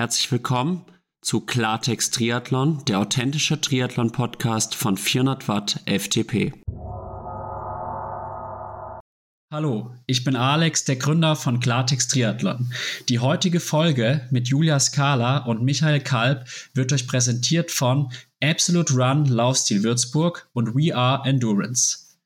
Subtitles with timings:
[0.00, 0.86] Herzlich willkommen
[1.20, 6.54] zu Klartext Triathlon, der authentische Triathlon-Podcast von 400 Watt FTP.
[9.52, 12.72] Hallo, ich bin Alex, der Gründer von Klartext Triathlon.
[13.10, 18.10] Die heutige Folge mit Julia Skala und Michael Kalb wird euch präsentiert von
[18.42, 22.16] Absolute Run Laufstil Würzburg und We Are Endurance.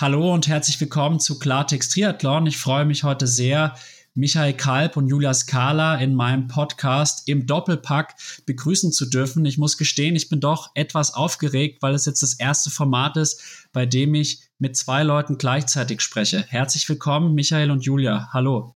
[0.00, 2.46] Hallo und herzlich willkommen zu Klartext Triathlon.
[2.46, 3.74] Ich freue mich heute sehr,
[4.18, 9.44] Michael Kalb und Julia Skala in meinem Podcast im Doppelpack begrüßen zu dürfen.
[9.46, 13.68] Ich muss gestehen, ich bin doch etwas aufgeregt, weil es jetzt das erste Format ist,
[13.72, 16.42] bei dem ich mit zwei Leuten gleichzeitig spreche.
[16.48, 18.30] Herzlich willkommen, Michael und Julia.
[18.32, 18.72] Hallo.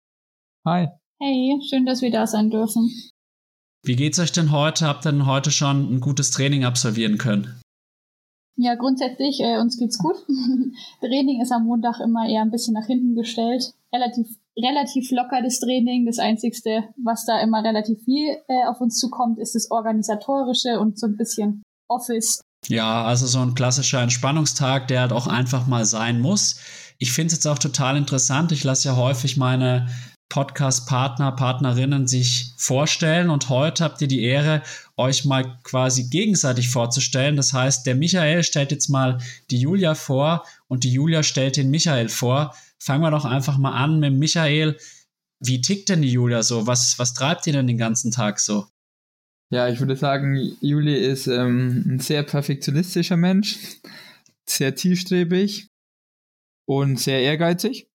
[0.63, 0.89] Hi.
[1.19, 2.91] Hey, schön, dass wir da sein dürfen.
[3.83, 4.85] Wie geht's euch denn heute?
[4.85, 7.59] Habt ihr denn heute schon ein gutes Training absolvieren können?
[8.57, 10.17] Ja, grundsätzlich, äh, uns geht's gut.
[10.99, 13.73] Training ist am Montag immer eher ein bisschen nach hinten gestellt.
[13.91, 16.05] Relativ relativ locker das Training.
[16.05, 20.99] Das Einzigste, was da immer relativ viel äh, auf uns zukommt, ist das Organisatorische und
[20.99, 22.41] so ein bisschen Office.
[22.67, 26.59] Ja, also so ein klassischer Entspannungstag, der halt auch einfach mal sein muss.
[26.99, 28.51] Ich finde es jetzt auch total interessant.
[28.51, 29.87] Ich lasse ja häufig meine
[30.29, 34.61] Podcast-Partner, Partnerinnen sich vorstellen und heute habt ihr die Ehre,
[34.95, 37.35] euch mal quasi gegenseitig vorzustellen.
[37.35, 39.17] Das heißt, der Michael stellt jetzt mal
[39.49, 43.73] die Julia vor und die Julia stellt den Michael vor fangen wir doch einfach mal
[43.73, 44.77] an mit Michael.
[45.39, 46.67] Wie tickt denn die Julia so?
[46.67, 48.67] Was, was treibt ihr denn den ganzen Tag so?
[49.51, 53.59] Ja, ich würde sagen, Juli ist ähm, ein sehr perfektionistischer Mensch,
[54.47, 55.67] sehr zielstrebig
[56.65, 57.89] und sehr ehrgeizig,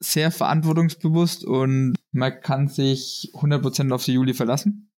[0.00, 4.90] sehr verantwortungsbewusst und man kann sich 100% auf die Juli verlassen.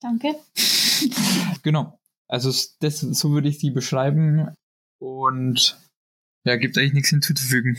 [0.00, 0.34] Danke.
[1.62, 1.98] genau.
[2.28, 4.52] Also das, so würde ich sie beschreiben
[4.98, 5.78] und
[6.44, 7.78] ja, gibt eigentlich nichts hinzuzufügen.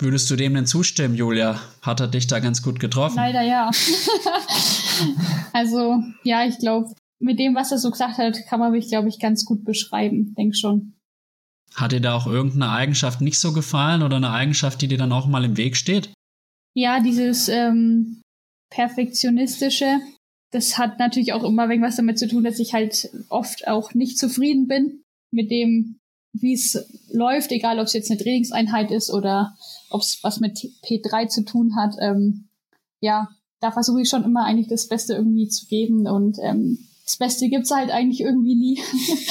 [0.00, 1.60] Würdest du dem denn zustimmen, Julia?
[1.82, 3.16] Hat er dich da ganz gut getroffen?
[3.16, 3.70] Leider ja.
[5.52, 9.08] also, ja, ich glaube, mit dem, was er so gesagt hat, kann man mich, glaube
[9.08, 10.34] ich, ganz gut beschreiben.
[10.36, 10.94] Denk schon.
[11.74, 15.12] Hat dir da auch irgendeine Eigenschaft nicht so gefallen oder eine Eigenschaft, die dir dann
[15.12, 16.12] auch mal im Weg steht?
[16.74, 18.22] Ja, dieses ähm,
[18.70, 20.00] Perfektionistische,
[20.50, 24.18] das hat natürlich auch immer irgendwas damit zu tun, dass ich halt oft auch nicht
[24.18, 25.98] zufrieden bin mit dem,
[26.32, 26.78] wie es
[27.12, 29.56] läuft, egal ob es jetzt eine Trainingseinheit ist oder
[29.90, 31.94] ob es was mit P3 zu tun hat.
[32.00, 32.48] Ähm,
[33.00, 33.28] ja,
[33.60, 37.48] da versuche ich schon immer eigentlich das Beste irgendwie zu geben und ähm, das Beste
[37.48, 38.80] gibt's halt eigentlich irgendwie nie.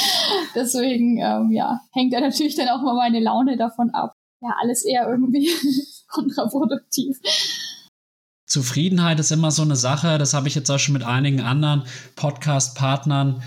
[0.56, 4.14] Deswegen, ähm, ja, hängt ja natürlich dann auch mal meine Laune davon ab.
[4.42, 5.50] Ja, alles eher irgendwie
[6.10, 7.18] kontraproduktiv.
[8.46, 11.84] Zufriedenheit ist immer so eine Sache, das habe ich jetzt auch schon mit einigen anderen
[12.16, 13.44] Podcast-Partnern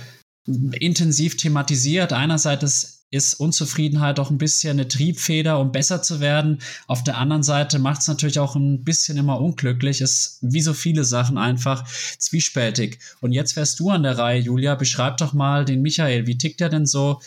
[0.47, 2.13] intensiv thematisiert.
[2.13, 6.59] Einerseits ist Unzufriedenheit auch ein bisschen eine Triebfeder, um besser zu werden.
[6.87, 10.01] Auf der anderen Seite macht es natürlich auch ein bisschen immer unglücklich.
[10.01, 11.87] Ist wie so viele Sachen einfach
[12.19, 12.99] zwiespältig.
[13.21, 14.75] Und jetzt wärst du an der Reihe, Julia.
[14.77, 16.27] Beschreib doch mal den Michael.
[16.27, 17.21] Wie tickt er denn so?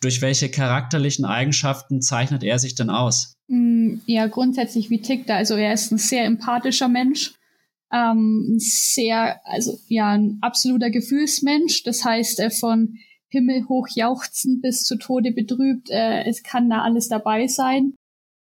[0.00, 3.36] Durch welche charakterlichen Eigenschaften zeichnet er sich denn aus?
[3.48, 5.36] Mm, ja, grundsätzlich, wie tickt er?
[5.36, 7.34] Also er ist ein sehr empathischer Mensch.
[7.92, 11.82] Ähm, sehr, also ja, ein absoluter Gefühlsmensch.
[11.82, 12.96] Das heißt, er von
[13.30, 15.90] himmelhoch jauchzend bis zu Tode betrübt.
[15.90, 17.94] Äh, es kann da alles dabei sein.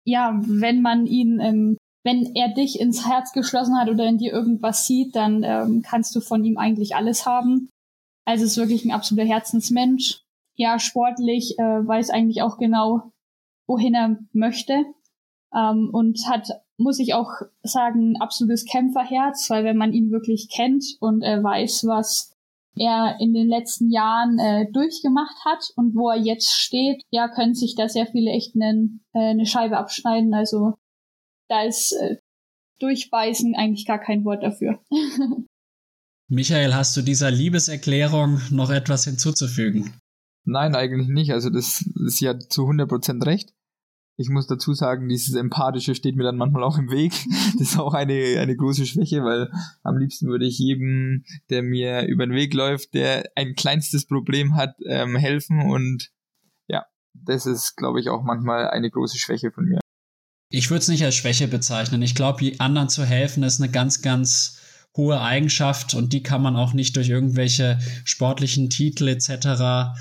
[0.05, 4.33] Ja, wenn man ihn, ähm, wenn er dich ins Herz geschlossen hat oder in dir
[4.33, 7.69] irgendwas sieht, dann ähm, kannst du von ihm eigentlich alles haben.
[8.25, 10.23] Also ist wirklich ein absoluter Herzensmensch.
[10.57, 13.11] Ja, sportlich äh, weiß eigentlich auch genau,
[13.67, 14.85] wohin er möchte.
[15.55, 17.31] Ähm, und hat, muss ich auch
[17.63, 22.35] sagen, ein absolutes Kämpferherz, weil wenn man ihn wirklich kennt und er weiß, was
[22.79, 27.55] er in den letzten Jahren äh, durchgemacht hat und wo er jetzt steht, ja, können
[27.55, 30.35] sich da sehr viele echt einen, äh, eine Scheibe abschneiden.
[30.35, 30.75] Also
[31.49, 32.17] da ist äh,
[32.81, 34.81] durchbeißen eigentlich gar kein Wort dafür.
[36.31, 39.99] Michael, hast du dieser Liebeserklärung noch etwas hinzuzufügen?
[40.45, 41.33] Nein, eigentlich nicht.
[41.33, 43.53] Also das ist ja zu 100% recht.
[44.21, 47.13] Ich muss dazu sagen, dieses Empathische steht mir dann manchmal auch im Weg.
[47.59, 49.51] Das ist auch eine, eine große Schwäche, weil
[49.83, 54.55] am liebsten würde ich jedem, der mir über den Weg läuft, der ein kleinstes Problem
[54.55, 55.71] hat, ähm, helfen.
[55.71, 56.11] Und
[56.69, 56.85] ja,
[57.15, 59.81] das ist, glaube ich, auch manchmal eine große Schwäche von mir.
[60.51, 62.03] Ich würde es nicht als Schwäche bezeichnen.
[62.03, 64.61] Ich glaube, anderen zu helfen ist eine ganz, ganz
[64.97, 69.95] hohe Eigenschaft und die kann man auch nicht durch irgendwelche sportlichen Titel etc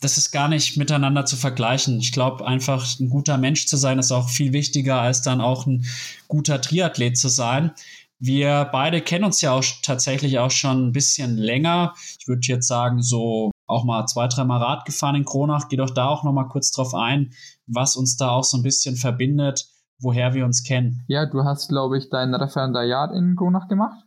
[0.00, 1.98] das ist gar nicht miteinander zu vergleichen.
[1.98, 5.66] Ich glaube, einfach ein guter Mensch zu sein, ist auch viel wichtiger, als dann auch
[5.66, 5.84] ein
[6.28, 7.72] guter Triathlet zu sein.
[8.18, 11.94] Wir beide kennen uns ja auch tatsächlich auch schon ein bisschen länger.
[12.18, 15.68] Ich würde jetzt sagen, so auch mal zwei, dreimal Rad gefahren in Kronach.
[15.68, 17.32] Geh doch da auch noch mal kurz drauf ein,
[17.66, 19.66] was uns da auch so ein bisschen verbindet,
[19.98, 21.04] woher wir uns kennen.
[21.08, 24.04] Ja, du hast, glaube ich, dein Referendariat in Kronach gemacht.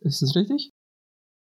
[0.00, 0.72] Ist das richtig?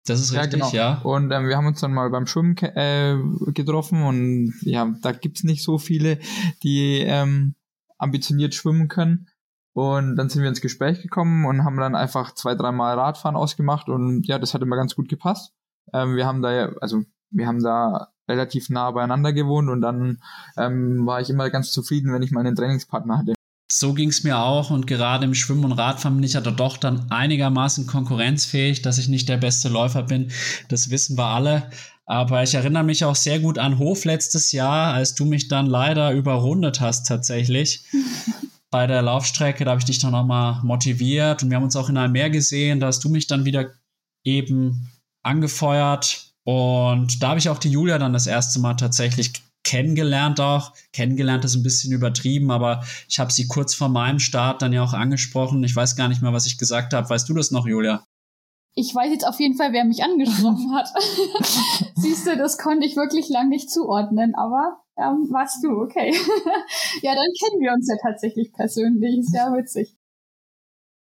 [0.06, 0.68] Das ist richtig, ja.
[0.70, 0.74] Genau.
[0.74, 1.00] ja.
[1.02, 3.16] Und ähm, wir haben uns dann mal beim Schwimmen äh,
[3.52, 6.18] getroffen und ja, da gibt's nicht so viele,
[6.62, 7.54] die ähm,
[7.98, 9.28] ambitioniert schwimmen können.
[9.74, 13.88] Und dann sind wir ins Gespräch gekommen und haben dann einfach zwei, dreimal Radfahren ausgemacht
[13.88, 15.52] und ja, das hat immer ganz gut gepasst.
[15.92, 20.20] Ähm, wir haben da ja, also wir haben da relativ nah beieinander gewohnt und dann
[20.56, 23.34] ähm, war ich immer ganz zufrieden, wenn ich meinen Trainingspartner hatte.
[23.70, 26.78] So ging es mir auch und gerade im Schwimmen und Radfahren bin ich ja doch
[26.78, 30.30] dann einigermaßen konkurrenzfähig, dass ich nicht der beste Läufer bin.
[30.68, 31.70] Das wissen wir alle.
[32.06, 35.66] Aber ich erinnere mich auch sehr gut an Hof letztes Jahr, als du mich dann
[35.66, 37.84] leider überrundet hast tatsächlich.
[38.70, 41.88] bei der Laufstrecke, da habe ich dich dann nochmal motiviert und wir haben uns auch
[41.88, 43.70] in einem Meer gesehen, da hast du mich dann wieder
[44.24, 44.90] eben
[45.22, 49.32] angefeuert und da habe ich auch die Julia dann das erste Mal tatsächlich
[49.64, 50.72] kennengelernt auch.
[50.92, 54.82] Kennengelernt ist ein bisschen übertrieben, aber ich habe sie kurz vor meinem Start dann ja
[54.82, 55.62] auch angesprochen.
[55.64, 57.08] Ich weiß gar nicht mehr, was ich gesagt habe.
[57.08, 58.04] Weißt du das noch, Julia?
[58.74, 60.88] Ich weiß jetzt auf jeden Fall, wer mich angesprochen hat.
[61.96, 66.12] Siehst du, das konnte ich wirklich lang nicht zuordnen, aber ähm, warst du, okay.
[67.02, 69.18] ja, dann kennen wir uns ja tatsächlich persönlich.
[69.18, 69.96] Ist ja witzig.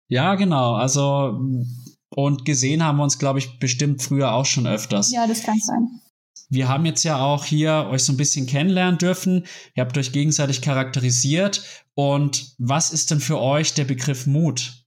[0.08, 0.74] Ja, genau.
[0.74, 1.40] Also,
[2.12, 5.12] und gesehen haben wir uns, glaube ich, bestimmt früher auch schon öfters.
[5.12, 6.00] Ja, das kann sein.
[6.50, 9.46] Wir haben jetzt ja auch hier euch so ein bisschen kennenlernen dürfen.
[9.74, 11.62] Ihr habt euch gegenseitig charakterisiert.
[11.94, 14.84] Und was ist denn für euch der Begriff Mut?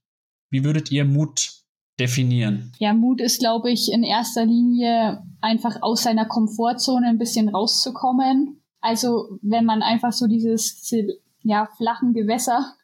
[0.50, 1.50] Wie würdet ihr Mut
[1.98, 2.72] definieren?
[2.78, 8.60] Ja, Mut ist, glaube ich, in erster Linie einfach aus seiner Komfortzone ein bisschen rauszukommen
[8.84, 10.94] also wenn man einfach so dieses
[11.42, 12.74] ja, flachen Gewässer,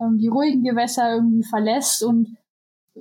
[0.00, 2.36] ähm, die ruhigen Gewässer irgendwie verlässt und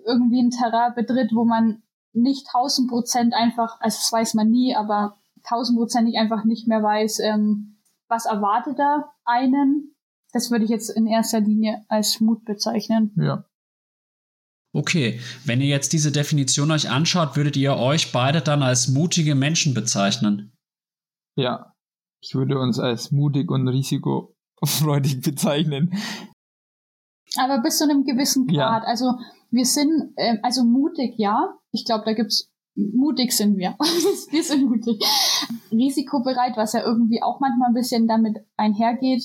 [0.06, 1.82] irgendwie ein Terrain betritt, wo man
[2.14, 5.18] nicht tausend Prozent einfach, also das weiß man nie, aber
[5.48, 9.96] tausendprozentig einfach nicht mehr weiß, ähm, was erwartet da einen.
[10.32, 13.14] Das würde ich jetzt in erster Linie als Mut bezeichnen.
[13.18, 13.46] Ja.
[14.76, 19.36] Okay, wenn ihr jetzt diese Definition euch anschaut, würdet ihr euch beide dann als mutige
[19.36, 20.58] Menschen bezeichnen?
[21.36, 21.74] Ja,
[22.22, 25.94] ich würde uns als mutig und risikofreudig bezeichnen.
[27.38, 28.84] Aber bis zu einem gewissen Grad.
[28.84, 28.88] Ja.
[28.88, 29.20] Also
[29.52, 31.56] wir sind, äh, also mutig, ja.
[31.72, 33.76] Ich glaube, da gibt's mutig sind wir.
[34.32, 35.02] wir sind mutig.
[35.72, 39.24] Risikobereit, was ja irgendwie auch manchmal ein bisschen damit einhergeht.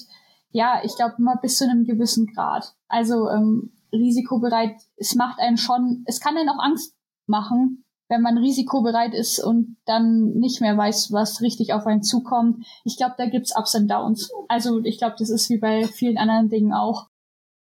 [0.50, 2.74] Ja, ich glaube immer bis zu einem gewissen Grad.
[2.88, 6.94] Also ähm, risikobereit, es macht einen schon, es kann einen auch Angst
[7.26, 12.64] machen, wenn man risikobereit ist und dann nicht mehr weiß, was richtig auf einen zukommt.
[12.84, 14.30] Ich glaube, da gibt's Ups und Downs.
[14.48, 17.08] Also ich glaube, das ist wie bei vielen anderen Dingen auch.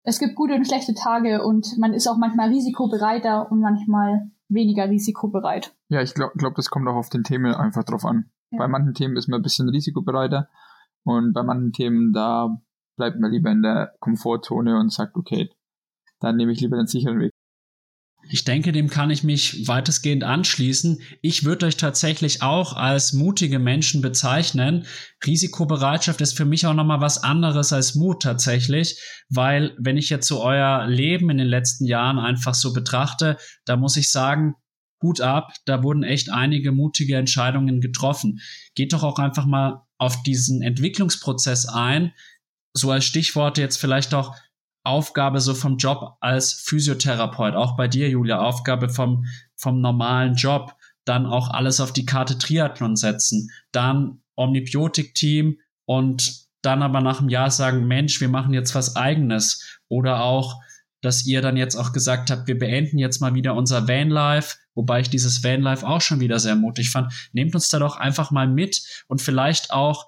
[0.03, 4.89] Es gibt gute und schlechte Tage und man ist auch manchmal risikobereiter und manchmal weniger
[4.89, 5.75] risikobereit.
[5.87, 8.31] Ja, ich glaube, glaub, das kommt auch auf den Themen einfach drauf an.
[8.51, 8.59] Ja.
[8.59, 10.49] Bei manchen Themen ist man ein bisschen risikobereiter
[11.03, 12.61] und bei manchen Themen, da
[12.97, 15.49] bleibt man lieber in der Komfortzone und sagt, okay,
[16.19, 17.31] dann nehme ich lieber den sicheren Weg.
[18.31, 21.01] Ich denke, dem kann ich mich weitestgehend anschließen.
[21.23, 24.85] Ich würde euch tatsächlich auch als mutige Menschen bezeichnen.
[25.25, 30.27] Risikobereitschaft ist für mich auch nochmal was anderes als Mut tatsächlich, weil wenn ich jetzt
[30.27, 34.53] so euer Leben in den letzten Jahren einfach so betrachte, da muss ich sagen,
[35.01, 38.41] Hut ab, da wurden echt einige mutige Entscheidungen getroffen.
[38.75, 42.13] Geht doch auch einfach mal auf diesen Entwicklungsprozess ein.
[42.73, 44.35] So als Stichwort jetzt vielleicht auch
[44.83, 50.75] Aufgabe so vom Job als Physiotherapeut, auch bei dir, Julia, Aufgabe vom, vom normalen Job,
[51.05, 57.29] dann auch alles auf die Karte Triathlon setzen, dann Omnibiotik-Team und dann aber nach einem
[57.29, 59.79] Jahr sagen, Mensch, wir machen jetzt was eigenes.
[59.87, 60.61] Oder auch,
[61.01, 65.01] dass ihr dann jetzt auch gesagt habt, wir beenden jetzt mal wieder unser Vanlife, wobei
[65.01, 67.13] ich dieses Vanlife auch schon wieder sehr mutig fand.
[67.31, 70.07] Nehmt uns da doch einfach mal mit und vielleicht auch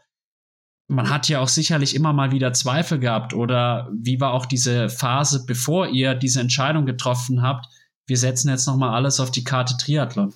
[0.91, 4.89] man hat ja auch sicherlich immer mal wieder Zweifel gehabt oder wie war auch diese
[4.89, 7.65] Phase, bevor ihr diese Entscheidung getroffen habt,
[8.05, 10.33] wir setzen jetzt nochmal alles auf die Karte Triathlon?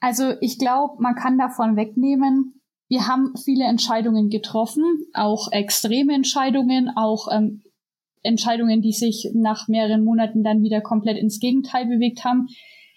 [0.00, 2.54] Also ich glaube, man kann davon wegnehmen,
[2.88, 7.62] wir haben viele Entscheidungen getroffen, auch extreme Entscheidungen, auch ähm,
[8.22, 12.48] Entscheidungen, die sich nach mehreren Monaten dann wieder komplett ins Gegenteil bewegt haben,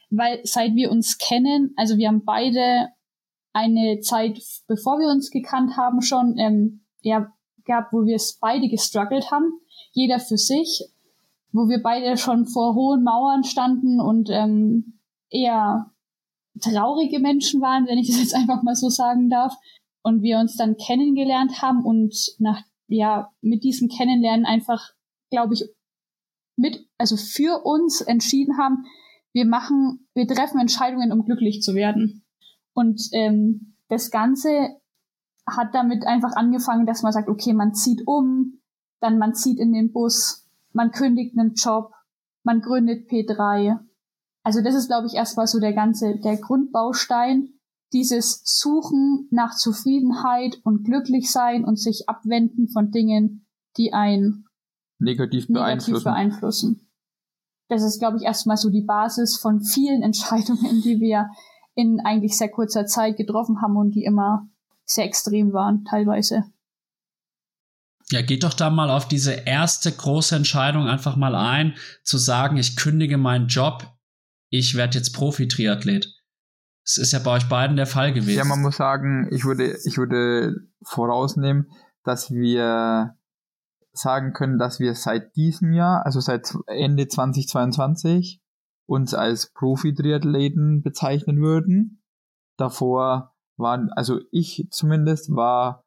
[0.10, 2.88] weil seit wir uns kennen, also wir haben beide
[3.54, 7.32] eine Zeit, bevor wir uns gekannt haben, schon ähm, ja,
[7.66, 9.52] gab, wo wir es beide gestruggelt haben,
[9.92, 10.84] jeder für sich,
[11.52, 15.92] wo wir beide schon vor hohen Mauern standen und ähm, eher
[16.60, 19.56] traurige Menschen waren, wenn ich das jetzt einfach mal so sagen darf,
[20.04, 24.94] und wir uns dann kennengelernt haben und nach ja mit diesem Kennenlernen einfach,
[25.30, 25.64] glaube ich,
[26.58, 28.86] mit also für uns entschieden haben,
[29.34, 32.26] wir machen, wir treffen Entscheidungen, um glücklich zu werden.
[32.74, 34.50] Und ähm, das Ganze
[35.46, 38.60] hat damit einfach angefangen, dass man sagt, okay, man zieht um,
[39.00, 41.92] dann man zieht in den Bus, man kündigt einen Job,
[42.44, 43.80] man gründet P3,
[44.44, 47.54] Also das ist, glaube ich, erstmal so der ganze, der Grundbaustein,
[47.94, 53.46] dieses Suchen nach Zufriedenheit und glücklich sein und sich abwenden von Dingen,
[53.78, 54.46] die einen
[54.98, 55.92] negativ beeinflussen.
[55.92, 56.88] Negativ beeinflussen.
[57.68, 61.30] Das ist, glaube ich, erstmal so die Basis von vielen Entscheidungen, die wir
[61.76, 64.48] in eigentlich sehr kurzer Zeit getroffen haben und die immer
[64.86, 66.44] sehr extrem waren, teilweise.
[68.10, 72.58] Ja, geht doch da mal auf diese erste große Entscheidung einfach mal ein, zu sagen,
[72.58, 73.88] ich kündige meinen Job,
[74.50, 76.14] ich werde jetzt Profi-Triathlet.
[76.84, 78.38] Das ist ja bei euch beiden der Fall gewesen.
[78.38, 81.72] Ja, man muss sagen, ich würde, ich würde vorausnehmen,
[82.04, 83.16] dass wir
[83.94, 88.41] sagen können, dass wir seit diesem Jahr, also seit Ende 2022,
[88.86, 92.04] uns als Profi-Triathleten bezeichnen würden.
[92.58, 95.84] Davor waren, also ich zumindest war,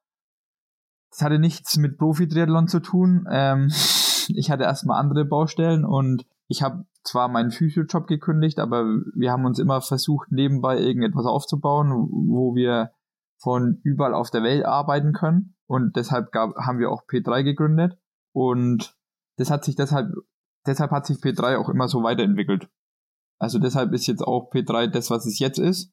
[1.11, 3.27] es hatte nichts mit Profi-Triathlon zu tun.
[3.31, 3.69] Ähm,
[4.29, 8.85] ich hatte erstmal andere Baustellen und ich habe zwar meinen Physio-Job gekündigt, aber
[9.15, 12.93] wir haben uns immer versucht, nebenbei irgendetwas aufzubauen, wo wir
[13.39, 15.55] von überall auf der Welt arbeiten können.
[15.67, 17.99] Und deshalb gab, haben wir auch P3 gegründet.
[18.33, 18.97] Und
[19.37, 20.13] das hat sich deshalb,
[20.67, 22.69] deshalb hat sich P3 auch immer so weiterentwickelt.
[23.39, 25.93] Also deshalb ist jetzt auch P3 das, was es jetzt ist.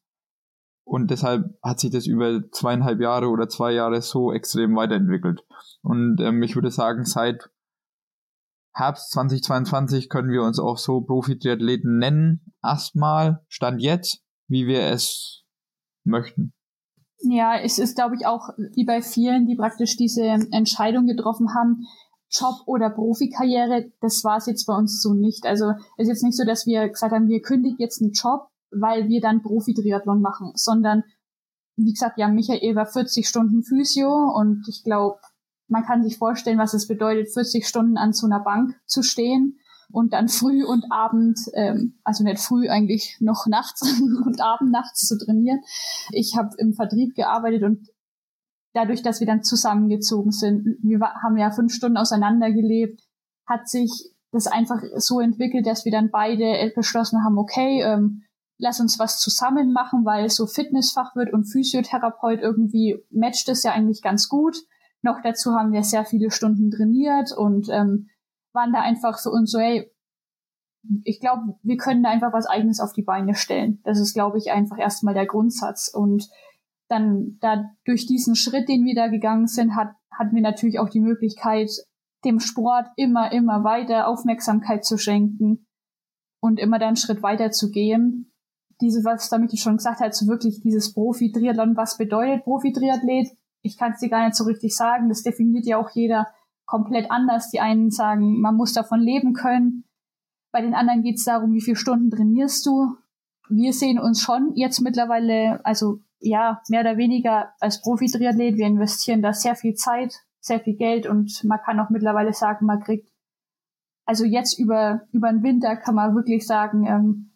[0.84, 5.44] Und deshalb hat sich das über zweieinhalb Jahre oder zwei Jahre so extrem weiterentwickelt.
[5.82, 7.50] Und ähm, ich würde sagen, seit
[8.74, 12.54] Herbst 2022 können wir uns auch so Profi-Triathleten nennen.
[12.62, 15.44] Erstmal, Stand jetzt, wie wir es
[16.04, 16.52] möchten.
[17.24, 21.84] Ja, es ist, glaube ich, auch wie bei vielen, die praktisch diese Entscheidung getroffen haben,
[22.32, 25.46] Job oder Profikarriere, das war es jetzt bei uns so nicht.
[25.46, 28.48] Also es ist jetzt nicht so, dass wir gesagt haben, wir kündigen jetzt einen Job,
[28.70, 31.04] weil wir dann Profi-Triathlon machen, sondern
[31.76, 35.18] wie gesagt, ja, Michael war 40 Stunden Physio und ich glaube,
[35.68, 39.58] man kann sich vorstellen, was es bedeutet, 40 Stunden an so einer Bank zu stehen
[39.90, 43.82] und dann früh und abend, ähm, also nicht früh eigentlich noch nachts
[44.24, 45.60] und abend nachts zu trainieren.
[46.10, 47.88] Ich habe im Vertrieb gearbeitet und
[48.74, 53.02] dadurch, dass wir dann zusammengezogen sind, wir haben ja fünf Stunden auseinander gelebt,
[53.46, 58.22] hat sich das einfach so entwickelt, dass wir dann beide beschlossen haben, okay, ähm,
[58.58, 64.02] lass uns was zusammen machen, weil so Fitnessfachwirt und Physiotherapeut irgendwie matcht es ja eigentlich
[64.02, 64.56] ganz gut.
[65.02, 68.08] Noch dazu haben wir sehr viele Stunden trainiert und ähm,
[68.52, 69.90] waren da einfach für uns so, hey,
[71.04, 73.80] ich glaube, wir können da einfach was eigenes auf die Beine stellen.
[73.84, 75.88] Das ist, glaube ich, einfach erstmal der Grundsatz.
[75.88, 76.28] Und
[76.92, 80.88] dann da durch diesen Schritt, den wir da gegangen sind, hat, hatten wir natürlich auch
[80.88, 81.70] die Möglichkeit,
[82.24, 85.66] dem Sport immer, immer weiter Aufmerksamkeit zu schenken
[86.40, 88.32] und immer dann einen Schritt weiter zu gehen.
[88.80, 93.28] Diese, was damit ich schon gesagt habe, so wirklich dieses Profi-Triathlon, was bedeutet Profi-Triathlet?
[93.62, 95.08] Ich kann es dir gar nicht so richtig sagen.
[95.08, 96.28] Das definiert ja auch jeder
[96.66, 97.50] komplett anders.
[97.50, 99.84] Die einen sagen, man muss davon leben können.
[100.52, 102.96] Bei den anderen geht es darum, wie viele Stunden trainierst du.
[103.48, 108.56] Wir sehen uns schon jetzt mittlerweile, also ja, mehr oder weniger als Profi-Triathlet.
[108.56, 112.66] Wir investieren da sehr viel Zeit, sehr viel Geld und man kann auch mittlerweile sagen,
[112.66, 113.08] man kriegt,
[114.06, 117.32] also jetzt über, über den Winter kann man wirklich sagen, ähm,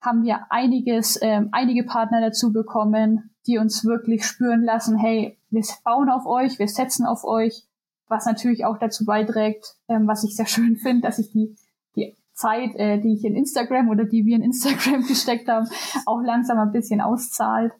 [0.00, 5.62] haben wir einiges, ähm, einige Partner dazu bekommen, die uns wirklich spüren lassen, hey, wir
[5.84, 7.66] bauen auf euch, wir setzen auf euch,
[8.08, 11.56] was natürlich auch dazu beiträgt, ähm, was ich sehr schön finde, dass ich die,
[11.96, 15.68] die Zeit, äh, die ich in Instagram oder die wir in Instagram gesteckt haben,
[16.06, 17.72] auch langsam ein bisschen auszahlt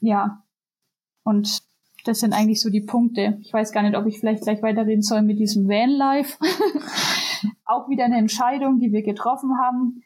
[0.00, 0.42] ja.
[1.24, 1.62] Und
[2.04, 3.38] das sind eigentlich so die Punkte.
[3.40, 6.38] Ich weiß gar nicht, ob ich vielleicht gleich weiterreden soll mit diesem Vanlife.
[7.64, 10.02] Auch wieder eine Entscheidung, die wir getroffen haben.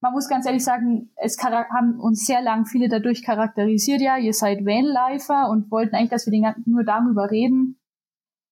[0.00, 4.34] Man muss ganz ehrlich sagen, es haben uns sehr lang viele dadurch charakterisiert, ja, ihr
[4.34, 7.78] seid Vanlifer und wollten eigentlich, dass wir den, nur darüber reden.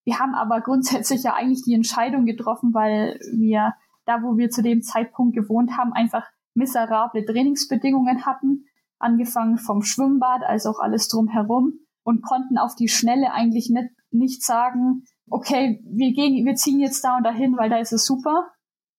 [0.04, 3.74] Wir haben aber grundsätzlich ja eigentlich die Entscheidung getroffen, weil wir
[4.04, 8.66] da, wo wir zu dem Zeitpunkt gewohnt haben, einfach miserable Trainingsbedingungen hatten
[9.02, 14.44] angefangen vom Schwimmbad als auch alles drumherum und konnten auf die Schnelle eigentlich nicht, nicht
[14.44, 18.48] sagen, okay, wir gehen, wir ziehen jetzt da und dahin, weil da ist es super,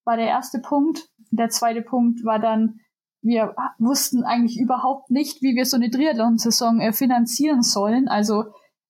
[0.05, 1.09] war der erste Punkt.
[1.31, 2.79] Der zweite Punkt war dann,
[3.21, 8.07] wir wussten eigentlich überhaupt nicht, wie wir so eine Triathlon-Saison äh, finanzieren sollen.
[8.07, 8.43] Also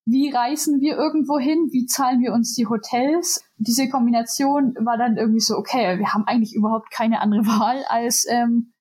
[0.06, 1.70] wie reisen wir irgendwo hin?
[1.72, 3.42] Wie zahlen wir uns die Hotels?
[3.58, 8.26] Diese Kombination war dann irgendwie so, okay, wir haben eigentlich überhaupt keine andere Wahl, als
[8.30, 8.73] ähm,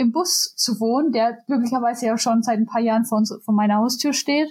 [0.00, 3.54] im Bus zu wohnen, der glücklicherweise ja schon seit ein paar Jahren vor, uns, vor
[3.54, 4.48] meiner Haustür steht.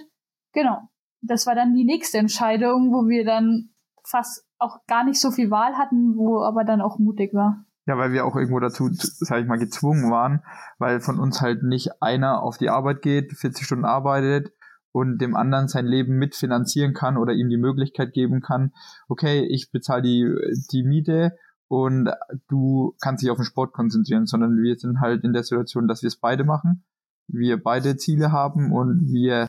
[0.52, 0.88] Genau.
[1.22, 3.70] Das war dann die nächste Entscheidung, wo wir dann
[4.04, 7.64] fast auch gar nicht so viel Wahl hatten, wo aber dann auch mutig war.
[7.86, 10.42] Ja, weil wir auch irgendwo dazu, sag ich mal, gezwungen waren,
[10.78, 14.52] weil von uns halt nicht einer auf die Arbeit geht, 40 Stunden arbeitet
[14.92, 18.72] und dem anderen sein Leben mitfinanzieren kann oder ihm die Möglichkeit geben kann,
[19.08, 20.28] okay, ich bezahle die,
[20.72, 21.36] die Miete
[21.70, 22.10] und
[22.48, 26.02] du kannst dich auf den Sport konzentrieren, sondern wir sind halt in der Situation, dass
[26.02, 26.82] wir es beide machen,
[27.28, 29.46] wir beide Ziele haben und wir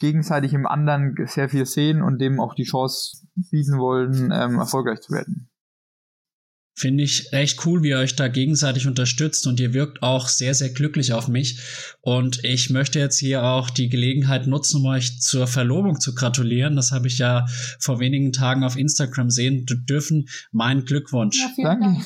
[0.00, 5.00] gegenseitig im anderen sehr viel sehen und dem auch die Chance bieten wollen, ähm, erfolgreich
[5.00, 5.48] zu werden.
[6.76, 10.54] Finde ich echt cool, wie ihr euch da gegenseitig unterstützt und ihr wirkt auch sehr,
[10.54, 11.60] sehr glücklich auf mich.
[12.00, 16.74] Und ich möchte jetzt hier auch die Gelegenheit nutzen, um euch zur Verlobung zu gratulieren.
[16.74, 17.46] Das habe ich ja
[17.78, 20.28] vor wenigen Tagen auf Instagram sehen dürfen.
[20.50, 21.38] Mein Glückwunsch.
[21.56, 22.02] Ja, Danke.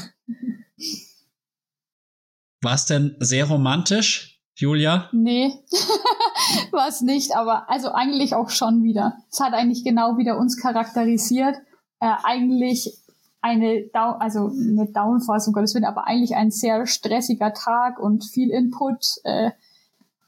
[2.61, 5.09] War es denn sehr romantisch, Julia?
[5.13, 5.51] Nee,
[6.73, 9.17] war es nicht, aber also eigentlich auch schon wieder.
[9.31, 11.57] Es hat eigentlich genau wieder uns charakterisiert.
[12.01, 12.93] Äh, eigentlich
[13.41, 18.25] eine, Down, also eine Downphase, um Gottes Willen, aber eigentlich ein sehr stressiger Tag und
[18.25, 19.05] viel Input.
[19.25, 19.51] Äh,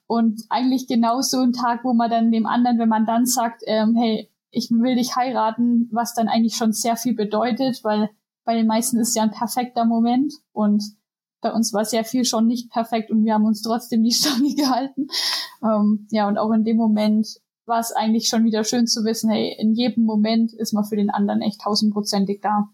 [0.07, 3.63] und eigentlich genau so ein Tag, wo man dann dem anderen, wenn man dann sagt,
[3.67, 8.11] ähm, hey, ich will dich heiraten, was dann eigentlich schon sehr viel bedeutet, weil
[8.45, 10.83] bei den meisten ist ja ein perfekter Moment und
[11.41, 14.55] bei uns war sehr viel schon nicht perfekt und wir haben uns trotzdem die Stange
[14.55, 15.07] gehalten.
[15.63, 17.29] Ähm, ja, und auch in dem Moment
[17.67, 20.97] war es eigentlich schon wieder schön zu wissen, hey, in jedem Moment ist man für
[20.97, 22.69] den anderen echt tausendprozentig da.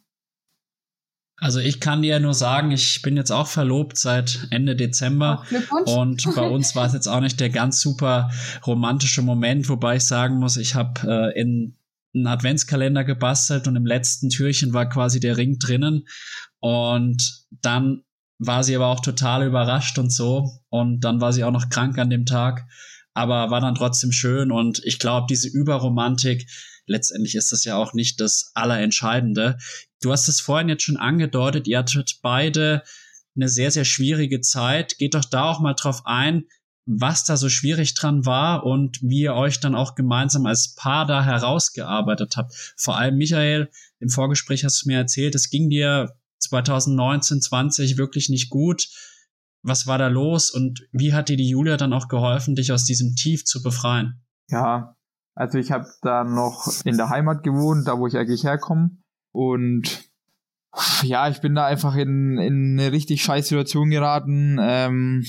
[1.38, 5.44] Also ich kann dir nur sagen, ich bin jetzt auch verlobt seit Ende Dezember.
[5.84, 8.30] Und bei uns war es jetzt auch nicht der ganz super
[8.66, 11.00] romantische Moment, wobei ich sagen muss, ich habe
[11.34, 11.76] äh, in
[12.14, 16.06] einen Adventskalender gebastelt und im letzten Türchen war quasi der Ring drinnen.
[16.60, 18.02] Und dann
[18.38, 20.50] war sie aber auch total überrascht und so.
[20.70, 22.66] Und dann war sie auch noch krank an dem Tag,
[23.14, 24.50] aber war dann trotzdem schön.
[24.50, 26.46] Und ich glaube, diese Überromantik,
[26.86, 29.58] letztendlich ist das ja auch nicht das Allerentscheidende.
[30.02, 32.82] Du hast es vorhin jetzt schon angedeutet, ihr hattet beide
[33.34, 34.98] eine sehr, sehr schwierige Zeit.
[34.98, 36.44] Geht doch da auch mal drauf ein,
[36.86, 41.06] was da so schwierig dran war und wie ihr euch dann auch gemeinsam als Paar
[41.06, 42.74] da herausgearbeitet habt.
[42.76, 48.28] Vor allem Michael, im Vorgespräch hast du mir erzählt, es ging dir 2019, 20 wirklich
[48.28, 48.88] nicht gut.
[49.62, 52.84] Was war da los und wie hat dir die Julia dann auch geholfen, dich aus
[52.84, 54.25] diesem Tief zu befreien?
[54.49, 54.97] Ja,
[55.34, 58.90] also ich habe da noch in der Heimat gewohnt, da wo ich eigentlich herkomme.
[59.36, 60.08] Und
[61.02, 64.56] ja, ich bin da einfach in, in eine richtig scheiß Situation geraten.
[64.58, 65.26] Ähm,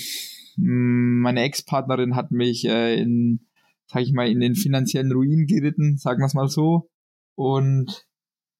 [0.56, 3.42] meine Ex-Partnerin hat mich äh, in,
[3.86, 6.90] sag ich mal, in den finanziellen Ruin geritten, sagen wir es mal so.
[7.36, 8.06] Und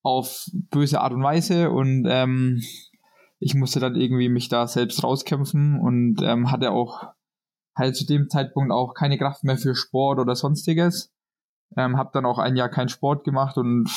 [0.04, 1.72] auf böse Art und Weise.
[1.72, 2.62] Und ähm,
[3.40, 7.14] ich musste dann irgendwie mich da selbst rauskämpfen und ähm, hatte auch
[7.74, 11.14] halt zu dem Zeitpunkt auch keine Kraft mehr für Sport oder sonstiges.
[11.76, 13.90] Ähm, habe dann auch ein Jahr keinen Sport gemacht und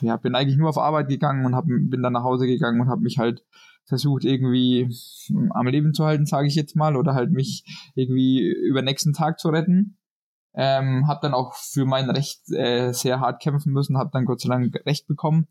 [0.00, 2.88] ja, bin eigentlich nur auf Arbeit gegangen und hab, bin dann nach Hause gegangen und
[2.88, 3.44] habe mich halt
[3.88, 4.88] versucht irgendwie
[5.50, 7.64] am Leben zu halten, sage ich jetzt mal, oder halt mich
[7.94, 9.96] irgendwie über den nächsten Tag zu retten.
[10.54, 14.40] Ähm, habe dann auch für mein Recht äh, sehr hart kämpfen müssen, habe dann Gott
[14.40, 15.48] sei Dank Recht bekommen.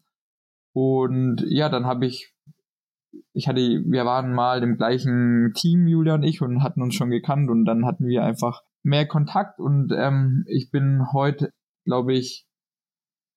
[0.74, 2.34] Und ja, dann habe ich,
[3.34, 7.10] ich hatte, wir waren mal im gleichen Team, Julia und ich, und hatten uns schon
[7.10, 11.52] gekannt und dann hatten wir einfach mehr Kontakt und ähm, ich bin heute
[11.88, 12.46] glaube ich,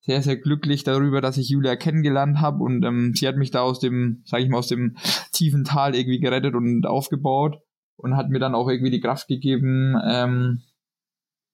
[0.00, 3.60] sehr, sehr glücklich darüber, dass ich Julia kennengelernt habe und ähm, sie hat mich da
[3.60, 4.96] aus dem, sage ich mal, aus dem
[5.32, 7.60] tiefen Tal irgendwie gerettet und aufgebaut
[7.96, 10.62] und hat mir dann auch irgendwie die Kraft gegeben, ähm,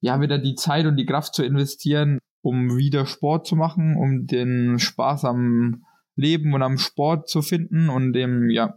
[0.01, 4.27] ja, wieder die Zeit und die Kraft zu investieren, um wieder Sport zu machen, um
[4.27, 8.77] den Spaß am Leben und am Sport zu finden und dem ja,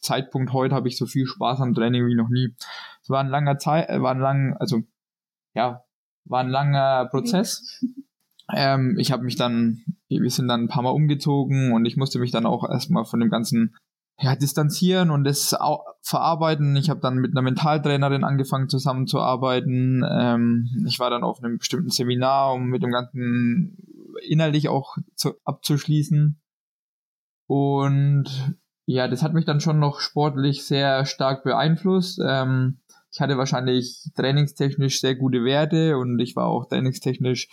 [0.00, 2.54] Zeitpunkt heute habe ich so viel Spaß am Training wie noch nie.
[3.02, 4.82] Es war ein langer Zeit, äh, war ein lang, also
[5.54, 5.85] ja,
[6.28, 7.84] war ein langer Prozess.
[8.52, 12.18] Ähm, ich habe mich dann, wir sind dann ein paar Mal umgezogen und ich musste
[12.18, 13.76] mich dann auch erstmal von dem ganzen
[14.18, 15.54] ja, distanzieren und das
[16.00, 16.76] verarbeiten.
[16.76, 20.04] Ich habe dann mit einer Mentaltrainerin angefangen zusammenzuarbeiten.
[20.08, 23.76] Ähm, ich war dann auf einem bestimmten Seminar, um mit dem Ganzen
[24.26, 26.40] innerlich auch zu, abzuschließen.
[27.46, 32.20] Und ja, das hat mich dann schon noch sportlich sehr stark beeinflusst.
[32.24, 32.78] Ähm,
[33.16, 37.48] ich hatte wahrscheinlich trainingstechnisch sehr gute Werte und ich war auch trainingstechnisch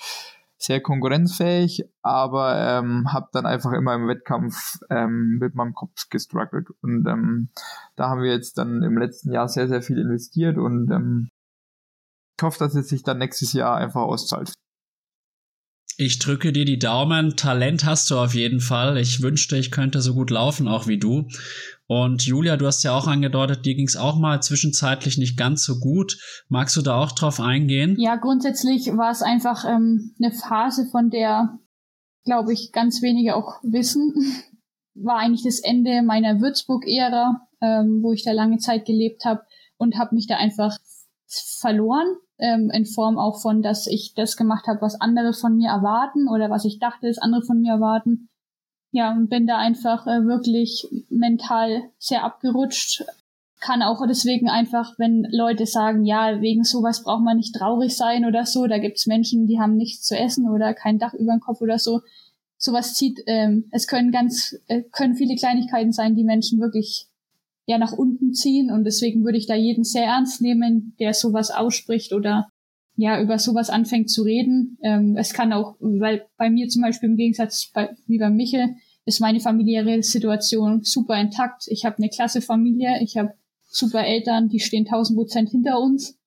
[0.57, 6.67] sehr konkurrenzfähig, aber ähm, habe dann einfach immer im Wettkampf ähm, mit meinem Kopf gestruggelt.
[6.81, 7.47] Und ähm,
[7.95, 11.29] da haben wir jetzt dann im letzten Jahr sehr, sehr viel investiert und ähm,
[12.37, 14.51] ich hoffe, dass es sich dann nächstes Jahr einfach auszahlt.
[15.97, 17.35] Ich drücke dir die Daumen.
[17.35, 18.97] Talent hast du auf jeden Fall.
[18.97, 21.27] Ich wünschte, ich könnte so gut laufen, auch wie du.
[21.85, 25.63] Und Julia, du hast ja auch angedeutet, dir ging es auch mal zwischenzeitlich nicht ganz
[25.63, 26.17] so gut.
[26.49, 27.95] Magst du da auch drauf eingehen?
[27.99, 31.59] Ja, grundsätzlich war es einfach ähm, eine Phase, von der,
[32.25, 34.13] glaube ich, ganz wenige auch wissen.
[34.95, 39.41] War eigentlich das Ende meiner Würzburg-Ära, ähm, wo ich da lange Zeit gelebt habe
[39.77, 40.77] und habe mich da einfach
[41.59, 45.69] verloren ähm, in Form auch von, dass ich das gemacht habe, was andere von mir
[45.69, 48.29] erwarten oder was ich dachte, dass andere von mir erwarten
[48.93, 53.03] ja, und bin da einfach äh, wirklich mental sehr abgerutscht.
[53.59, 58.23] Kann auch deswegen einfach, wenn Leute sagen, ja, wegen sowas braucht man nicht traurig sein
[58.23, 61.39] oder so, da gibt's Menschen, die haben nichts zu essen oder kein Dach über dem
[61.39, 62.01] Kopf oder so.
[62.57, 67.07] Sowas zieht, ähm, es können ganz, äh, können viele Kleinigkeiten sein, die Menschen wirklich
[67.65, 71.51] ja nach unten ziehen und deswegen würde ich da jeden sehr ernst nehmen, der sowas
[71.51, 72.49] ausspricht oder
[72.95, 74.77] ja über sowas anfängt zu reden.
[74.83, 78.75] Ähm, es kann auch, weil bei mir zum Beispiel im Gegensatz bei, wie bei Michel
[79.05, 81.63] ist meine familiäre Situation super intakt.
[81.67, 83.33] Ich habe eine klasse Familie, ich habe
[83.69, 86.17] super Eltern, die stehen tausend Prozent hinter uns.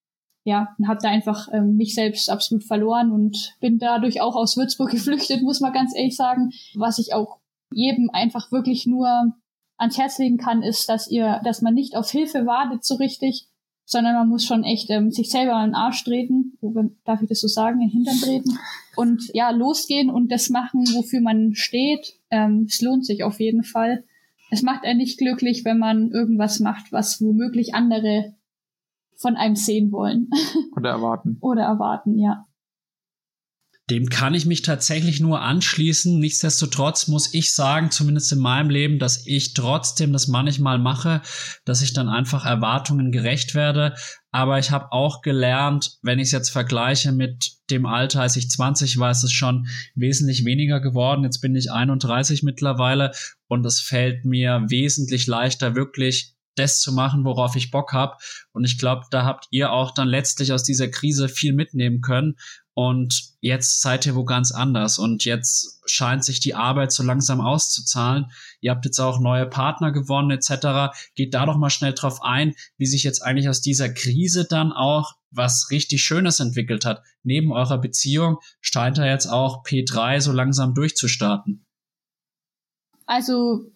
[0.44, 4.57] Ja, und habe da einfach ähm, mich selbst absolut verloren und bin dadurch auch aus
[4.57, 6.51] Würzburg geflüchtet, muss man ganz ehrlich sagen.
[6.75, 7.40] Was ich auch
[7.72, 9.35] jedem einfach wirklich nur
[9.79, 13.49] ans Herz legen kann, ist, dass ihr, dass man nicht auf Hilfe wartet so richtig,
[13.85, 16.59] sondern man muss schon echt ähm, sich selber in den Arsch treten,
[17.05, 18.59] darf ich das so sagen, in den Hintern treten
[18.97, 22.15] und ja, losgehen und das machen, wofür man steht.
[22.31, 24.05] Ähm, es lohnt sich auf jeden Fall.
[24.51, 28.35] Es macht einen nicht glücklich, wenn man irgendwas macht, was womöglich andere
[29.17, 30.31] von einem sehen wollen.
[30.77, 31.39] Oder erwarten.
[31.41, 32.47] Oder erwarten, ja.
[33.88, 36.18] Dem kann ich mich tatsächlich nur anschließen.
[36.18, 41.22] Nichtsdestotrotz muss ich sagen, zumindest in meinem Leben, dass ich trotzdem das manchmal mache,
[41.64, 43.94] dass ich dann einfach Erwartungen gerecht werde.
[44.33, 48.51] Aber ich habe auch gelernt, wenn ich es jetzt vergleiche mit dem Alter, als ich
[48.51, 51.22] 20 war, ist es schon wesentlich weniger geworden.
[51.22, 53.12] Jetzt bin ich 31 mittlerweile
[53.46, 58.16] und es fällt mir wesentlich leichter, wirklich das zu machen, worauf ich Bock habe.
[58.53, 62.37] Und ich glaube, da habt ihr auch dann letztlich aus dieser Krise viel mitnehmen können.
[62.79, 67.41] Und jetzt seid ihr wo ganz anders und jetzt scheint sich die Arbeit so langsam
[67.41, 68.27] auszuzahlen.
[68.61, 70.95] Ihr habt jetzt auch neue Partner gewonnen etc.
[71.15, 74.73] Geht da doch mal schnell drauf ein, wie sich jetzt eigentlich aus dieser Krise dann
[74.73, 77.03] auch was richtig Schönes entwickelt hat.
[77.23, 81.65] Neben eurer Beziehung scheint da jetzt auch P3 so langsam durchzustarten.
[83.07, 83.71] Also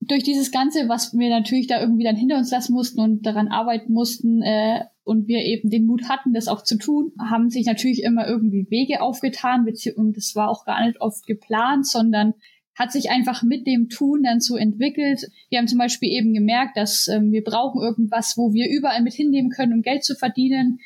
[0.00, 3.48] durch dieses Ganze, was wir natürlich da irgendwie dann hinter uns lassen mussten und daran
[3.48, 7.66] arbeiten mussten, äh, und wir eben den Mut hatten, das auch zu tun, haben sich
[7.66, 12.34] natürlich immer irgendwie Wege aufgetan, und das war auch gar nicht oft geplant, sondern
[12.74, 15.26] hat sich einfach mit dem Tun dann so entwickelt.
[15.50, 19.12] Wir haben zum Beispiel eben gemerkt, dass ähm, wir brauchen irgendwas, wo wir überall mit
[19.12, 20.78] hinnehmen können, um Geld zu verdienen.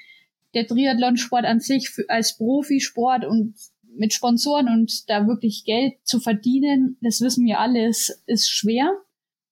[0.55, 3.55] Der Triathlonsport an sich für, als Profisport und
[3.94, 8.90] mit Sponsoren und da wirklich Geld zu verdienen, das wissen wir alles, ist schwer.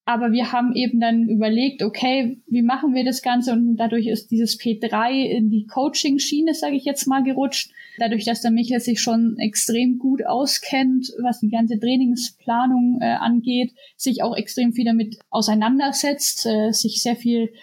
[0.07, 3.53] Aber wir haben eben dann überlegt, okay, wie machen wir das Ganze?
[3.53, 7.71] Und dadurch ist dieses P3 in die Coaching-Schiene, sage ich jetzt mal, gerutscht.
[7.99, 13.73] Dadurch, dass der Michael sich schon extrem gut auskennt, was die ganze Trainingsplanung äh, angeht,
[13.97, 17.55] sich auch extrem viel damit auseinandersetzt, äh, sich sehr viel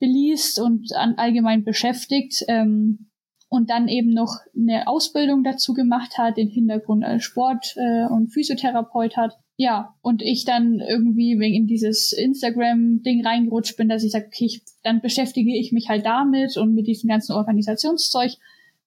[0.00, 2.44] beliest und an, allgemein beschäftigt.
[2.48, 3.10] Ähm,
[3.48, 8.32] und dann eben noch eine Ausbildung dazu gemacht hat, den Hintergrund als Sport- äh, und
[8.32, 14.26] Physiotherapeut hat ja, und ich dann irgendwie wegen dieses Instagram-Ding reingerutscht bin, dass ich sage,
[14.26, 18.32] okay, ich, dann beschäftige ich mich halt damit und mit diesem ganzen Organisationszeug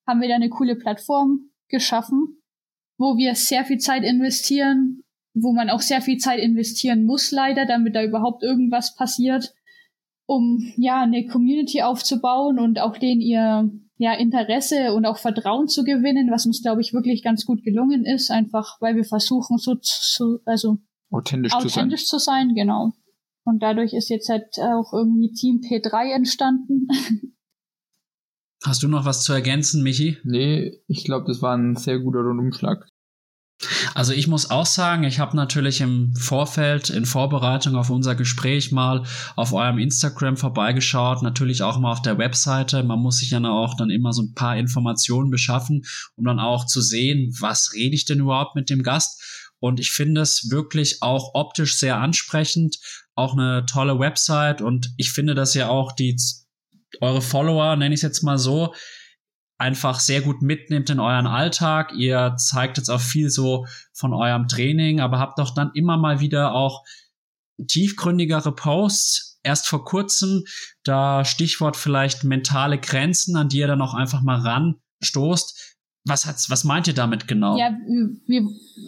[0.06, 2.38] haben wir da eine coole Plattform geschaffen,
[2.98, 5.04] wo wir sehr viel Zeit investieren,
[5.34, 9.56] wo man auch sehr viel Zeit investieren muss leider, damit da überhaupt irgendwas passiert,
[10.28, 15.84] um ja eine Community aufzubauen und auch den ihr ja, Interesse und auch Vertrauen zu
[15.84, 19.76] gewinnen, was uns, glaube ich, wirklich ganz gut gelungen ist, einfach weil wir versuchen, so
[19.76, 20.78] zu, also
[21.12, 22.48] authentisch, authentisch zu, sein.
[22.48, 22.94] zu sein, genau.
[23.44, 26.88] Und dadurch ist jetzt halt auch irgendwie Team P3 entstanden.
[28.64, 30.18] Hast du noch was zu ergänzen, Michi?
[30.24, 32.88] Nee, ich glaube, das war ein sehr guter Rundumschlag.
[33.94, 38.72] Also ich muss auch sagen, ich habe natürlich im Vorfeld, in Vorbereitung auf unser Gespräch
[38.72, 39.04] mal
[39.36, 42.84] auf eurem Instagram vorbeigeschaut, natürlich auch mal auf der Webseite.
[42.84, 45.84] Man muss sich ja auch dann immer so ein paar Informationen beschaffen,
[46.16, 49.22] um dann auch zu sehen, was rede ich denn überhaupt mit dem Gast.
[49.60, 52.78] Und ich finde es wirklich auch optisch sehr ansprechend,
[53.16, 56.16] auch eine tolle Website und ich finde, dass ihr auch die
[57.02, 58.74] eure Follower, nenne ich es jetzt mal so,
[59.60, 61.94] einfach sehr gut mitnimmt in euren Alltag.
[61.94, 66.22] Ihr zeigt jetzt auch viel so von eurem Training, aber habt doch dann immer mal
[66.22, 66.84] wieder auch
[67.68, 69.40] tiefgründigere Posts.
[69.44, 70.44] Erst vor kurzem,
[70.84, 75.78] da Stichwort vielleicht mentale Grenzen, an die ihr dann auch einfach mal ranstoßt.
[76.06, 77.58] Was hat's, was meint ihr damit genau?
[77.58, 77.72] Ja,
[78.28, 78.42] wir,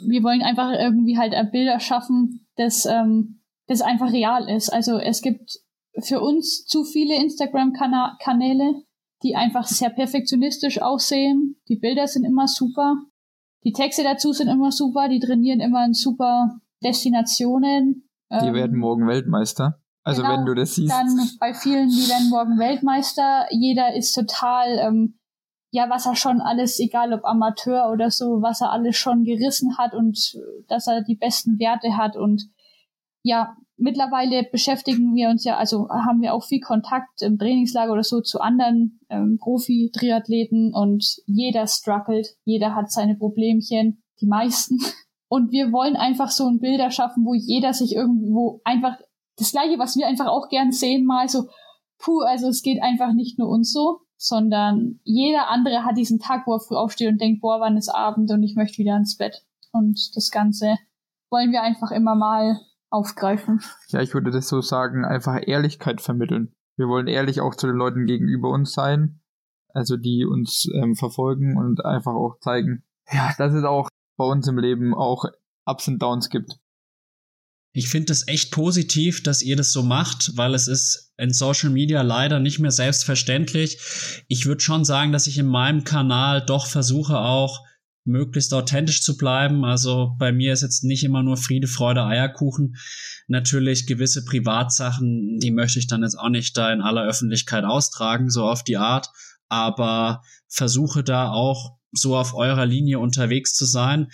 [0.07, 4.69] wir wollen einfach irgendwie halt Bilder schaffen, das, ähm, das einfach real ist.
[4.69, 5.59] Also es gibt
[6.01, 8.83] für uns zu viele Instagram-Kanäle,
[9.23, 11.61] die einfach sehr perfektionistisch aussehen.
[11.67, 12.97] Die Bilder sind immer super.
[13.63, 15.09] Die Texte dazu sind immer super.
[15.09, 18.09] Die trainieren immer in super Destinationen.
[18.31, 19.79] Die ähm, werden morgen Weltmeister.
[20.03, 20.91] Also genau, wenn du das siehst.
[20.91, 23.45] Dann bei vielen, die werden morgen Weltmeister.
[23.51, 25.19] Jeder ist total ähm,
[25.71, 29.77] ja, was er schon alles, egal ob Amateur oder so, was er alles schon gerissen
[29.77, 32.49] hat und dass er die besten Werte hat und
[33.23, 38.03] ja, mittlerweile beschäftigen wir uns ja, also haben wir auch viel Kontakt im Trainingslager oder
[38.03, 44.77] so zu anderen ähm, Profi-Triathleten und jeder struggelt, jeder hat seine Problemchen, die meisten.
[45.27, 48.97] Und wir wollen einfach so ein Bilder schaffen, wo jeder sich irgendwo einfach
[49.37, 51.47] das gleiche, was wir einfach auch gern sehen, mal so,
[51.99, 56.45] puh, also es geht einfach nicht nur uns so, sondern jeder andere hat diesen Tag,
[56.45, 59.15] wo er früh aufsteht und denkt, boah, wann ist Abend und ich möchte wieder ins
[59.15, 59.45] Bett.
[59.71, 60.75] Und das Ganze
[61.29, 62.59] wollen wir einfach immer mal
[62.91, 63.61] aufgreifen.
[63.87, 66.53] Ja, ich würde das so sagen, einfach Ehrlichkeit vermitteln.
[66.77, 69.21] Wir wollen ehrlich auch zu den Leuten gegenüber uns sein,
[69.69, 74.47] also die uns ähm, verfolgen und einfach auch zeigen, ja, dass es auch bei uns
[74.47, 75.25] im Leben auch
[75.65, 76.59] Ups und Downs gibt.
[77.73, 81.69] Ich finde es echt positiv, dass ihr das so macht, weil es ist in Social
[81.69, 84.25] Media leider nicht mehr selbstverständlich.
[84.27, 87.65] Ich würde schon sagen, dass ich in meinem Kanal doch versuche auch
[88.03, 89.63] möglichst authentisch zu bleiben.
[89.63, 92.75] Also bei mir ist jetzt nicht immer nur Friede, Freude, Eierkuchen.
[93.27, 98.29] Natürlich gewisse Privatsachen, die möchte ich dann jetzt auch nicht da in aller Öffentlichkeit austragen,
[98.29, 99.09] so auf die Art.
[99.49, 104.07] Aber versuche da auch so auf eurer Linie unterwegs zu sein.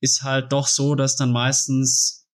[0.00, 2.26] Ist halt doch so, dass dann meistens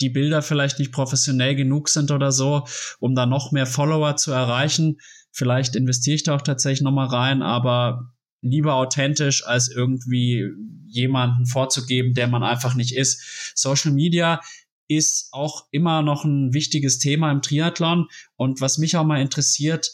[0.00, 2.64] die Bilder vielleicht nicht professionell genug sind oder so,
[2.98, 4.98] um da noch mehr Follower zu erreichen.
[5.32, 10.50] Vielleicht investiere ich da auch tatsächlich nochmal rein, aber lieber authentisch, als irgendwie
[10.86, 13.52] jemanden vorzugeben, der man einfach nicht ist.
[13.54, 14.40] Social Media
[14.88, 18.08] ist auch immer noch ein wichtiges Thema im Triathlon.
[18.36, 19.90] Und was mich auch mal interessiert,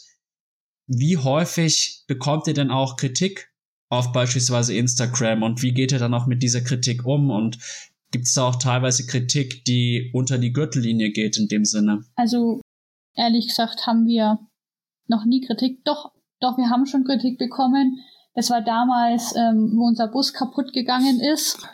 [0.87, 3.53] wie häufig bekommt ihr denn auch Kritik
[3.89, 7.57] auf beispielsweise Instagram und wie geht ihr dann auch mit dieser Kritik um und
[8.11, 12.03] gibt es da auch teilweise Kritik, die unter die Gürtellinie geht in dem Sinne?
[12.15, 12.61] Also
[13.15, 14.39] ehrlich gesagt haben wir
[15.07, 17.99] noch nie Kritik, doch, doch wir haben schon Kritik bekommen,
[18.33, 21.67] das war damals, ähm, wo unser Bus kaputt gegangen ist.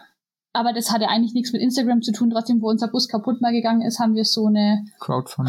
[0.54, 2.30] Aber das hatte eigentlich nichts mit Instagram zu tun.
[2.30, 4.86] Trotzdem, wo unser Bus kaputt mal gegangen ist, haben wir so eine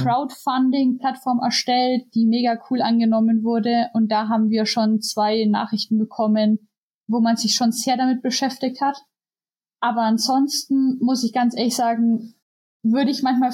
[0.03, 3.88] Crowdfunding-Plattform erstellt, die mega cool angenommen wurde.
[3.95, 6.69] Und da haben wir schon zwei Nachrichten bekommen,
[7.07, 8.99] wo man sich schon sehr damit beschäftigt hat.
[9.79, 12.35] Aber ansonsten muss ich ganz ehrlich sagen,
[12.83, 13.53] würde ich manchmal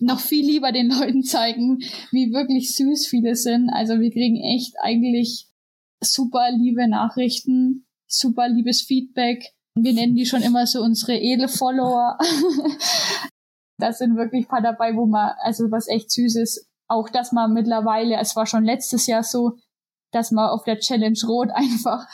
[0.00, 1.78] noch viel lieber den Leuten zeigen,
[2.10, 3.68] wie wirklich süß viele sind.
[3.68, 5.48] Also wir kriegen echt eigentlich
[6.00, 9.52] super liebe Nachrichten, super liebes Feedback.
[9.74, 12.18] Wir nennen die schon immer so unsere edle Follower.
[13.78, 16.68] da sind wirklich ein paar dabei, wo man, also was echt süß ist.
[16.88, 19.56] Auch, dass man mittlerweile, es war schon letztes Jahr so,
[20.12, 22.06] dass man auf der Challenge Rot einfach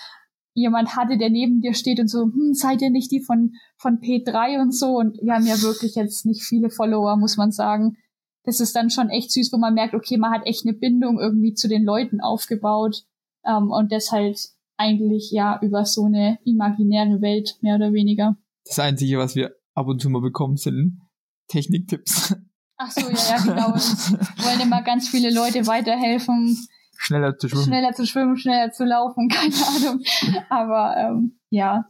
[0.55, 4.01] jemand hatte, der neben dir steht und so, hm, seid ihr nicht die von, von
[4.01, 4.97] P3 und so?
[4.97, 7.97] Und wir haben ja wirklich jetzt nicht viele Follower, muss man sagen.
[8.45, 11.21] Das ist dann schon echt süß, wo man merkt, okay, man hat echt eine Bindung
[11.21, 13.05] irgendwie zu den Leuten aufgebaut.
[13.45, 14.37] Ähm, und deshalb
[14.77, 18.37] eigentlich ja über so eine imaginäre Welt, mehr oder weniger.
[18.65, 21.01] Das Einzige, was wir ab und zu mal bekommen, sind
[21.49, 22.35] Techniktipps.
[22.77, 23.69] Ach so, ja, ja, genau.
[24.45, 26.57] wollen immer ganz viele Leute weiterhelfen.
[26.97, 27.65] Schneller zu schwimmen.
[27.65, 30.03] Schneller zu schwimmen, schneller zu laufen, keine Ahnung.
[30.49, 31.85] Aber ähm, ja.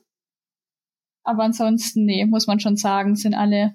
[1.24, 3.74] Aber ansonsten, nee, muss man schon sagen, sind alle,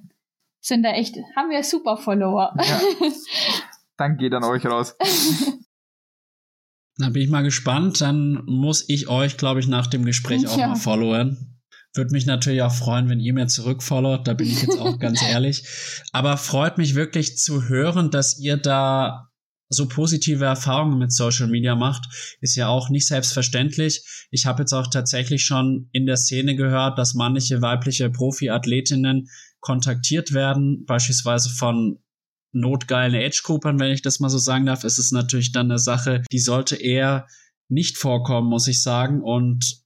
[0.59, 2.53] sind da echt, haben wir super Follower.
[2.57, 2.81] Ja.
[3.97, 4.95] Dank geht an euch raus.
[6.97, 8.01] Da bin ich mal gespannt.
[8.01, 10.69] Dann muss ich euch, glaube ich, nach dem Gespräch auch ja.
[10.69, 11.59] mal followen.
[11.93, 14.27] Würde mich natürlich auch freuen, wenn ihr mir zurückfollowt.
[14.27, 15.63] Da bin ich jetzt auch ganz ehrlich.
[16.11, 19.27] Aber freut mich wirklich zu hören, dass ihr da
[19.69, 22.05] so positive Erfahrungen mit Social Media macht,
[22.41, 24.03] ist ja auch nicht selbstverständlich.
[24.31, 29.27] Ich habe jetzt auch tatsächlich schon in der Szene gehört, dass manche weibliche Profi-Athletinnen
[29.59, 31.99] kontaktiert werden, beispielsweise von
[32.59, 36.23] notgeilen Age-Groupern, wenn ich das mal so sagen darf, ist es natürlich dann eine Sache,
[36.31, 37.27] die sollte eher
[37.69, 39.21] nicht vorkommen, muss ich sagen.
[39.21, 39.81] Und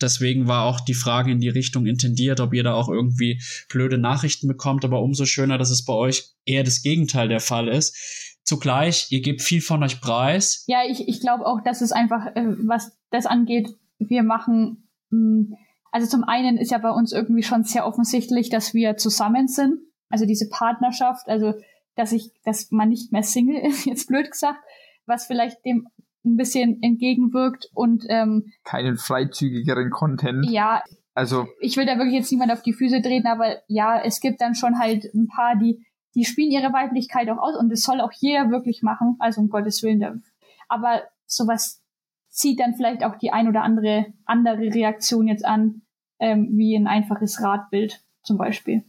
[0.00, 3.98] deswegen war auch die Frage in die Richtung intendiert, ob ihr da auch irgendwie blöde
[3.98, 4.84] Nachrichten bekommt.
[4.84, 8.38] Aber umso schöner, dass es bei euch eher das Gegenteil der Fall ist.
[8.42, 10.64] Zugleich, ihr gebt viel von euch preis.
[10.66, 13.68] Ja, ich, ich glaube auch, dass es einfach, äh, was das angeht,
[13.98, 15.54] wir machen, hm,
[15.92, 19.80] also zum einen ist ja bei uns irgendwie schon sehr offensichtlich, dass wir zusammen sind.
[20.08, 21.54] Also diese Partnerschaft, also
[21.96, 24.60] dass ich, dass man nicht mehr Single ist, jetzt blöd gesagt,
[25.06, 25.88] was vielleicht dem
[26.24, 30.44] ein bisschen entgegenwirkt und ähm, keinen freizügigeren Content.
[30.50, 30.82] Ja,
[31.14, 34.42] also ich will da wirklich jetzt niemand auf die Füße treten, aber ja, es gibt
[34.42, 35.82] dann schon halt ein paar, die
[36.14, 39.48] die spielen ihre Weiblichkeit auch aus und das soll auch jeder wirklich machen, also um
[39.48, 40.24] Gottes Willen.
[40.68, 41.82] Aber sowas
[42.28, 45.82] zieht dann vielleicht auch die ein oder andere andere Reaktion jetzt an,
[46.18, 48.84] ähm, wie ein einfaches Radbild zum Beispiel.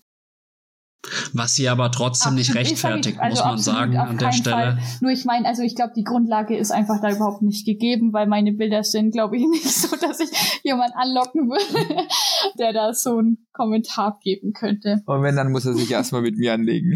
[1.33, 4.55] Was sie aber trotzdem absolut, nicht rechtfertigt, ich, also muss man sagen an der Stelle.
[4.55, 4.79] Fall.
[5.01, 8.27] Nur ich meine, also ich glaube, die Grundlage ist einfach da überhaupt nicht gegeben, weil
[8.27, 10.29] meine Bilder sind, glaube ich, nicht so, dass ich
[10.63, 12.07] jemand anlocken würde,
[12.59, 15.01] der da so einen Kommentar geben könnte.
[15.05, 16.95] Und wenn, dann muss er sich erstmal mit mir anlegen.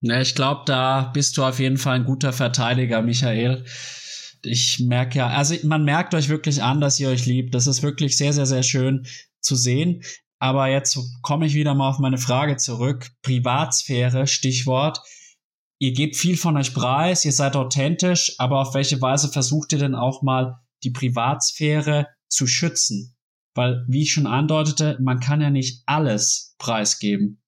[0.00, 3.64] Ne, ich glaube, da bist du auf jeden Fall ein guter Verteidiger, Michael.
[4.42, 7.54] Ich merke ja, also man merkt euch wirklich an, dass ihr euch liebt.
[7.54, 9.06] Das ist wirklich sehr, sehr, sehr schön
[9.40, 10.02] zu sehen.
[10.40, 13.10] Aber jetzt komme ich wieder mal auf meine Frage zurück.
[13.22, 15.02] Privatsphäre, Stichwort.
[15.80, 19.78] Ihr gebt viel von euch preis, ihr seid authentisch, aber auf welche Weise versucht ihr
[19.78, 23.16] denn auch mal die Privatsphäre zu schützen?
[23.54, 27.42] Weil, wie ich schon andeutete, man kann ja nicht alles preisgeben.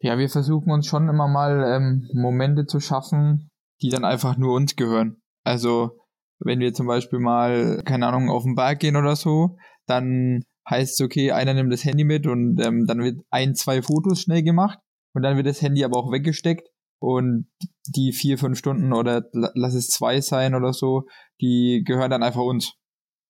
[0.00, 3.50] Ja, wir versuchen uns schon immer mal ähm, Momente zu schaffen,
[3.82, 5.20] die dann einfach nur uns gehören.
[5.44, 5.98] Also
[6.38, 11.00] wenn wir zum Beispiel mal, keine Ahnung, auf den Berg gehen oder so, dann heißt
[11.00, 14.42] es, okay, einer nimmt das Handy mit und ähm, dann wird ein, zwei Fotos schnell
[14.42, 14.78] gemacht
[15.14, 16.68] und dann wird das Handy aber auch weggesteckt
[17.00, 17.48] und
[17.86, 21.04] die vier, fünf Stunden oder lass es zwei sein oder so,
[21.40, 22.74] die gehören dann einfach uns.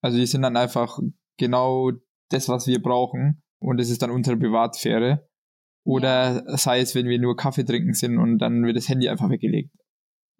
[0.03, 0.99] Also die sind dann einfach
[1.39, 1.93] genau
[2.31, 5.29] das, was wir brauchen und es ist dann unsere Privatsphäre.
[5.85, 9.31] Oder sei es, wenn wir nur Kaffee trinken sind und dann wird das Handy einfach
[9.31, 9.71] weggelegt.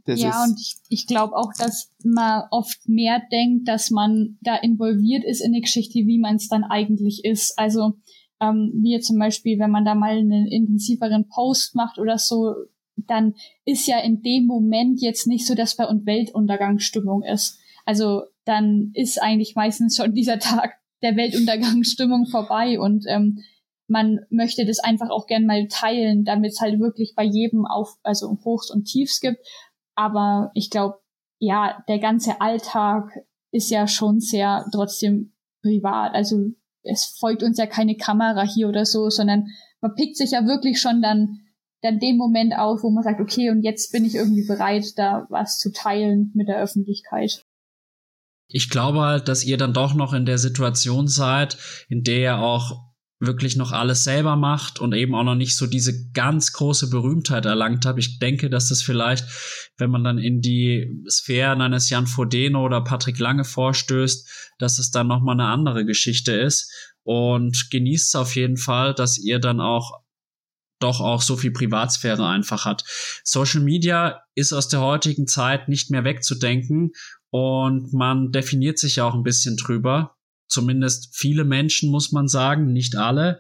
[0.05, 4.57] Das ja, und ich, ich glaube auch, dass man oft mehr denkt, dass man da
[4.57, 7.59] involviert ist in eine Geschichte, wie man es dann eigentlich ist.
[7.59, 7.95] Also
[8.41, 12.55] ähm, wie zum Beispiel, wenn man da mal einen intensiveren Post macht oder so,
[12.97, 13.35] dann
[13.65, 17.59] ist ja in dem Moment jetzt nicht so, dass bei uns Weltuntergangsstimmung ist.
[17.85, 23.41] Also dann ist eigentlich meistens schon dieser Tag der Weltuntergangsstimmung vorbei und ähm,
[23.91, 27.97] man möchte das einfach auch gern mal teilen, damit es halt wirklich bei jedem auf,
[28.05, 29.39] also Hochs und Tiefs gibt.
[30.01, 30.99] Aber ich glaube,
[31.39, 33.11] ja, der ganze Alltag
[33.53, 36.15] ist ja schon sehr trotzdem privat.
[36.15, 39.49] Also es folgt uns ja keine Kamera hier oder so, sondern
[39.83, 41.41] man pickt sich ja wirklich schon dann
[41.83, 45.27] dann den Moment auf, wo man sagt, okay, und jetzt bin ich irgendwie bereit, da
[45.31, 47.45] was zu teilen mit der Öffentlichkeit.
[48.49, 51.57] Ich glaube halt, dass ihr dann doch noch in der Situation seid,
[51.89, 52.90] in der ihr auch
[53.21, 57.45] wirklich noch alles selber macht und eben auch noch nicht so diese ganz große Berühmtheit
[57.45, 58.01] erlangt habe.
[58.01, 59.27] Ich denke, dass das vielleicht,
[59.77, 64.91] wenn man dann in die Sphären eines Jan Frodeno oder Patrick Lange vorstößt, dass es
[64.91, 66.73] dann nochmal eine andere Geschichte ist.
[67.03, 70.01] Und genießt auf jeden Fall, dass ihr dann auch
[70.81, 72.85] doch auch so viel Privatsphäre einfach hat.
[73.23, 76.93] Social Media ist aus der heutigen Zeit nicht mehr wegzudenken
[77.29, 80.17] und man definiert sich ja auch ein bisschen drüber
[80.51, 83.39] zumindest viele Menschen, muss man sagen, nicht alle.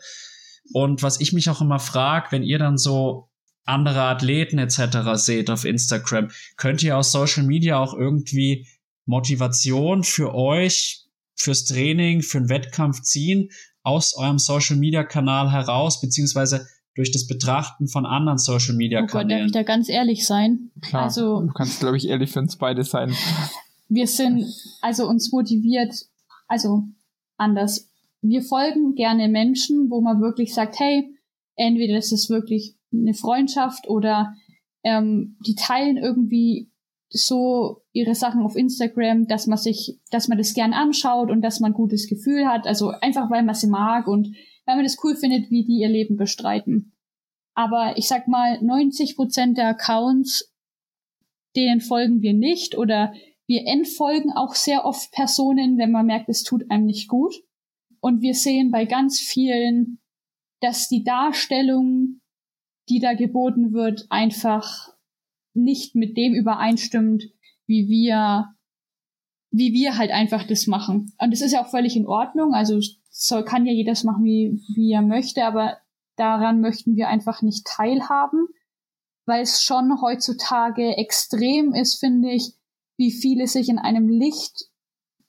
[0.73, 3.29] Und was ich mich auch immer frage, wenn ihr dann so
[3.64, 4.99] andere Athleten etc.
[5.14, 8.66] seht auf Instagram, könnt ihr aus Social Media auch irgendwie
[9.07, 11.05] Motivation für euch,
[11.37, 13.51] fürs Training, für einen Wettkampf ziehen,
[13.83, 19.11] aus eurem Social Media Kanal heraus, beziehungsweise durch das Betrachten von anderen Social Media Kanälen.
[19.11, 20.70] Oh Gott, darf ich da ganz ehrlich sein?
[20.83, 23.14] Klar, also, du kannst, glaube ich, ehrlich für uns beide sein.
[23.88, 24.44] Wir sind,
[24.83, 25.94] also uns motiviert,
[26.46, 26.85] also
[27.40, 27.88] anders.
[28.22, 31.14] Wir folgen gerne Menschen, wo man wirklich sagt, hey,
[31.57, 34.35] entweder ist es wirklich eine Freundschaft oder
[34.83, 36.70] ähm, die teilen irgendwie
[37.09, 41.61] so ihre Sachen auf Instagram, dass man sich, dass man das gern anschaut und dass
[41.61, 42.66] man ein gutes Gefühl hat.
[42.66, 44.29] Also einfach weil man sie mag und
[44.64, 46.92] weil man das cool findet, wie die ihr Leben bestreiten.
[47.55, 50.55] Aber ich sag mal, 90 Prozent der Accounts,
[51.57, 53.12] denen folgen wir nicht oder
[53.50, 57.34] wir entfolgen auch sehr oft Personen, wenn man merkt, es tut einem nicht gut.
[57.98, 59.98] Und wir sehen bei ganz vielen,
[60.60, 62.20] dass die Darstellung,
[62.88, 64.94] die da geboten wird, einfach
[65.52, 67.24] nicht mit dem übereinstimmt,
[67.66, 68.54] wie wir,
[69.50, 71.12] wie wir halt einfach das machen.
[71.18, 72.54] Und das ist ja auch völlig in Ordnung.
[72.54, 72.78] Also
[73.10, 75.78] soll, kann ja jeder das machen, wie, wie er möchte, aber
[76.14, 78.46] daran möchten wir einfach nicht teilhaben,
[79.26, 82.54] weil es schon heutzutage extrem ist, finde ich,
[83.00, 84.66] wie viele sich in einem Licht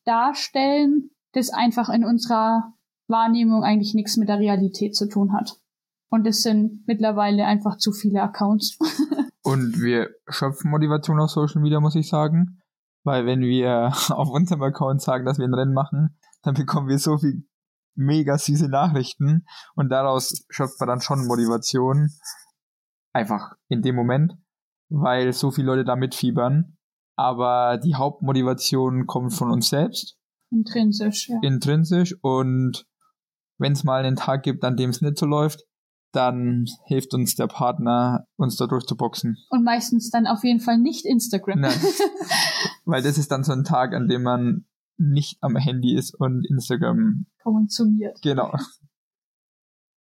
[0.04, 2.74] darstellen, das einfach in unserer
[3.08, 5.56] Wahrnehmung eigentlich nichts mit der Realität zu tun hat.
[6.10, 8.78] Und es sind mittlerweile einfach zu viele Accounts.
[9.44, 12.60] Und wir schöpfen Motivation auf Social Media, muss ich sagen.
[13.04, 17.00] Weil wenn wir auf unserem Account sagen, dass wir ein Rennen machen, dann bekommen wir
[17.00, 17.48] so viel
[17.96, 22.10] mega süße Nachrichten und daraus schöpft man dann schon Motivation.
[23.14, 24.34] Einfach in dem Moment,
[24.90, 26.78] weil so viele Leute da mitfiebern
[27.22, 30.18] aber die Hauptmotivation kommt von uns selbst.
[30.50, 31.40] Intrinsisch, ja.
[31.42, 32.86] Intrinsisch und
[33.58, 35.64] wenn es mal einen Tag gibt, an dem es nicht so läuft,
[36.12, 39.38] dann hilft uns der Partner, uns da durchzuboxen.
[39.50, 41.62] Und meistens dann auf jeden Fall nicht Instagram.
[41.62, 41.80] Nein.
[42.86, 44.66] Weil das ist dann so ein Tag, an dem man
[44.98, 48.22] nicht am Handy ist und Instagram konsumiert.
[48.22, 48.52] Genau.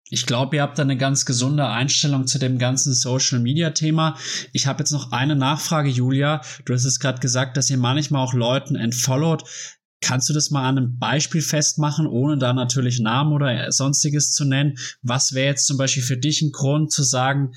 [0.09, 4.17] Ich glaube, ihr habt da eine ganz gesunde Einstellung zu dem ganzen Social-Media-Thema.
[4.53, 6.41] Ich habe jetzt noch eine Nachfrage, Julia.
[6.65, 9.43] Du hast es gerade gesagt, dass ihr manchmal auch Leuten entfollowt.
[10.01, 14.45] Kannst du das mal an einem Beispiel festmachen, ohne da natürlich Namen oder sonstiges zu
[14.45, 14.77] nennen?
[15.01, 17.53] Was wäre jetzt zum Beispiel für dich ein Grund zu sagen,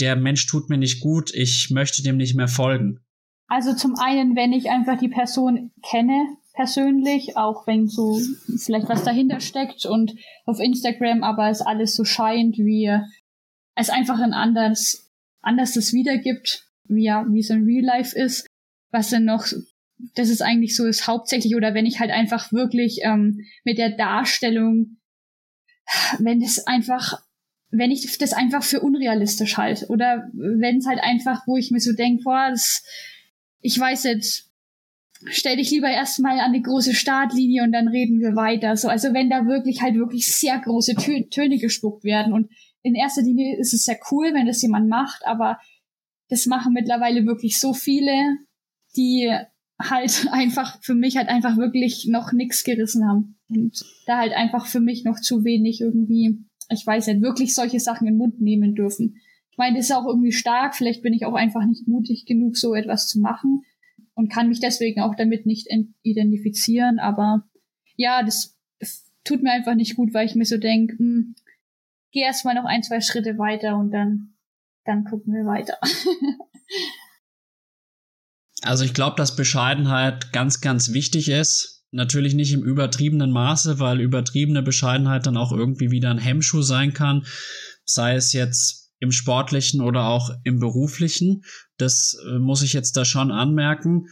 [0.00, 2.98] der Mensch tut mir nicht gut, ich möchte dem nicht mehr folgen?
[3.46, 6.26] Also zum einen, wenn ich einfach die Person kenne,
[6.58, 8.20] persönlich, auch wenn so
[8.58, 12.90] vielleicht was dahinter steckt und auf Instagram aber es alles so scheint, wie
[13.76, 15.06] es einfach ein anders
[15.40, 18.44] das wiedergibt, wie ja, wie es in Real Life ist,
[18.90, 19.46] was dann noch,
[20.16, 23.90] das ist eigentlich so ist hauptsächlich, oder wenn ich halt einfach wirklich ähm, mit der
[23.90, 24.96] Darstellung,
[26.18, 27.22] wenn es einfach
[27.70, 31.80] wenn ich das einfach für unrealistisch halte oder wenn es halt einfach, wo ich mir
[31.80, 32.82] so denke, boah, das,
[33.60, 34.47] ich weiß jetzt,
[35.26, 38.76] stell dich lieber erstmal an die große Startlinie und dann reden wir weiter.
[38.76, 42.32] So, also wenn da wirklich halt wirklich sehr große Tö Töne gespuckt werden.
[42.32, 42.50] Und
[42.82, 45.58] in erster Linie ist es ja cool, wenn das jemand macht, aber
[46.28, 48.12] das machen mittlerweile wirklich so viele,
[48.96, 49.32] die
[49.80, 53.38] halt einfach für mich halt einfach wirklich noch nichts gerissen haben.
[53.48, 56.38] Und da halt einfach für mich noch zu wenig irgendwie,
[56.70, 59.16] ich weiß nicht, wirklich solche Sachen in den Mund nehmen dürfen.
[59.50, 62.56] Ich meine, das ist auch irgendwie stark, vielleicht bin ich auch einfach nicht mutig genug,
[62.56, 63.64] so etwas zu machen
[64.18, 65.68] und kann mich deswegen auch damit nicht
[66.02, 66.98] identifizieren.
[66.98, 67.44] Aber
[67.94, 68.58] ja, das
[69.22, 71.36] tut mir einfach nicht gut, weil ich mir so denke, hm,
[72.10, 74.34] geh erst mal noch ein, zwei Schritte weiter und dann,
[74.84, 75.78] dann gucken wir weiter.
[78.62, 81.86] also ich glaube, dass Bescheidenheit ganz, ganz wichtig ist.
[81.92, 86.92] Natürlich nicht im übertriebenen Maße, weil übertriebene Bescheidenheit dann auch irgendwie wieder ein Hemmschuh sein
[86.92, 87.24] kann.
[87.84, 91.44] Sei es jetzt im sportlichen oder auch im beruflichen.
[91.76, 94.06] Das äh, muss ich jetzt da schon anmerken.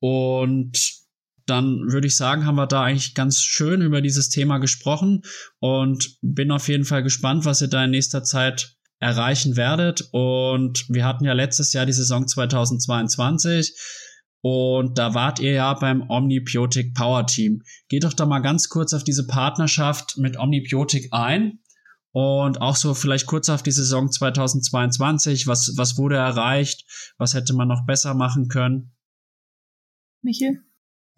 [0.00, 1.02] Und
[1.46, 5.22] dann würde ich sagen, haben wir da eigentlich ganz schön über dieses Thema gesprochen
[5.58, 10.08] und bin auf jeden Fall gespannt, was ihr da in nächster Zeit erreichen werdet.
[10.12, 13.74] Und wir hatten ja letztes Jahr die Saison 2022
[14.42, 17.62] und da wart ihr ja beim Omnibiotic Power Team.
[17.88, 21.60] Geht doch da mal ganz kurz auf diese Partnerschaft mit Omnibiotic ein
[22.12, 25.46] und auch so vielleicht kurz auf die Saison 2022.
[25.46, 27.14] Was, was wurde erreicht?
[27.18, 28.94] Was hätte man noch besser machen können?
[30.22, 30.62] Michael?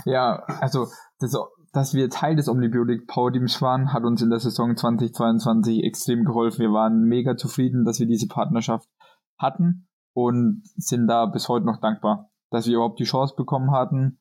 [0.04, 0.86] Ja, also
[1.18, 1.36] das,
[1.72, 6.24] dass wir Teil des Omnibiotic Power Teams waren, hat uns in der Saison 2022 extrem
[6.24, 6.60] geholfen.
[6.60, 8.88] Wir waren mega zufrieden, dass wir diese Partnerschaft
[9.36, 14.20] hatten und sind da bis heute noch dankbar, dass wir überhaupt die Chance bekommen hatten,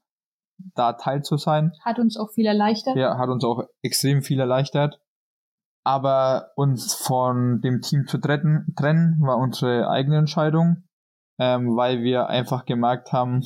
[0.75, 1.73] da Teil zu sein.
[1.83, 2.95] Hat uns auch viel erleichtert.
[2.95, 4.99] Ja, hat uns auch extrem viel erleichtert.
[5.83, 10.83] Aber uns von dem Team zu trennen, trennen war unsere eigene Entscheidung,
[11.39, 13.43] ähm, weil wir einfach gemerkt haben,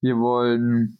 [0.00, 0.98] wir wollen,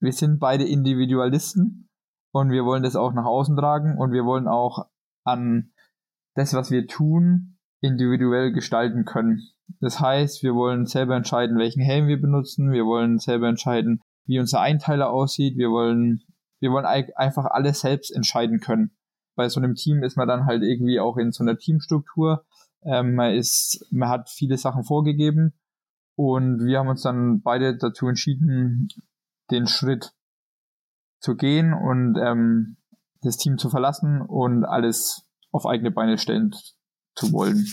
[0.00, 1.88] wir sind beide Individualisten
[2.32, 4.86] und wir wollen das auch nach außen tragen und wir wollen auch
[5.24, 5.72] an
[6.34, 9.42] das, was wir tun, individuell gestalten können.
[9.80, 14.38] Das heißt, wir wollen selber entscheiden, welchen Helm wir benutzen, wir wollen selber entscheiden, wie
[14.38, 16.22] unser Einteiler aussieht, wir wollen,
[16.60, 18.92] wir wollen einfach alles selbst entscheiden können
[19.34, 22.44] bei so einem Team ist man dann halt irgendwie auch in so einer Teamstruktur.
[22.82, 25.54] Ähm, man ist, man hat viele Sachen vorgegeben
[26.16, 28.88] und wir haben uns dann beide dazu entschieden,
[29.50, 30.12] den Schritt
[31.20, 32.76] zu gehen und ähm,
[33.22, 36.54] das Team zu verlassen und alles auf eigene Beine stellen
[37.14, 37.66] zu wollen.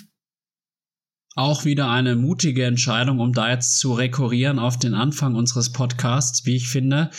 [1.36, 6.46] Auch wieder eine mutige Entscheidung, um da jetzt zu rekurrieren auf den Anfang unseres Podcasts,
[6.46, 7.10] wie ich finde.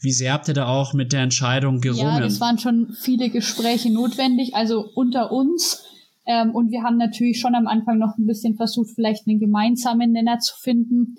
[0.00, 2.18] Wie sehr habt ihr da auch mit der Entscheidung gerungen?
[2.18, 5.84] Ja, es waren schon viele Gespräche notwendig, also unter uns.
[6.26, 10.10] Ähm, und wir haben natürlich schon am Anfang noch ein bisschen versucht, vielleicht einen gemeinsamen
[10.10, 11.14] Nenner zu finden.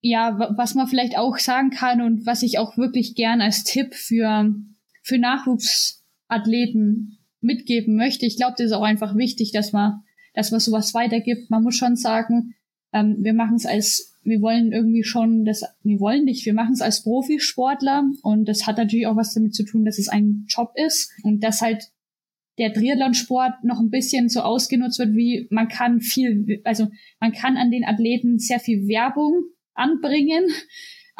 [0.00, 3.94] Ja, was man vielleicht auch sagen kann und was ich auch wirklich gern als Tipp
[3.94, 4.54] für,
[5.02, 8.24] für Nachwuchsathleten mitgeben möchte.
[8.24, 10.02] Ich glaube, das ist auch einfach wichtig, dass man
[10.34, 11.50] dass man sowas weitergibt.
[11.50, 12.54] Man muss schon sagen,
[12.92, 16.74] ähm, wir machen es als, wir wollen irgendwie schon das, wir wollen nicht, wir machen
[16.74, 20.44] es als Profisportler und das hat natürlich auch was damit zu tun, dass es ein
[20.48, 21.90] Job ist und dass halt
[22.58, 27.56] der Triathlonsport noch ein bisschen so ausgenutzt wird, wie man kann viel, also man kann
[27.56, 30.44] an den Athleten sehr viel Werbung anbringen,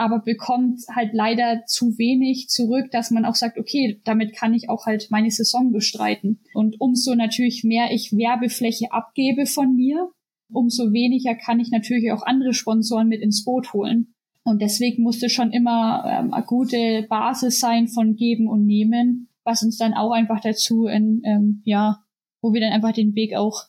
[0.03, 4.69] aber bekommt halt leider zu wenig zurück, dass man auch sagt, okay, damit kann ich
[4.69, 6.41] auch halt meine Saison bestreiten.
[6.55, 10.11] Und umso natürlich mehr ich Werbefläche abgebe von mir,
[10.51, 14.15] umso weniger kann ich natürlich auch andere Sponsoren mit ins Boot holen.
[14.45, 19.63] Und deswegen musste schon immer ähm, eine gute Basis sein von Geben und Nehmen, was
[19.63, 22.01] uns dann auch einfach dazu in, ähm, ja,
[22.41, 23.69] wo wir dann einfach den Weg auch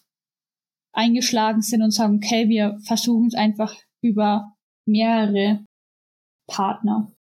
[0.91, 4.53] eingeschlagen sind und sagen, okay, wir versuchen es einfach über
[4.85, 5.65] mehrere
[6.47, 7.11] Partner.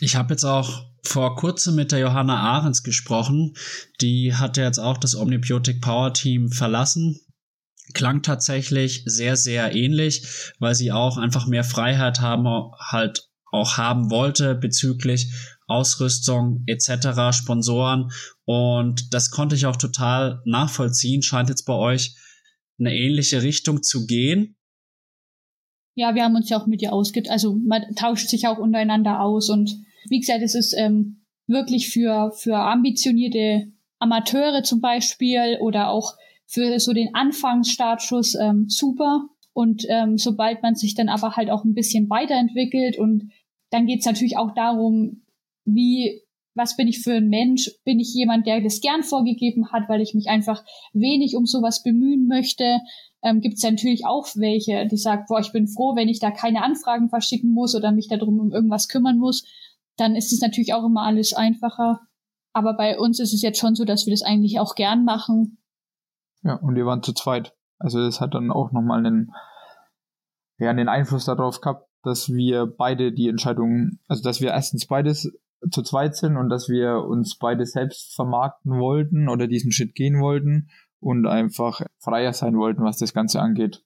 [0.00, 3.54] Ich habe jetzt auch vor kurzem mit der Johanna Ahrens gesprochen.
[4.00, 7.20] Die hatte jetzt auch das Omnibiotic Power Team verlassen.
[7.94, 12.46] Klang tatsächlich sehr, sehr ähnlich, weil sie auch einfach mehr Freiheit haben,
[12.78, 15.32] halt auch haben wollte bezüglich
[15.66, 18.10] Ausrüstung etc., Sponsoren.
[18.44, 21.22] Und das konnte ich auch total nachvollziehen.
[21.22, 22.16] Scheint jetzt bei euch
[22.78, 24.55] eine ähnliche Richtung zu gehen.
[25.96, 27.30] Ja, wir haben uns ja auch mit ihr ausgeht.
[27.30, 29.78] Also man tauscht sich auch untereinander aus und
[30.08, 36.14] wie gesagt, es ist ähm, wirklich für, für ambitionierte Amateure zum Beispiel oder auch
[36.46, 39.28] für so den Anfangsstartschuss ähm, super.
[39.54, 43.32] Und ähm, sobald man sich dann aber halt auch ein bisschen weiterentwickelt und
[43.70, 45.22] dann geht's natürlich auch darum,
[45.64, 46.20] wie,
[46.54, 47.70] was bin ich für ein Mensch?
[47.84, 51.82] Bin ich jemand, der das gern vorgegeben hat, weil ich mich einfach wenig um sowas
[51.82, 52.80] bemühen möchte?
[53.22, 56.20] Ähm, Gibt es ja natürlich auch welche, die sagen, boah, ich bin froh, wenn ich
[56.20, 59.44] da keine Anfragen verschicken muss oder mich darum um irgendwas kümmern muss
[59.96, 62.00] dann ist es natürlich auch immer alles einfacher.
[62.52, 65.58] Aber bei uns ist es jetzt schon so, dass wir das eigentlich auch gern machen.
[66.42, 67.54] Ja, und wir waren zu zweit.
[67.78, 69.32] Also das hat dann auch nochmal einen,
[70.58, 75.32] ja, einen Einfluss darauf gehabt, dass wir beide die Entscheidung, also dass wir erstens beides
[75.70, 80.20] zu zweit sind und dass wir uns beide selbst vermarkten wollten oder diesen Schritt gehen
[80.20, 80.68] wollten
[81.00, 83.82] und einfach freier sein wollten, was das Ganze angeht.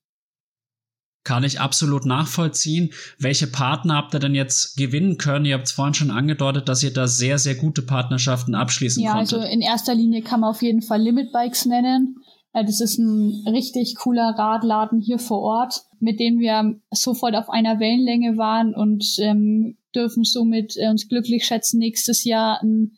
[1.24, 2.92] Kann ich absolut nachvollziehen.
[3.18, 5.44] Welche Partner habt ihr denn jetzt gewinnen können?
[5.44, 9.12] Ihr habt es vorhin schon angedeutet, dass ihr da sehr, sehr gute Partnerschaften abschließen ja,
[9.12, 9.32] konntet.
[9.32, 12.16] Ja, also in erster Linie kann man auf jeden Fall Limit Bikes nennen.
[12.52, 17.78] Das ist ein richtig cooler Radladen hier vor Ort, mit dem wir sofort auf einer
[17.78, 22.96] Wellenlänge waren und ähm, dürfen somit äh, uns glücklich schätzen, nächstes Jahr ein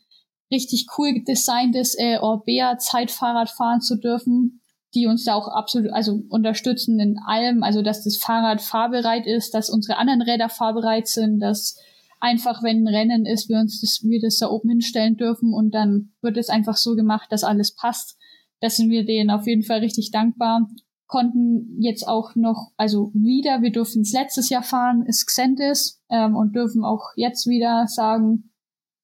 [0.49, 4.61] richtig cool designtes äh, Orbea Zeitfahrrad fahren zu dürfen
[4.95, 9.53] die uns da auch absolut, also unterstützen in allem, also dass das Fahrrad fahrbereit ist,
[9.53, 11.79] dass unsere anderen Räder fahrbereit sind, dass
[12.19, 15.71] einfach, wenn ein Rennen ist, wir uns das, wir das da oben hinstellen dürfen und
[15.73, 18.17] dann wird es einfach so gemacht, dass alles passt.
[18.61, 20.69] Da sind wir denen auf jeden Fall richtig dankbar.
[21.07, 26.35] Konnten jetzt auch noch, also wieder, wir durften es letztes Jahr fahren, ist Xentis ähm,
[26.35, 28.51] und dürfen auch jetzt wieder sagen,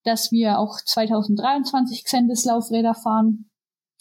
[0.04, 3.50] dass wir auch 2023 Xentis Laufräder fahren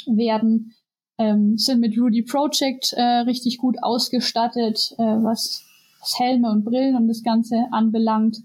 [0.06, 0.74] werden
[1.18, 5.64] ähm, sind mit Rudy Project äh, richtig gut ausgestattet, äh, was,
[6.00, 8.38] was Helme und Brillen und das Ganze anbelangt.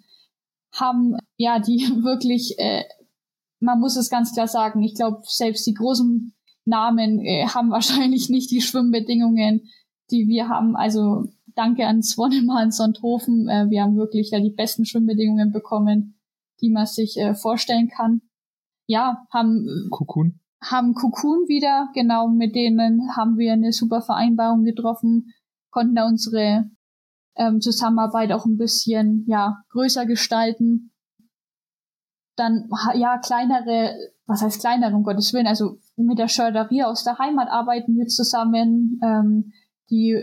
[0.74, 2.84] Haben ja die wirklich, äh,
[3.60, 6.34] man muss es ganz klar sagen, ich glaube, selbst die großen
[6.66, 9.70] Namen äh, haben wahrscheinlich nicht die Schwimmbedingungen,
[10.10, 10.76] die wir haben.
[10.76, 13.48] Also danke an Swannemann Sonthofen.
[13.48, 16.20] Äh, wir haben wirklich da die besten Schwimmbedingungen bekommen,
[16.60, 18.22] die man sich äh, vorstellen kann.
[18.88, 25.34] Ja, haben Cocoon haben Cocoon wieder, genau, mit denen haben wir eine super Vereinbarung getroffen,
[25.70, 26.70] konnten da unsere
[27.36, 30.92] ähm, Zusammenarbeit auch ein bisschen, ja, größer gestalten.
[32.36, 33.96] Dann, ja, kleinere,
[34.26, 38.08] was heißt kleinere, um Gottes Willen, also mit der Schörderie aus der Heimat arbeiten wir
[38.08, 39.52] zusammen, ähm,
[39.90, 40.18] die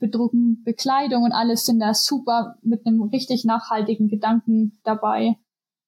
[0.00, 5.38] bedrucken Bekleidung und alles sind da super mit einem richtig nachhaltigen Gedanken dabei.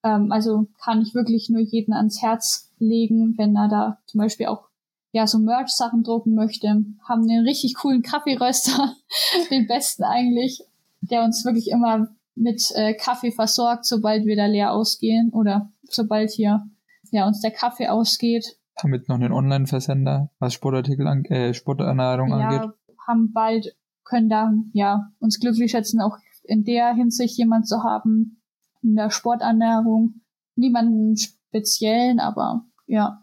[0.03, 4.47] Ähm, also kann ich wirklich nur jeden ans Herz legen, wenn er da zum Beispiel
[4.47, 4.69] auch
[5.13, 6.69] ja so Merch-Sachen drucken möchte.
[6.69, 8.95] Haben einen richtig coolen Kaffeeröster,
[9.51, 10.63] den besten eigentlich,
[11.01, 16.31] der uns wirklich immer mit äh, Kaffee versorgt, sobald wir da leer ausgehen oder sobald
[16.31, 16.67] hier
[17.11, 18.59] ja uns der Kaffee ausgeht.
[18.83, 22.71] Haben jetzt noch einen Online-Versender, was Sportartikel an, äh, Sporternährung ja, angeht.
[23.07, 23.75] haben bald
[24.05, 28.41] können da ja uns glücklich schätzen, auch in der Hinsicht jemand zu haben,
[28.83, 30.21] in der Sporternährung.
[30.55, 31.17] Niemanden
[31.57, 33.21] speziellen, aber ja.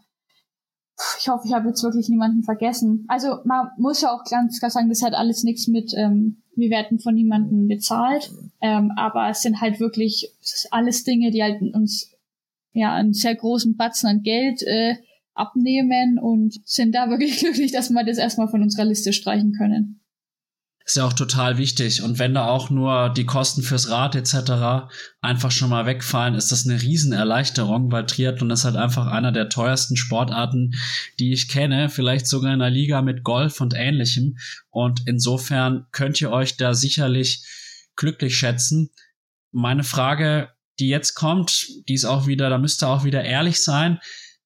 [1.19, 3.05] Ich hoffe, ich habe jetzt wirklich niemanden vergessen.
[3.07, 6.69] Also man muss ja auch ganz klar sagen, das hat alles nichts mit, ähm, wir
[6.69, 8.31] werden von niemandem bezahlt,
[8.61, 10.31] ähm, aber es sind halt wirklich
[10.69, 12.11] alles Dinge, die halt uns
[12.73, 14.95] ja einen sehr großen Batzen an Geld äh,
[15.33, 20.02] abnehmen und sind da wirklich glücklich, dass wir das erstmal von unserer Liste streichen können.
[20.85, 22.01] Ist ja auch total wichtig.
[22.01, 24.91] Und wenn da auch nur die Kosten fürs Rad etc.
[25.21, 29.47] einfach schon mal wegfallen, ist das eine Riesenerleichterung, weil Triathlon ist halt einfach einer der
[29.47, 30.73] teuersten Sportarten,
[31.19, 31.87] die ich kenne.
[31.89, 34.37] Vielleicht sogar in der Liga mit Golf und ähnlichem.
[34.69, 37.45] Und insofern könnt ihr euch da sicherlich
[37.95, 38.89] glücklich schätzen.
[39.51, 43.63] Meine Frage, die jetzt kommt, die ist auch wieder, da müsst ihr auch wieder ehrlich
[43.63, 43.99] sein.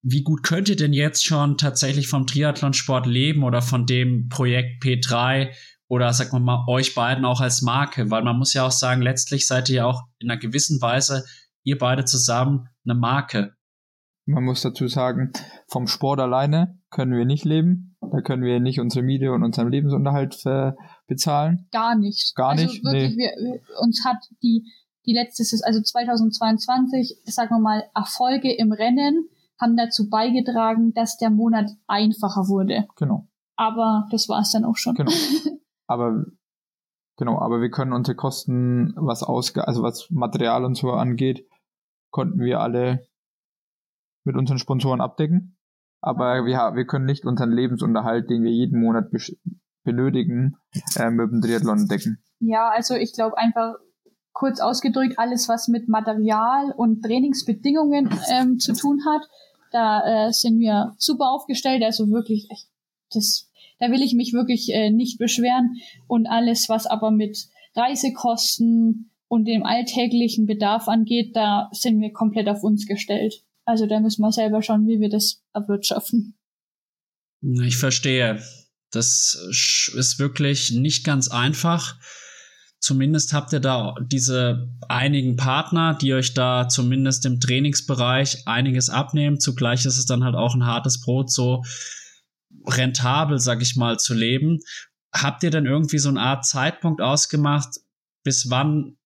[0.04, 4.84] Wie gut könnt ihr denn jetzt schon tatsächlich vom Triathlonsport leben oder von dem Projekt
[4.84, 5.50] P3
[5.88, 9.02] oder sagen wir mal euch beiden auch als Marke, weil man muss ja auch sagen,
[9.02, 11.26] letztlich seid ihr ja auch in einer gewissen Weise
[11.64, 13.54] ihr beide zusammen eine Marke.
[14.26, 15.32] Man muss dazu sagen,
[15.68, 17.96] vom Sport alleine können wir nicht leben.
[18.02, 20.74] Da können wir nicht unsere Miete und unseren Lebensunterhalt äh,
[21.08, 21.68] bezahlen.
[21.72, 22.36] Gar nicht.
[22.36, 22.84] Gar also nicht.
[22.84, 23.24] Wirklich, nee.
[23.24, 24.66] wir, uns hat die
[25.08, 29.30] die letzte, also 2022, sagen wir mal, Erfolge im Rennen
[29.60, 32.88] haben dazu beigetragen, dass der Monat einfacher wurde.
[32.98, 33.26] Genau.
[33.56, 34.96] Aber das war es dann auch schon.
[34.96, 35.12] Genau.
[35.88, 36.26] Aber
[37.18, 41.48] genau, aber wir können unsere Kosten, was ausge also was Material und so angeht,
[42.12, 43.08] konnten wir alle
[44.24, 45.58] mit unseren Sponsoren abdecken.
[46.02, 49.12] Aber wir, wir können nicht unseren Lebensunterhalt, den wir jeden Monat
[49.84, 50.58] benötigen,
[50.96, 52.22] äh, mit dem Triathlon decken.
[52.40, 53.76] Ja, also ich glaube einfach
[54.34, 59.28] kurz ausgedrückt, alles was mit Material und Trainingsbedingungen ähm, zu tun hat,
[59.72, 61.82] da äh, sind wir super aufgestellt.
[61.84, 62.48] Also wirklich,
[63.12, 63.50] das,
[63.80, 65.76] da will ich mich wirklich äh, nicht beschweren.
[66.08, 67.38] Und alles, was aber mit
[67.76, 73.44] Reisekosten und dem alltäglichen Bedarf angeht, da sind wir komplett auf uns gestellt.
[73.66, 76.38] Also da müssen wir selber schauen, wie wir das erwirtschaften.
[77.42, 78.42] Ich verstehe.
[78.92, 79.38] Das
[79.96, 82.00] ist wirklich nicht ganz einfach.
[82.80, 89.40] Zumindest habt ihr da diese einigen Partner, die euch da zumindest im Trainingsbereich einiges abnehmen.
[89.40, 91.64] Zugleich ist es dann halt auch ein hartes Brot, so
[92.68, 94.60] rentabel, sag ich mal, zu leben.
[95.14, 97.80] Habt ihr denn irgendwie so eine Art Zeitpunkt ausgemacht,
[98.24, 98.98] bis wann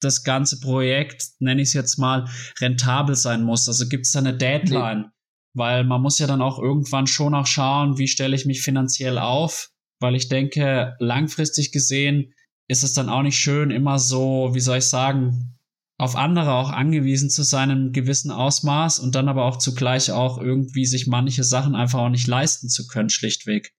[0.00, 2.28] das ganze Projekt, nenne ich es jetzt mal,
[2.60, 3.68] rentabel sein muss?
[3.68, 5.00] Also gibt es da eine Deadline?
[5.00, 5.08] Nee.
[5.54, 9.18] Weil man muss ja dann auch irgendwann schon auch schauen, wie stelle ich mich finanziell
[9.18, 9.70] auf?
[10.00, 12.32] Weil ich denke, langfristig gesehen
[12.68, 15.58] ist es dann auch nicht schön, immer so, wie soll ich sagen,
[16.02, 20.10] auf andere auch angewiesen zu sein in einem gewissen Ausmaß und dann aber auch zugleich
[20.10, 23.74] auch irgendwie sich manche Sachen einfach auch nicht leisten zu können, schlichtweg.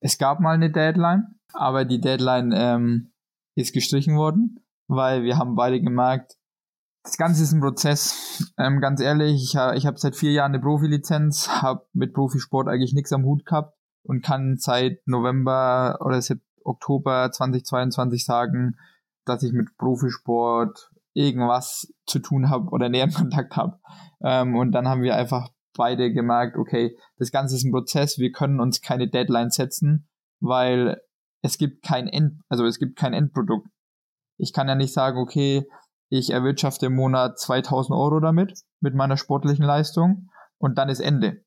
[0.00, 3.12] Es gab mal eine Deadline, aber die Deadline ähm,
[3.54, 6.36] ist gestrichen worden weil wir haben beide gemerkt,
[7.02, 8.52] das Ganze ist ein Prozess.
[8.56, 12.94] Ähm, ganz ehrlich, ich, ich habe seit vier Jahren eine Profilizenz, habe mit Profisport eigentlich
[12.94, 18.76] nichts am Hut gehabt und kann seit November oder seit Oktober 2022 sagen,
[19.26, 23.80] dass ich mit Profisport irgendwas zu tun habe oder näheren Kontakt habe.
[24.22, 28.30] Ähm, und dann haben wir einfach beide gemerkt, okay, das Ganze ist ein Prozess, wir
[28.30, 30.08] können uns keine Deadline setzen,
[30.40, 31.00] weil
[31.42, 33.68] es gibt kein End, also es gibt kein Endprodukt.
[34.36, 35.66] Ich kann ja nicht sagen, okay,
[36.08, 41.44] ich erwirtschafte im Monat 2000 Euro damit, mit meiner sportlichen Leistung und dann ist Ende.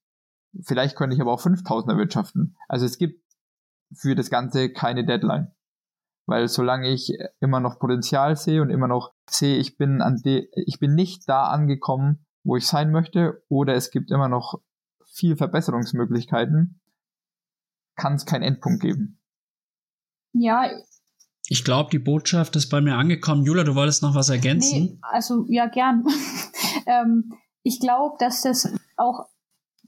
[0.64, 2.58] Vielleicht könnte ich aber auch 5000 erwirtschaften.
[2.68, 3.22] Also es gibt
[3.94, 5.54] für das Ganze keine Deadline.
[6.28, 10.50] Weil solange ich immer noch Potenzial sehe und immer noch sehe, ich bin an de
[10.54, 14.62] ich bin nicht da angekommen, wo ich sein möchte, oder es gibt immer noch
[15.06, 16.80] viel Verbesserungsmöglichkeiten,
[17.96, 19.20] kann es keinen Endpunkt geben.
[20.34, 20.70] Ja,
[21.50, 23.44] ich glaube, die Botschaft ist bei mir angekommen.
[23.46, 24.84] Julia, du wolltest noch was ergänzen?
[24.84, 26.06] Nee, also ja, gern.
[26.86, 29.28] ähm, ich glaube, dass das auch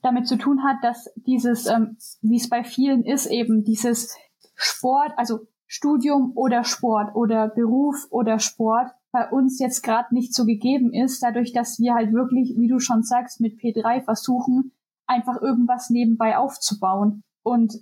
[0.02, 4.16] damit zu tun hat, dass dieses, ähm, wie es bei vielen ist, eben dieses
[4.56, 10.46] Sport, also Studium oder Sport oder Beruf oder Sport bei uns jetzt gerade nicht so
[10.46, 14.72] gegeben ist, dadurch, dass wir halt wirklich, wie du schon sagst, mit P3 versuchen,
[15.06, 17.24] einfach irgendwas nebenbei aufzubauen.
[17.44, 17.76] Und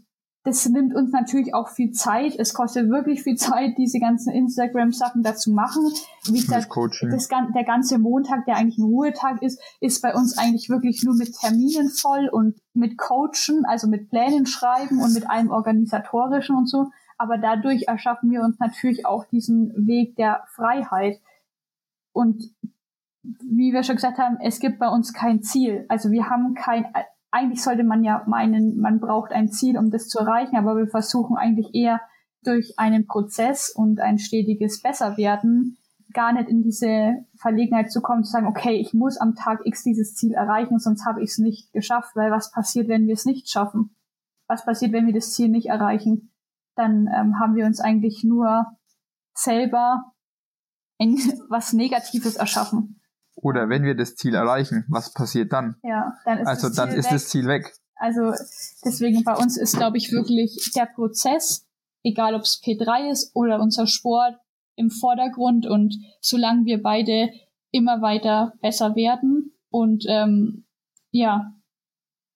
[0.43, 2.35] das nimmt uns natürlich auch viel Zeit.
[2.37, 5.89] Es kostet wirklich viel Zeit, diese ganzen Instagram-Sachen dazu machen.
[6.25, 6.69] Wie gesagt,
[7.09, 11.15] das, der ganze Montag, der eigentlich ein Ruhetag ist, ist bei uns eigentlich wirklich nur
[11.15, 16.69] mit Terminen voll und mit Coachen, also mit Plänen schreiben und mit allem organisatorischen und
[16.69, 16.91] so.
[17.17, 21.19] Aber dadurch erschaffen wir uns natürlich auch diesen Weg der Freiheit.
[22.11, 22.43] Und
[23.23, 25.85] wie wir schon gesagt haben, es gibt bei uns kein Ziel.
[25.89, 26.85] Also wir haben kein,
[27.31, 30.87] eigentlich sollte man ja meinen, man braucht ein Ziel, um das zu erreichen, aber wir
[30.87, 31.99] versuchen eigentlich eher
[32.43, 35.77] durch einen Prozess und ein stetiges Besserwerden
[36.13, 39.83] gar nicht in diese Verlegenheit zu kommen, zu sagen, okay, ich muss am Tag X
[39.83, 43.25] dieses Ziel erreichen, sonst habe ich es nicht geschafft, weil was passiert, wenn wir es
[43.25, 43.95] nicht schaffen?
[44.47, 46.31] Was passiert, wenn wir das Ziel nicht erreichen?
[46.77, 48.65] Dann ähm, haben wir uns eigentlich nur
[49.33, 50.13] selber
[50.97, 51.15] in
[51.49, 53.01] was Negatives erschaffen.
[53.35, 55.75] Oder wenn wir das Ziel erreichen, was passiert dann?
[55.83, 57.11] Ja, dann ist also das dann Ziel ist weg.
[57.11, 57.73] das Ziel weg.
[57.95, 58.31] Also
[58.85, 61.67] deswegen bei uns ist, glaube ich, wirklich der Prozess,
[62.03, 64.37] egal ob es P3 ist oder unser Sport,
[64.75, 67.31] im Vordergrund und solange wir beide
[67.71, 70.65] immer weiter besser werden und ähm,
[71.11, 71.53] ja,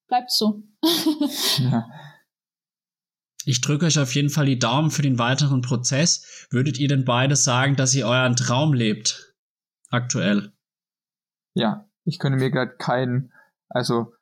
[0.07, 0.63] bleibt so.
[1.59, 1.87] ja.
[3.45, 6.47] Ich drücke euch auf jeden Fall die Daumen für den weiteren Prozess.
[6.49, 9.33] Würdet ihr denn beide sagen, dass ihr euren Traum lebt?
[9.89, 10.51] Aktuell
[11.53, 13.31] ja, ich könnte mir gerade keinen,
[13.69, 14.13] also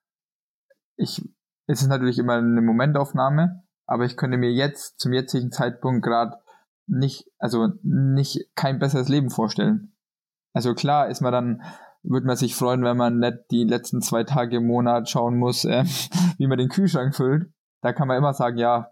[0.95, 1.21] ich,
[1.67, 6.37] es ist natürlich immer eine Momentaufnahme, aber ich könnte mir jetzt zum jetzigen Zeitpunkt gerade
[6.87, 9.95] nicht, also nicht kein besseres Leben vorstellen.
[10.53, 11.61] Also klar ist man dann,
[12.01, 15.65] würde man sich freuen, wenn man nicht die letzten zwei Tage im Monat schauen muss,
[15.65, 15.83] äh,
[16.37, 17.51] wie man den Kühlschrank füllt.
[17.81, 18.91] Da kann man immer sagen, ja,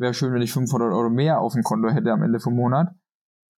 [0.00, 2.94] wäre schön, wenn ich 500 Euro mehr auf dem Konto hätte am Ende vom Monat.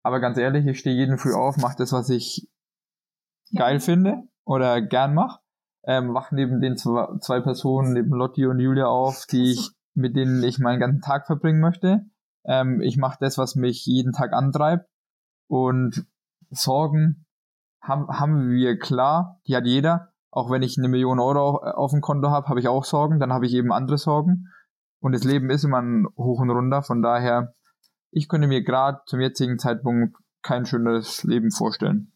[0.04, 2.50] Aber ganz ehrlich, ich stehe jeden Früh auf, mache das, was ich
[3.52, 3.62] ja.
[3.62, 5.40] geil finde oder gern mache.
[5.84, 10.16] Ähm, wach neben den zwei, zwei Personen, neben Lotti und Julia auf, die ich, mit
[10.16, 12.06] denen ich meinen ganzen Tag verbringen möchte.
[12.44, 14.88] Ähm, ich mache das, was mich jeden Tag antreibt.
[15.48, 16.06] Und
[16.50, 17.26] Sorgen
[17.82, 20.14] haben, haben wir klar, die hat jeder.
[20.30, 23.20] Auch wenn ich eine Million Euro auf dem Konto habe, habe ich auch Sorgen.
[23.20, 24.48] Dann habe ich eben andere Sorgen.
[25.02, 26.84] Und das Leben ist immer ein Hoch und Runter.
[26.84, 27.54] Von daher,
[28.12, 32.14] ich könnte mir gerade zum jetzigen Zeitpunkt kein schöneres Leben vorstellen.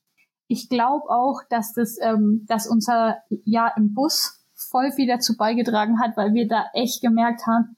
[0.47, 5.99] Ich glaube auch, dass das, ähm, dass unser Jahr im Bus voll viel dazu beigetragen
[5.99, 7.75] hat, weil wir da echt gemerkt haben,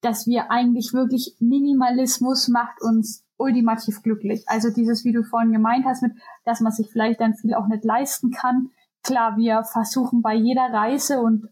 [0.00, 4.44] dass wir eigentlich wirklich Minimalismus macht uns ultimativ glücklich.
[4.46, 6.12] Also dieses, wie du vorhin gemeint hast, mit,
[6.44, 8.70] dass man sich vielleicht dann viel auch nicht leisten kann.
[9.04, 11.48] Klar, wir versuchen bei jeder Reise und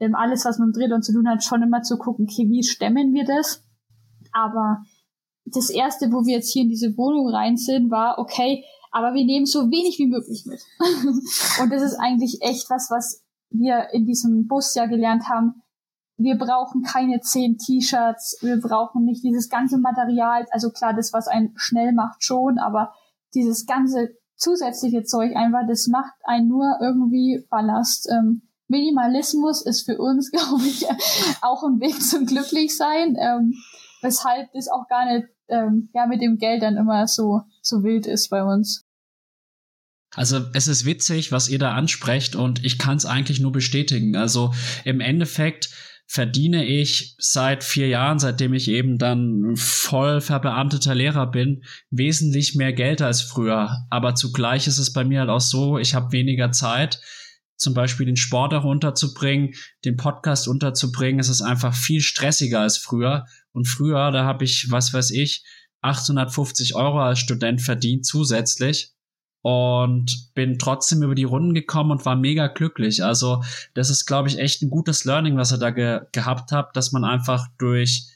[0.00, 2.62] ähm, alles, was mit dem Triathlon zu tun hat, schon immer zu gucken, okay, wie
[2.62, 3.62] stemmen wir das?
[4.32, 4.82] Aber
[5.44, 9.24] das erste, wo wir jetzt hier in diese Wohnung rein sind, war, okay, aber wir
[9.24, 10.60] nehmen so wenig wie möglich mit.
[11.60, 15.62] und das ist eigentlich echt was, was wir in diesem Bus ja gelernt haben,
[16.18, 21.28] wir brauchen keine zehn T-Shirts, wir brauchen nicht dieses ganze Material, also klar, das, was
[21.28, 22.94] einen schnell macht, schon, aber
[23.34, 28.08] dieses ganze zusätzliche Zeug einfach, das macht einen nur irgendwie Ballast.
[28.10, 30.86] Ähm, Minimalismus ist für uns, glaube ich,
[31.42, 33.54] auch ein Weg zum Glücklichsein, ähm,
[34.02, 38.06] weshalb das auch gar nicht ähm, ja mit dem Geld dann immer so so wild
[38.06, 38.84] ist bei uns.
[40.14, 44.16] Also es ist witzig, was ihr da ansprecht und ich kann es eigentlich nur bestätigen.
[44.16, 44.54] Also
[44.84, 45.68] im Endeffekt
[46.06, 52.72] verdiene ich seit vier Jahren, seitdem ich eben dann voll verbeamteter Lehrer bin, wesentlich mehr
[52.72, 53.86] Geld als früher.
[53.90, 57.00] Aber zugleich ist es bei mir halt auch so, ich habe weniger Zeit,
[57.56, 59.54] zum Beispiel den Sport auch unterzubringen,
[59.84, 61.20] den Podcast unterzubringen.
[61.20, 63.26] Es ist einfach viel stressiger als früher.
[63.52, 65.44] Und früher, da habe ich, was weiß ich,
[65.82, 68.92] 850 Euro als Student verdient zusätzlich
[69.42, 73.04] und bin trotzdem über die Runden gekommen und war mega glücklich.
[73.04, 73.44] Also
[73.74, 76.90] das ist, glaube ich, echt ein gutes Learning, was ihr da ge gehabt habt, dass
[76.90, 78.08] man einfach durch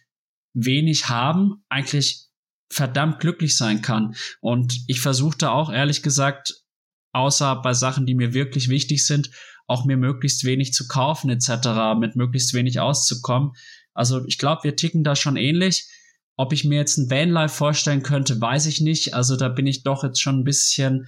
[0.54, 2.26] wenig haben eigentlich
[2.68, 4.16] verdammt glücklich sein kann.
[4.40, 6.64] Und ich versuchte auch, ehrlich gesagt,
[7.12, 9.30] außer bei Sachen, die mir wirklich wichtig sind,
[9.66, 13.52] auch mir möglichst wenig zu kaufen etc., mit möglichst wenig auszukommen.
[13.94, 15.88] Also ich glaube, wir ticken da schon ähnlich.
[16.36, 19.14] Ob ich mir jetzt ein Vanlife vorstellen könnte, weiß ich nicht.
[19.14, 21.06] Also da bin ich doch jetzt schon ein bisschen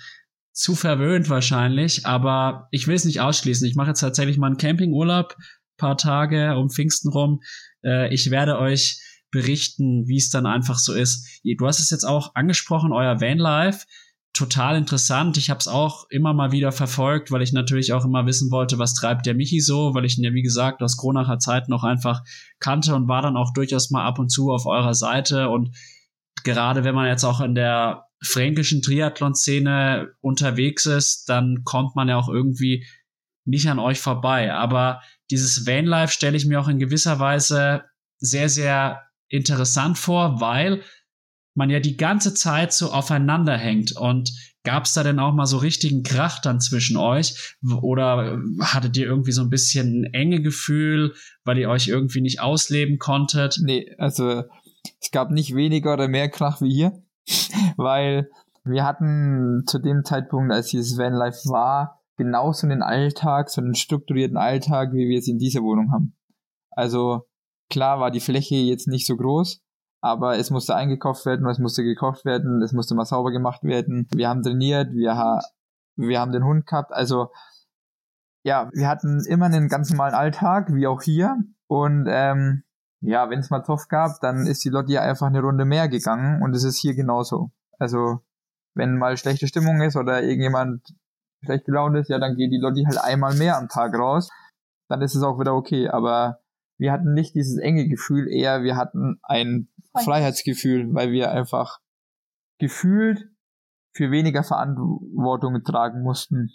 [0.53, 3.67] zu verwöhnt wahrscheinlich, aber ich will es nicht ausschließen.
[3.67, 5.35] Ich mache jetzt tatsächlich mal einen Campingurlaub,
[5.79, 7.41] paar Tage um Pfingsten rum.
[7.83, 9.01] Äh, ich werde euch
[9.31, 11.27] berichten, wie es dann einfach so ist.
[11.43, 13.87] Du hast es jetzt auch angesprochen, euer Vanlife
[14.33, 15.37] total interessant.
[15.37, 18.79] Ich habe es auch immer mal wieder verfolgt, weil ich natürlich auch immer wissen wollte,
[18.79, 21.85] was treibt der Michi so, weil ich ihn ja, wie gesagt, aus Kronacher Zeit noch
[21.85, 22.23] einfach
[22.59, 25.51] kannte und war dann auch durchaus mal ab und zu auf eurer Seite.
[25.51, 25.77] Und
[26.45, 32.17] gerade wenn man jetzt auch in der fränkischen Triathlon-Szene unterwegs ist, dann kommt man ja
[32.17, 32.87] auch irgendwie
[33.45, 34.55] nicht an euch vorbei.
[34.55, 37.83] Aber dieses Vanlife stelle ich mir auch in gewisser Weise
[38.19, 40.83] sehr, sehr interessant vor, weil
[41.55, 43.93] man ja die ganze Zeit so aufeinander hängt.
[43.93, 44.33] Und
[44.65, 47.57] gab es da denn auch mal so richtigen Krach dann zwischen euch?
[47.83, 52.41] Oder hattet ihr irgendwie so ein bisschen ein enge Gefühl, weil ihr euch irgendwie nicht
[52.41, 53.59] ausleben konntet?
[53.63, 54.45] Nee, also
[55.01, 57.03] es gab nicht weniger oder mehr Krach wie hier,
[57.77, 58.29] weil
[58.65, 64.37] wir hatten zu dem Zeitpunkt, als dieses Vanlife war, genauso einen Alltag, so einen strukturierten
[64.37, 66.17] Alltag, wie wir es in dieser Wohnung haben.
[66.71, 67.23] Also
[67.71, 69.62] klar war die Fläche jetzt nicht so groß,
[70.03, 74.09] aber es musste eingekauft werden, es musste gekocht werden, es musste mal sauber gemacht werden.
[74.13, 75.41] Wir haben trainiert, wir, ha
[75.97, 77.31] wir haben den Hund gehabt, also
[78.45, 81.37] ja, wir hatten immer einen ganz normalen Alltag, wie auch hier.
[81.69, 82.65] Und ähm,
[83.01, 86.43] ja, wenn es mal Zoff gab, dann ist die Lotti einfach eine Runde mehr gegangen
[86.43, 87.53] und es ist hier genauso.
[87.79, 88.21] Also,
[88.75, 90.95] wenn mal schlechte Stimmung ist oder irgendjemand
[91.45, 94.31] schlecht gelaunt ist, ja, dann geht die Lotti halt einmal mehr am Tag raus.
[94.89, 95.89] Dann ist es auch wieder okay.
[95.89, 96.41] Aber
[96.79, 101.79] wir hatten nicht dieses enge Gefühl, eher wir hatten ein Freiheitsgefühl, weil wir einfach
[102.59, 103.29] gefühlt
[103.95, 106.51] für weniger Verantwortung tragen mussten.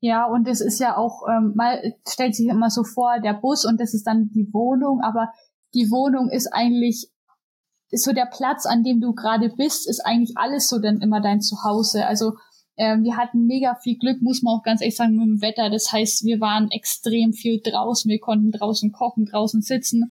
[0.00, 3.64] Ja, und es ist ja auch, ähm, mal stellt sich immer so vor, der Bus
[3.64, 5.32] und das ist dann die Wohnung, aber
[5.74, 7.10] die Wohnung ist eigentlich,
[7.90, 11.20] ist so der Platz, an dem du gerade bist, ist eigentlich alles so dann immer
[11.20, 12.06] dein Zuhause.
[12.06, 12.34] Also
[12.76, 15.68] ähm, wir hatten mega viel Glück, muss man auch ganz ehrlich sagen, mit dem Wetter.
[15.68, 20.12] Das heißt, wir waren extrem viel draußen, wir konnten draußen kochen, draußen sitzen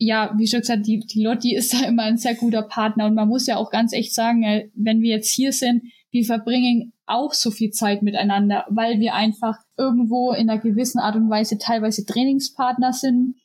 [0.00, 3.14] ja, wie schon gesagt, die, die Lotti ist da immer ein sehr guter Partner und
[3.14, 7.34] man muss ja auch ganz echt sagen, wenn wir jetzt hier sind, wir verbringen auch
[7.34, 12.04] so viel Zeit miteinander, weil wir einfach irgendwo in einer gewissen Art und Weise teilweise
[12.04, 13.36] Trainingspartner sind,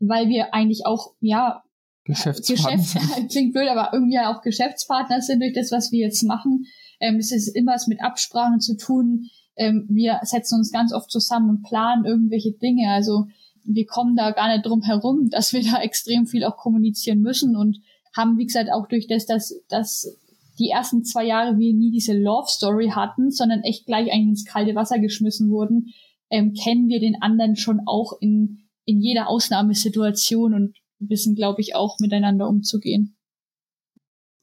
[0.00, 1.62] weil wir eigentlich auch, ja,
[2.04, 2.76] Geschäftspartner.
[2.76, 6.66] Geschäfts klingt blöd, aber irgendwie auch Geschäftspartner sind durch das, was wir jetzt machen.
[6.98, 9.28] Ähm, es ist immer was mit Absprachen zu tun.
[9.56, 12.90] Ähm, wir setzen uns ganz oft zusammen und planen irgendwelche Dinge.
[12.90, 13.26] Also
[13.64, 17.56] wir kommen da gar nicht drum herum, dass wir da extrem viel auch kommunizieren müssen
[17.56, 17.78] und
[18.16, 20.18] haben, wie gesagt, auch durch das, dass, dass
[20.58, 24.44] die ersten zwei Jahre wir nie diese Love Story hatten, sondern echt gleich eigentlich ins
[24.44, 25.86] kalte Wasser geschmissen wurden,
[26.30, 31.74] ähm, kennen wir den anderen schon auch in, in jeder Ausnahmesituation und wissen, glaube ich,
[31.74, 33.16] auch miteinander umzugehen.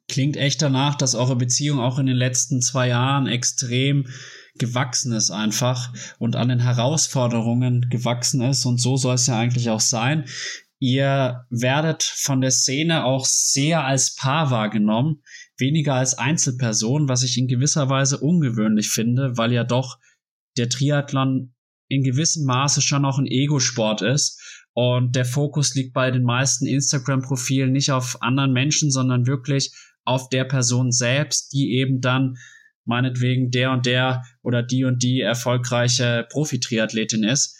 [0.09, 4.07] Klingt echt danach, dass eure Beziehung auch in den letzten zwei Jahren extrem
[4.59, 9.69] gewachsen ist einfach und an den Herausforderungen gewachsen ist und so soll es ja eigentlich
[9.69, 10.25] auch sein.
[10.79, 15.23] Ihr werdet von der Szene auch sehr als Paar wahrgenommen,
[15.57, 19.97] weniger als Einzelperson, was ich in gewisser Weise ungewöhnlich finde, weil ja doch
[20.57, 21.53] der Triathlon
[21.87, 24.39] in gewissem Maße schon auch ein Ego-Sport ist
[24.73, 29.71] und der Fokus liegt bei den meisten Instagram-Profilen nicht auf anderen Menschen, sondern wirklich
[30.05, 32.37] auf der Person selbst, die eben dann
[32.88, 37.55] meinetwegen der und der oder die und die erfolgreiche Profi-Triathletin ist.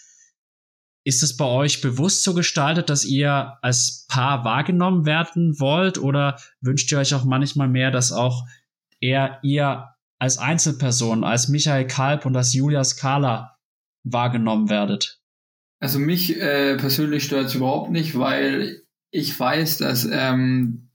[1.04, 6.38] Ist es bei euch bewusst so gestaltet, dass ihr als Paar wahrgenommen werden wollt oder
[6.60, 8.44] wünscht ihr euch auch manchmal mehr, dass auch
[9.00, 13.56] eher ihr als Einzelperson, als Michael Kalb und als Julia Skala
[14.04, 15.20] wahrgenommen werdet?
[15.80, 20.87] Also mich äh, persönlich stört es überhaupt nicht, weil ich weiß, dass ähm,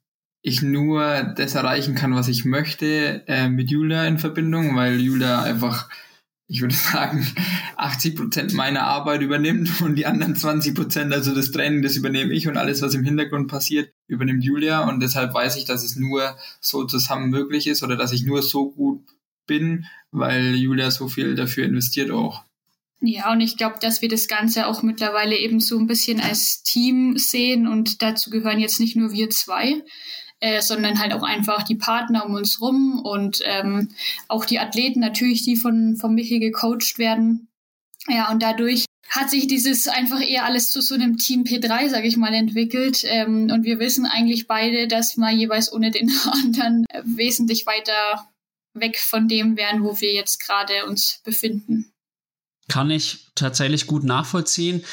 [0.43, 5.41] ich nur das erreichen kann, was ich möchte, äh, mit Julia in Verbindung, weil Julia
[5.41, 5.89] einfach,
[6.47, 7.25] ich würde sagen,
[7.77, 12.33] 80 Prozent meiner Arbeit übernimmt und die anderen 20 Prozent, also das Training, das übernehme
[12.33, 15.95] ich und alles, was im Hintergrund passiert, übernimmt Julia und deshalb weiß ich, dass es
[15.95, 19.01] nur so zusammen möglich ist oder dass ich nur so gut
[19.47, 22.43] bin, weil Julia so viel dafür investiert auch.
[22.99, 26.63] Ja, und ich glaube, dass wir das Ganze auch mittlerweile eben so ein bisschen als
[26.63, 29.83] Team sehen und dazu gehören jetzt nicht nur wir zwei,
[30.43, 33.87] äh, sondern halt auch einfach die Partner um uns rum und ähm,
[34.27, 37.47] auch die Athleten natürlich, die von, von Michi gecoacht werden.
[38.09, 42.03] Ja, und dadurch hat sich dieses einfach eher alles zu so einem Team P3, sag
[42.03, 43.05] ich mal, entwickelt.
[43.05, 48.27] Ähm, und wir wissen eigentlich beide, dass wir jeweils ohne den anderen wesentlich weiter
[48.73, 51.93] weg von dem wären, wo wir jetzt gerade uns befinden.
[52.67, 54.83] Kann ich tatsächlich gut nachvollziehen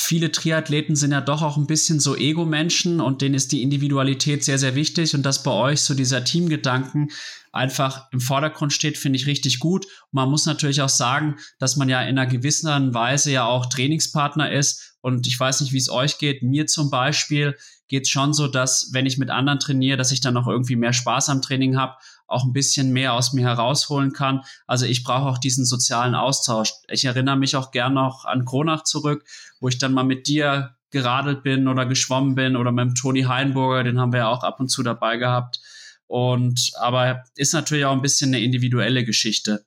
[0.00, 4.44] viele Triathleten sind ja doch auch ein bisschen so Ego-Menschen und denen ist die Individualität
[4.44, 7.08] sehr, sehr wichtig und dass bei euch so dieser Teamgedanken
[7.50, 9.86] einfach im Vordergrund steht, finde ich richtig gut.
[9.86, 13.66] Und man muss natürlich auch sagen, dass man ja in einer gewissen Weise ja auch
[13.66, 16.44] Trainingspartner ist und ich weiß nicht, wie es euch geht.
[16.44, 17.56] Mir zum Beispiel
[17.88, 20.76] geht es schon so, dass wenn ich mit anderen trainiere, dass ich dann auch irgendwie
[20.76, 21.96] mehr Spaß am Training habe
[22.28, 24.42] auch ein bisschen mehr aus mir herausholen kann.
[24.66, 26.72] Also ich brauche auch diesen sozialen Austausch.
[26.88, 29.24] Ich erinnere mich auch gern noch an Kronach zurück,
[29.60, 33.22] wo ich dann mal mit dir geradelt bin oder geschwommen bin oder mit dem Toni
[33.22, 35.60] Heinburger, den haben wir ja auch ab und zu dabei gehabt.
[36.06, 39.64] Und aber ist natürlich auch ein bisschen eine individuelle Geschichte.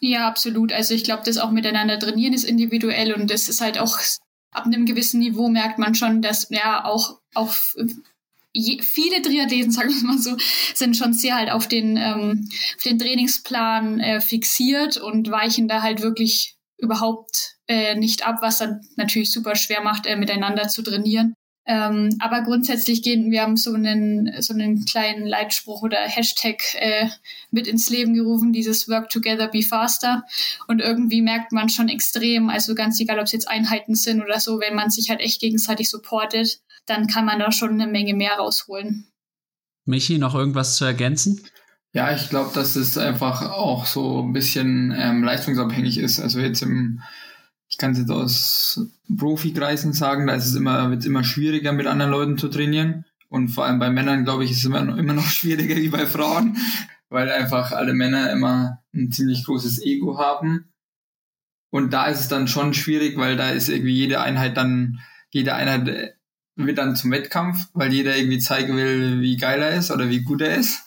[0.00, 0.72] Ja, absolut.
[0.72, 3.98] Also ich glaube, das auch miteinander trainieren ist individuell und das ist halt auch
[4.50, 7.54] ab einem gewissen Niveau merkt man schon, dass ja auch auch
[8.56, 10.36] je, viele Triathleten, sagen wir mal so,
[10.74, 15.82] sind schon sehr halt auf den, ähm, auf den Trainingsplan äh, fixiert und weichen da
[15.82, 20.82] halt wirklich überhaupt äh, nicht ab, was dann natürlich super schwer macht, äh, miteinander zu
[20.82, 21.34] trainieren.
[21.68, 27.08] Ähm, aber grundsätzlich gehen, wir haben so einen, so einen kleinen Leitspruch oder Hashtag äh,
[27.50, 30.22] mit ins Leben gerufen, dieses Work Together Be Faster.
[30.68, 34.38] Und irgendwie merkt man schon extrem, also ganz egal, ob es jetzt Einheiten sind oder
[34.38, 38.14] so, wenn man sich halt echt gegenseitig supportet, dann kann man da schon eine Menge
[38.14, 39.08] mehr rausholen.
[39.84, 41.40] Michi, noch irgendwas zu ergänzen?
[41.92, 46.20] Ja, ich glaube, dass es einfach auch so ein bisschen ähm, leistungsabhängig ist.
[46.20, 47.00] Also jetzt im,
[47.68, 48.80] ich kann es jetzt aus
[49.16, 53.04] Profikreisen sagen, da ist es immer, wird es immer schwieriger, mit anderen Leuten zu trainieren.
[53.28, 56.06] Und vor allem bei Männern, glaube ich, ist es immer, immer noch schwieriger wie bei
[56.06, 56.56] Frauen,
[57.08, 60.72] weil einfach alle Männer immer ein ziemlich großes Ego haben.
[61.70, 65.00] Und da ist es dann schon schwierig, weil da ist irgendwie jede Einheit dann,
[65.30, 66.14] jede Einheit
[66.54, 70.22] wird dann zum Wettkampf, weil jeder irgendwie zeigen will, wie geil er ist oder wie
[70.22, 70.84] gut er ist.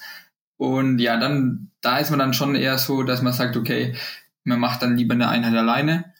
[0.58, 3.96] Und ja, dann, da ist man dann schon eher so, dass man sagt, okay,
[4.44, 6.14] man macht dann lieber eine Einheit alleine.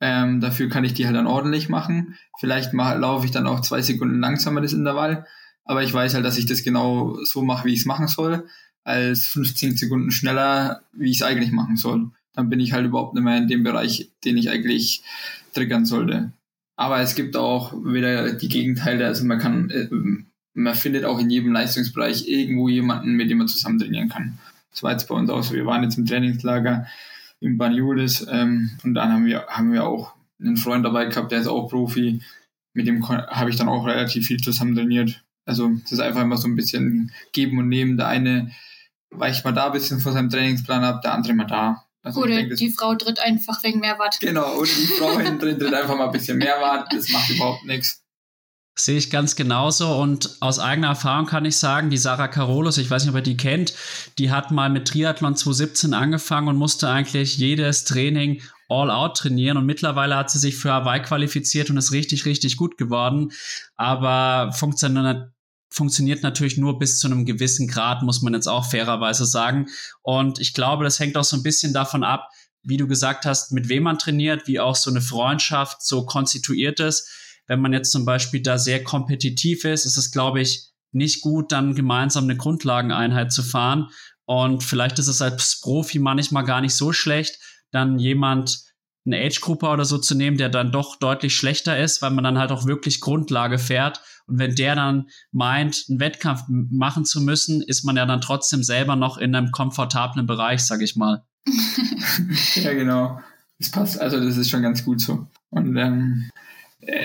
[0.00, 2.16] Ähm, dafür kann ich die halt dann ordentlich machen.
[2.38, 5.26] Vielleicht laufe ich dann auch zwei Sekunden langsamer das Intervall.
[5.64, 8.46] Aber ich weiß halt, dass ich das genau so mache, wie ich es machen soll,
[8.84, 12.10] als 15 Sekunden schneller, wie ich es eigentlich machen soll.
[12.32, 15.02] Dann bin ich halt überhaupt nicht mehr in dem Bereich, den ich eigentlich
[15.52, 16.32] triggern sollte.
[16.76, 19.06] Aber es gibt auch wieder die Gegenteile.
[19.06, 19.88] Also man kann, äh,
[20.54, 24.38] man findet auch in jedem Leistungsbereich irgendwo jemanden, mit dem man zusammen trainieren kann.
[24.70, 25.54] Das war jetzt bei uns auch so.
[25.54, 26.86] Wir waren jetzt im Trainingslager
[27.40, 31.40] in Banjulis ähm, und dann haben wir, haben wir auch einen Freund dabei gehabt, der
[31.40, 32.22] ist auch Profi.
[32.74, 35.24] Mit dem habe ich dann auch relativ viel zusammen trainiert.
[35.46, 37.96] Also das ist einfach immer so ein bisschen geben und nehmen.
[37.96, 38.52] Der eine
[39.10, 41.84] weicht mal da ein bisschen von seinem Trainingsplan ab, der andere mal da.
[42.02, 44.18] Also oder denke, die Frau tritt einfach wegen mehr Watt.
[44.20, 46.92] Genau, oder die Frau hinten tritt einfach mal ein bisschen mehr Watt.
[46.92, 48.04] Das macht überhaupt nichts.
[48.80, 52.88] Sehe ich ganz genauso und aus eigener Erfahrung kann ich sagen, die Sarah Carolus, ich
[52.88, 53.74] weiß nicht, ob ihr die kennt,
[54.18, 59.56] die hat mal mit Triathlon 2017 angefangen und musste eigentlich jedes Training all out trainieren
[59.56, 63.32] und mittlerweile hat sie sich für Hawaii qualifiziert und ist richtig, richtig gut geworden,
[63.76, 65.32] aber funktioniert
[65.70, 69.66] funktioniert natürlich nur bis zu einem gewissen Grad, muss man jetzt auch fairerweise sagen.
[70.00, 72.30] Und ich glaube, das hängt auch so ein bisschen davon ab,
[72.62, 76.80] wie du gesagt hast, mit wem man trainiert, wie auch so eine Freundschaft so konstituiert
[76.80, 77.06] ist
[77.48, 81.50] wenn man jetzt zum Beispiel da sehr kompetitiv ist, ist es, glaube ich, nicht gut,
[81.52, 83.88] dann gemeinsam eine Grundlageneinheit zu fahren.
[84.24, 87.38] Und vielleicht ist es als Profi manchmal gar nicht so schlecht,
[87.72, 88.68] dann jemand,
[89.06, 92.38] eine Age-Gruppe oder so zu nehmen, der dann doch deutlich schlechter ist, weil man dann
[92.38, 94.02] halt auch wirklich Grundlage fährt.
[94.26, 98.62] Und wenn der dann meint, einen Wettkampf machen zu müssen, ist man ja dann trotzdem
[98.62, 101.24] selber noch in einem komfortablen Bereich, sag ich mal.
[102.56, 103.18] ja, genau.
[103.58, 105.26] Das passt, also das ist schon ganz gut so.
[105.50, 106.37] Und ähm, äh,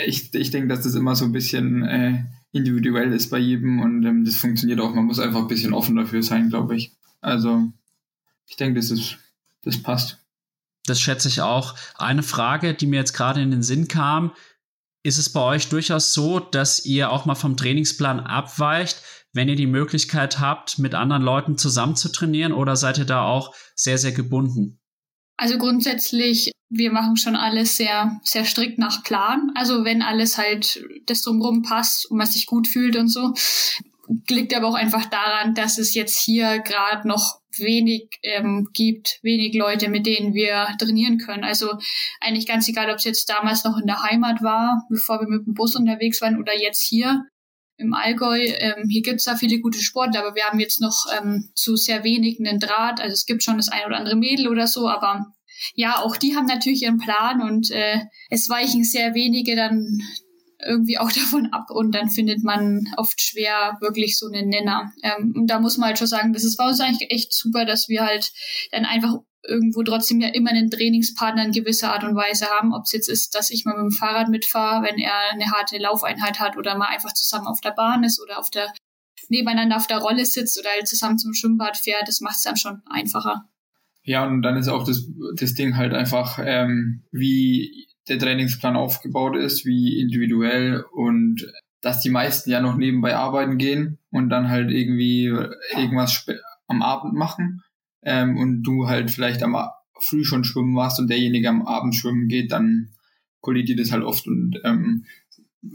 [0.05, 4.05] ich, ich denke, dass das immer so ein bisschen äh, individuell ist bei jedem und
[4.05, 4.93] ähm, das funktioniert auch.
[4.93, 6.91] Man muss einfach ein bisschen offen dafür sein, glaube ich.
[7.21, 7.71] Also
[8.47, 9.17] ich denke, das ist,
[9.63, 10.19] das passt.
[10.85, 11.75] Das schätze ich auch.
[11.95, 14.33] Eine Frage, die mir jetzt gerade in den Sinn kam,
[15.01, 19.01] ist es bei euch durchaus so, dass ihr auch mal vom Trainingsplan abweicht,
[19.33, 23.23] wenn ihr die Möglichkeit habt, mit anderen Leuten zusammen zu trainieren oder seid ihr da
[23.23, 24.79] auch sehr, sehr gebunden?
[25.37, 29.51] Also grundsätzlich, wir machen schon alles sehr, sehr strikt nach Plan.
[29.55, 33.33] Also wenn alles halt das drumherum passt und man sich gut fühlt und so,
[34.29, 39.53] liegt aber auch einfach daran, dass es jetzt hier gerade noch wenig ähm, gibt, wenig
[39.53, 41.43] Leute, mit denen wir trainieren können.
[41.43, 41.77] Also
[42.19, 45.45] eigentlich ganz egal, ob es jetzt damals noch in der Heimat war, bevor wir mit
[45.45, 47.25] dem Bus unterwegs waren oder jetzt hier
[47.77, 48.39] im Allgäu.
[48.39, 52.03] Ähm, hier gibt's da viele gute Sportler, aber wir haben jetzt noch ähm, zu sehr
[52.03, 52.99] wenig einen Draht.
[52.99, 55.33] Also es gibt schon das ein oder andere Mädel oder so, aber
[55.75, 57.99] ja, auch die haben natürlich ihren Plan und äh,
[58.29, 60.01] es weichen sehr wenige dann
[60.65, 64.91] irgendwie auch davon ab und dann findet man oft schwer wirklich so einen Nenner.
[65.03, 67.65] Ähm, und da muss man halt schon sagen, das ist bei uns eigentlich echt super,
[67.65, 68.31] dass wir halt
[68.71, 72.73] dann einfach irgendwo trotzdem ja immer einen Trainingspartner in gewisser Art und Weise haben.
[72.73, 75.77] Ob es jetzt ist, dass ich mal mit dem Fahrrad mitfahre, wenn er eine harte
[75.77, 78.71] Laufeinheit hat oder mal einfach zusammen auf der Bahn ist oder auf der
[79.29, 82.57] nebeneinander auf der Rolle sitzt oder halt zusammen zum Schwimmbad fährt, das macht es dann
[82.57, 83.49] schon einfacher.
[84.03, 89.37] Ja, und dann ist auch das, das Ding halt einfach, ähm, wie der Trainingsplan aufgebaut
[89.37, 91.47] ist, wie individuell und
[91.81, 95.25] dass die meisten ja noch nebenbei arbeiten gehen und dann halt irgendwie
[95.77, 96.25] irgendwas
[96.67, 97.61] am Abend machen
[98.03, 99.55] ähm, und du halt vielleicht am
[99.99, 102.89] früh schon schwimmen warst und derjenige am Abend schwimmen geht, dann
[103.39, 105.05] kollidiert das halt oft und ähm,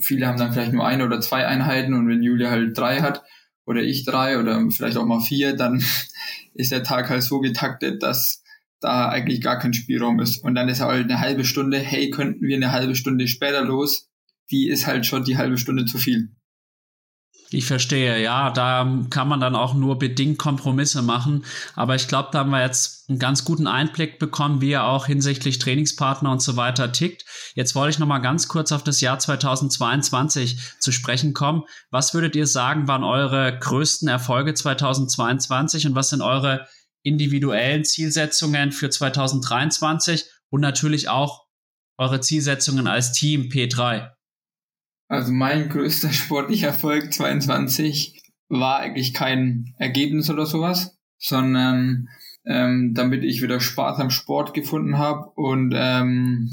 [0.01, 3.23] viele haben dann vielleicht nur eine oder zwei Einheiten und wenn Julia halt drei hat
[3.69, 5.85] oder ich drei oder vielleicht auch mal vier, dann
[6.55, 8.43] ist der Tag halt so getaktet, dass
[8.81, 10.43] da eigentlich gar kein Spielraum ist.
[10.43, 14.09] Und dann ist halt eine halbe Stunde, hey, könnten wir eine halbe Stunde später los?
[14.51, 16.31] Die ist halt schon die halbe Stunde zu viel.
[17.51, 21.47] Ich verstehe, ja, da kann man dann auch nur bedingt Kompromisse machen.
[21.75, 25.07] Aber ich glaube, da haben wir jetzt einen ganz guten Einblick bekommen, wie er auch
[25.07, 27.25] hinsichtlich Trainingspartner und so weiter tickt.
[27.55, 31.63] Jetzt wollte ich noch mal ganz kurz auf das Jahr 2022 zu sprechen kommen.
[31.91, 36.67] Was würdet ihr sagen, waren eure größten Erfolge 2022 und was sind eure
[37.03, 41.47] individuellen Zielsetzungen für 2023 und natürlich auch
[41.97, 44.18] eure Zielsetzungen als Team P3?
[45.09, 52.09] Also mein größter sportlicher Erfolg 22 war eigentlich kein Ergebnis oder sowas, sondern
[52.47, 56.51] ähm, damit ich wieder Spaß am Sport gefunden habe und ähm,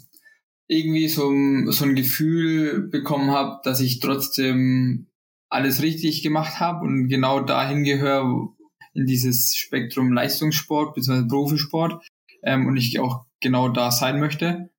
[0.68, 1.32] irgendwie so,
[1.72, 5.08] so ein Gefühl bekommen habe, dass ich trotzdem
[5.50, 8.50] alles richtig gemacht habe und genau dahin gehöre
[8.94, 11.28] in dieses Spektrum Leistungssport bzw.
[11.28, 12.04] Profisport
[12.44, 14.70] ähm, und ich auch genau da sein möchte.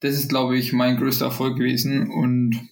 [0.00, 2.68] Das ist, glaube ich, mein größter Erfolg gewesen und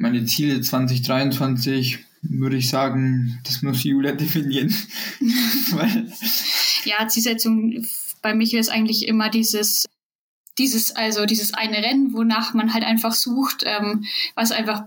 [0.00, 4.74] meine Ziele 2023 würde ich sagen, das muss Julia definieren.
[6.84, 7.86] ja, Zielsetzung
[8.22, 9.84] bei mich ist eigentlich immer dieses,
[10.58, 14.84] dieses, also dieses eine Rennen, wonach man halt einfach sucht, ähm, was einfach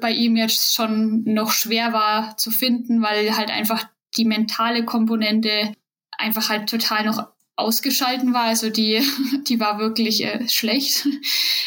[0.00, 5.72] bei ihm jetzt schon noch schwer war zu finden, weil halt einfach die mentale Komponente
[6.18, 7.28] einfach halt total noch
[7.62, 8.44] ausgeschalten war.
[8.44, 9.02] Also die,
[9.48, 11.06] die war wirklich äh, schlecht.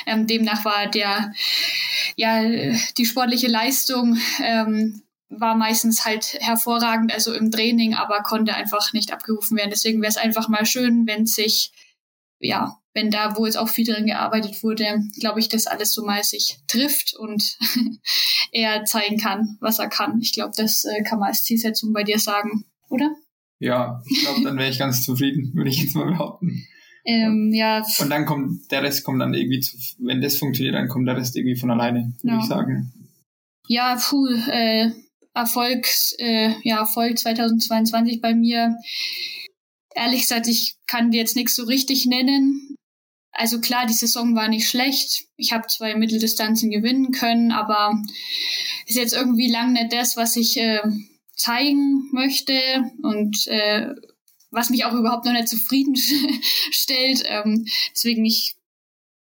[0.08, 1.34] Ähm, demnach war der,
[2.16, 2.44] ja,
[2.96, 9.12] die sportliche Leistung ähm, war meistens halt hervorragend, also im Training, aber konnte einfach nicht
[9.12, 9.72] abgerufen werden.
[9.72, 11.72] Deswegen wäre es einfach mal schön, wenn sich
[12.40, 16.06] ja wenn da, wo jetzt auch viel drin gearbeitet wurde, glaube ich, dass alles so
[16.06, 17.58] mal sich trifft und
[18.52, 20.20] er zeigen kann, was er kann.
[20.22, 23.14] Ich glaube, das äh, kann man als Zielsetzung bei dir sagen, oder?
[23.60, 26.66] Ja, ich glaube, dann wäre ich ganz zufrieden, würde ich jetzt mal behaupten.
[27.06, 27.86] Ähm, ja.
[28.00, 31.16] Und dann kommt, der Rest kommt dann irgendwie zu, wenn das funktioniert, dann kommt der
[31.16, 32.40] Rest irgendwie von alleine, würde ja.
[32.42, 32.92] ich sagen.
[33.68, 34.92] Ja, puh, äh,
[35.34, 35.88] Erfolg,
[36.18, 38.76] äh, ja, Erfolg 2022 bei mir.
[39.94, 42.76] Ehrlich gesagt, ich kann dir jetzt nichts so richtig nennen.
[43.32, 45.26] Also klar, die Saison war nicht schlecht.
[45.36, 48.02] Ich habe zwei Mitteldistanzen gewinnen können, aber
[48.88, 50.82] ist jetzt irgendwie lang nicht das, was ich äh,
[51.36, 52.54] zeigen möchte
[53.02, 53.90] und äh,
[54.52, 55.96] was mich auch überhaupt noch nicht zufrieden
[56.72, 57.24] stellt.
[57.26, 58.56] Ähm, deswegen ich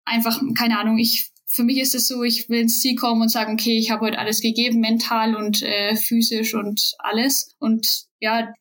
[0.04, 3.28] einfach, keine Ahnung, ich für mich ist es so, ich will ins Ziel kommen und
[3.28, 7.56] sagen, okay, ich habe heute alles gegeben, mental und äh, physisch und alles.
[7.58, 8.54] Und ja,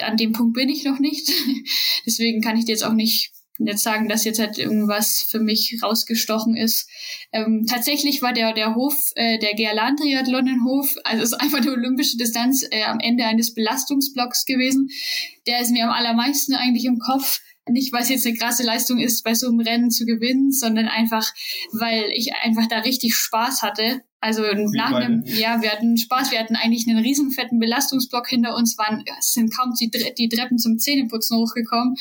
[0.00, 1.30] an dem Punkt bin ich noch nicht.
[2.06, 5.78] Deswegen kann ich dir jetzt auch nicht jetzt sagen, dass jetzt halt irgendwas für mich
[5.82, 6.88] rausgestochen ist.
[7.32, 12.16] Ähm, tatsächlich war der, der Hof, äh, der Gerland-Triathlon-Hof, also es ist einfach eine olympische
[12.16, 14.88] Distanz äh, am Ende eines Belastungsblocks gewesen.
[15.46, 18.98] Der ist mir am allermeisten eigentlich im Kopf nicht, weil es jetzt eine krasse Leistung
[18.98, 21.32] ist, bei so einem Rennen zu gewinnen, sondern einfach,
[21.72, 24.02] weil ich einfach da richtig Spaß hatte.
[24.24, 24.40] Also
[24.72, 28.78] nach einem, ja, wir hatten Spaß, wir hatten eigentlich einen riesen fetten Belastungsblock hinter uns,
[28.78, 31.94] waren, sind kaum die, die Treppen zum Zähneputzen hochgekommen.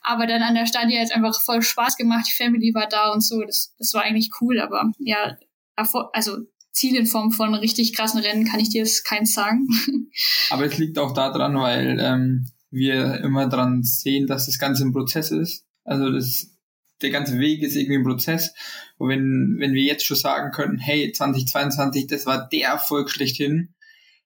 [0.00, 3.10] Aber dann an der Stadie hat es einfach voll Spaß gemacht, die Family war da
[3.10, 3.42] und so.
[3.42, 5.36] Das, das war eigentlich cool, aber ja,
[5.74, 6.36] also
[6.70, 9.66] Ziel in Form von richtig krassen Rennen kann ich dir jetzt keins sagen.
[10.50, 14.92] Aber es liegt auch daran, weil ähm, wir immer dran sehen, dass das Ganze ein
[14.92, 15.64] Prozess ist.
[15.82, 16.53] Also das,
[17.02, 18.54] der ganze Weg ist irgendwie ein Prozess.
[18.98, 23.74] Und wenn, wenn wir jetzt schon sagen könnten, hey, 2022, das war der Erfolg schlechthin,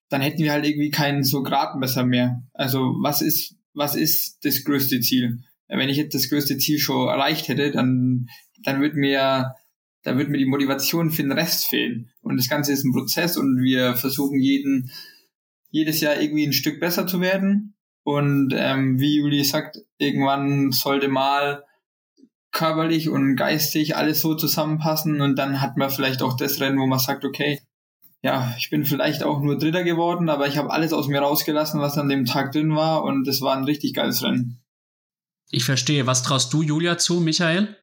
[0.09, 2.43] dann hätten wir halt irgendwie keinen so Gradmesser mehr.
[2.55, 5.41] Also was ist, was ist das größte Ziel?
[5.69, 8.29] Wenn ich jetzt das größte Ziel schon erreicht hätte, dann,
[8.63, 9.55] dann wird mir,
[10.03, 12.11] dann wird mir die Motivation für den Rest fehlen.
[12.23, 14.91] Und das Ganze ist ein Prozess und wir versuchen jeden,
[15.71, 17.75] jedes Jahr irgendwie ein Stück besser zu werden.
[18.03, 21.65] Und ähm, wie Juli sagt, irgendwann sollte mal
[22.53, 26.87] körperlich und geistig alles so zusammenpassen und dann hat man vielleicht auch das Rennen, wo
[26.87, 27.61] man sagt, okay,
[28.23, 31.81] ja, ich bin vielleicht auch nur Dritter geworden, aber ich habe alles aus mir rausgelassen,
[31.81, 34.61] was an dem Tag drin war und es war ein richtig geiles Rennen.
[35.51, 36.07] Ich verstehe.
[36.07, 37.77] Was traust du Julia zu, Michael?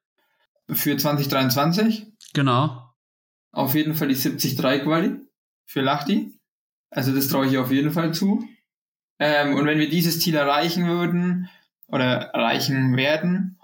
[0.69, 2.07] Für 2023?
[2.33, 2.81] Genau.
[3.51, 5.15] Auf jeden Fall die 73 Quali
[5.65, 6.37] für Lachti.
[6.89, 8.45] Also das traue ich auf jeden Fall zu.
[9.19, 11.49] Ähm, und wenn wir dieses Ziel erreichen würden
[11.87, 13.59] oder erreichen werden,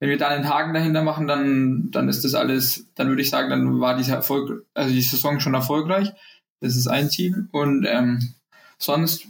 [0.00, 3.30] wenn wir da einen Haken dahinter machen, dann, dann ist das alles, dann würde ich
[3.30, 6.12] sagen, dann war dieser Erfolg, also die Saison schon erfolgreich.
[6.60, 7.48] Das ist ein Ziel.
[7.52, 8.34] Und ähm,
[8.78, 9.28] sonst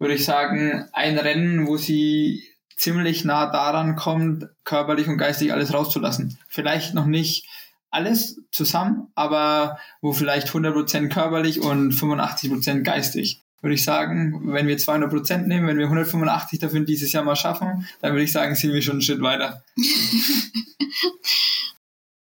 [0.00, 2.44] würde ich sagen, ein Rennen, wo sie
[2.74, 6.38] ziemlich nah daran kommt, körperlich und geistig alles rauszulassen.
[6.48, 7.46] Vielleicht noch nicht
[7.90, 14.78] alles zusammen, aber wo vielleicht 100% körperlich und 85% geistig würde ich sagen, wenn wir
[14.78, 18.54] 200 Prozent nehmen, wenn wir 185 dafür dieses Jahr mal schaffen, dann würde ich sagen,
[18.54, 19.64] sind wir schon einen Schritt weiter.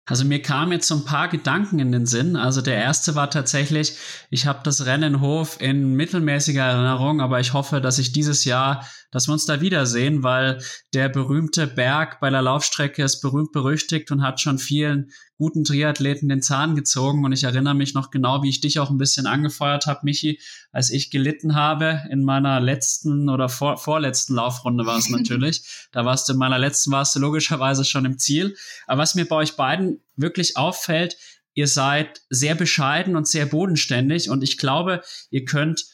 [0.08, 2.34] Also mir kamen jetzt so ein paar Gedanken in den Sinn.
[2.34, 3.98] Also der erste war tatsächlich,
[4.30, 9.28] ich habe das Rennenhof in mittelmäßiger Erinnerung, aber ich hoffe, dass ich dieses Jahr, dass
[9.28, 14.22] wir uns da wiedersehen, weil der berühmte Berg bei der Laufstrecke ist berühmt berüchtigt und
[14.22, 17.24] hat schon vielen guten Triathleten den Zahn gezogen.
[17.24, 20.40] Und ich erinnere mich noch genau, wie ich dich auch ein bisschen angefeuert habe, Michi,
[20.72, 25.88] als ich gelitten habe in meiner letzten oder vor, vorletzten Laufrunde war es natürlich.
[25.92, 28.56] da warst du in meiner letzten, warst du logischerweise schon im Ziel.
[28.86, 31.16] Aber was mir bei euch beiden wirklich auffällt,
[31.54, 34.30] ihr seid sehr bescheiden und sehr bodenständig.
[34.30, 35.86] Und ich glaube, ihr könnt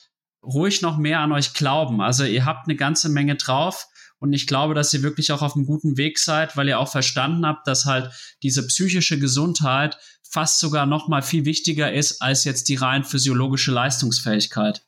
[0.44, 2.00] ruhig noch mehr an euch glauben.
[2.00, 3.86] Also ihr habt eine ganze Menge drauf
[4.18, 6.90] und ich glaube, dass ihr wirklich auch auf einem guten Weg seid, weil ihr auch
[6.90, 8.10] verstanden habt, dass halt
[8.42, 13.70] diese psychische Gesundheit fast sogar noch mal viel wichtiger ist als jetzt die rein physiologische
[13.70, 14.84] Leistungsfähigkeit.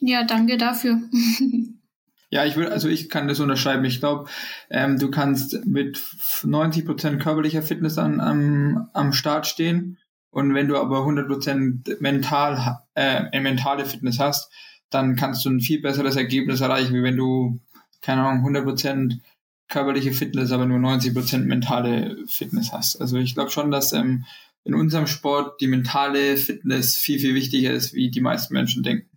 [0.00, 1.00] Ja, danke dafür.
[2.32, 3.84] Ja, ich will, also ich kann das unterschreiben.
[3.84, 4.30] Ich glaube,
[4.70, 9.98] ähm, du kannst mit 90% körperlicher Fitness an, am, am Start stehen.
[10.30, 14.48] Und wenn du aber 100% mental, äh, mentale Fitness hast,
[14.90, 17.60] dann kannst du ein viel besseres Ergebnis erreichen, wie wenn du
[18.00, 19.18] keine Ahnung, 100%
[19.68, 23.00] körperliche Fitness, aber nur 90% mentale Fitness hast.
[23.00, 24.24] Also ich glaube schon, dass ähm,
[24.64, 29.08] in unserem Sport die mentale Fitness viel, viel wichtiger ist, wie die meisten Menschen denken.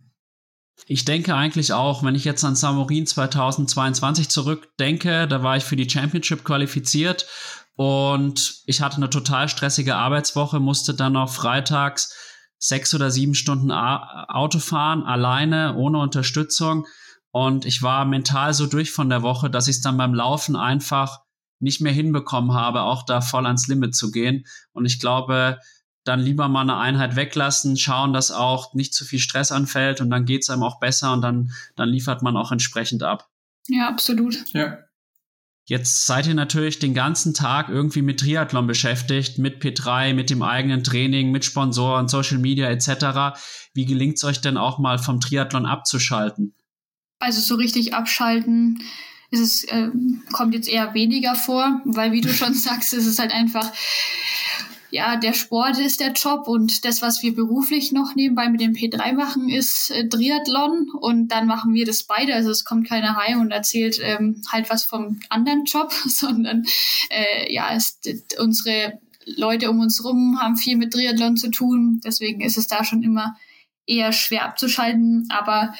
[0.86, 5.76] Ich denke eigentlich auch, wenn ich jetzt an Samorin 2022 zurückdenke, da war ich für
[5.76, 7.28] die Championship qualifiziert
[7.76, 12.16] und ich hatte eine total stressige Arbeitswoche, musste dann noch freitags
[12.64, 16.88] sechs oder sieben Stunden Auto fahren, alleine, ohne Unterstützung.
[17.32, 20.56] Und ich war mental so durch von der Woche, dass ich es dann beim Laufen
[20.56, 21.20] einfach
[21.60, 24.46] nicht mehr hinbekommen habe, auch da voll ans Limit zu gehen.
[24.72, 25.60] Und ich glaube,
[26.06, 30.10] dann lieber mal eine Einheit weglassen, schauen, dass auch nicht zu viel Stress anfällt und
[30.10, 33.30] dann geht's einem auch besser und dann, dann liefert man auch entsprechend ab.
[33.68, 34.38] Ja, absolut.
[34.54, 34.78] Ja.
[35.66, 40.42] Jetzt seid ihr natürlich den ganzen Tag irgendwie mit Triathlon beschäftigt, mit P3, mit dem
[40.42, 43.40] eigenen Training, mit Sponsoren, Social Media etc.
[43.74, 46.54] Wie gelingt es euch denn auch mal vom Triathlon abzuschalten?
[47.20, 48.84] Also so richtig abschalten
[49.32, 49.90] ist es, äh,
[50.34, 53.72] kommt jetzt eher weniger vor, weil wie du schon sagst, ist es halt einfach
[54.94, 58.74] ja, der Sport ist der Job und das, was wir beruflich noch nebenbei mit dem
[58.74, 62.36] P3 machen, ist äh, Triathlon und dann machen wir das beide.
[62.36, 66.66] Also es kommt keiner heim und erzählt ähm, halt was vom anderen Job, sondern
[67.10, 68.00] äh, ja, es,
[68.38, 72.00] unsere Leute um uns rum haben viel mit Triathlon zu tun.
[72.06, 73.36] Deswegen ist es da schon immer
[73.88, 75.74] eher schwer abzuschalten, aber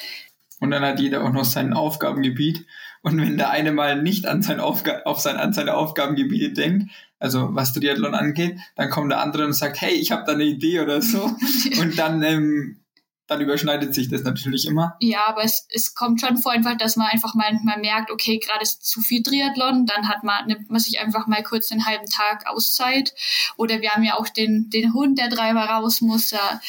[0.58, 2.66] und dann hat jeder auch noch sein Aufgabengebiet.
[3.04, 6.90] Und wenn der eine mal nicht an, sein Aufga auf sein, an seine Aufgabengebiete denkt,
[7.18, 10.44] also was Triathlon angeht, dann kommt der andere und sagt, hey, ich habe da eine
[10.44, 11.30] Idee oder so.
[11.80, 12.80] und dann ähm,
[13.26, 14.96] dann überschneidet sich das natürlich immer.
[15.00, 18.38] Ja, aber es, es kommt schon vor einfach, dass man einfach mal, mal merkt, okay,
[18.38, 21.86] gerade ist zu viel Triathlon, dann hat man, nimmt man sich einfach mal kurz den
[21.86, 23.14] halben Tag Auszeit.
[23.56, 26.60] Oder wir haben ja auch den, den Hund, der dreimal raus muss, da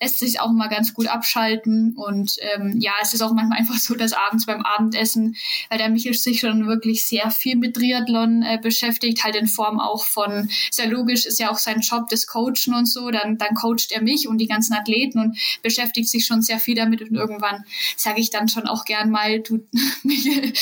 [0.00, 1.94] lässt sich auch mal ganz gut abschalten.
[1.94, 5.36] Und ähm, ja, es ist auch manchmal einfach so, dass abends beim Abendessen,
[5.68, 9.78] weil der Michel sich schon wirklich sehr viel mit Triathlon äh, beschäftigt, halt in Form
[9.78, 13.54] auch von, sehr logisch, ist ja auch sein Job, das Coachen und so, dann, dann
[13.54, 17.02] coacht er mich und die ganzen Athleten und beschäftigt beschäftigt sich schon sehr viel damit
[17.02, 17.64] und irgendwann
[17.96, 19.66] sage ich dann schon auch gern mal, du
[20.02, 20.52] Michael,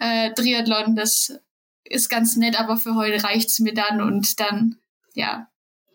[0.00, 1.32] äh, Triathlon, das
[1.84, 4.76] ist ganz nett, aber für heute reicht's mir dann und dann,
[5.14, 5.48] ja,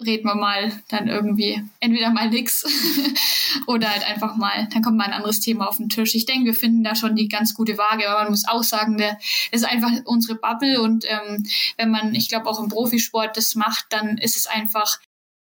[0.06, 2.64] reden wir mal dann irgendwie entweder mal nix
[3.68, 6.16] oder halt einfach mal, dann kommt mal ein anderes Thema auf den Tisch.
[6.16, 8.98] Ich denke, wir finden da schon die ganz gute Waage, aber man muss auch sagen,
[8.98, 9.20] der
[9.52, 11.46] ist einfach unsere Bubble und ähm,
[11.78, 15.00] wenn man, ich glaube auch im Profisport das macht, dann ist es einfach,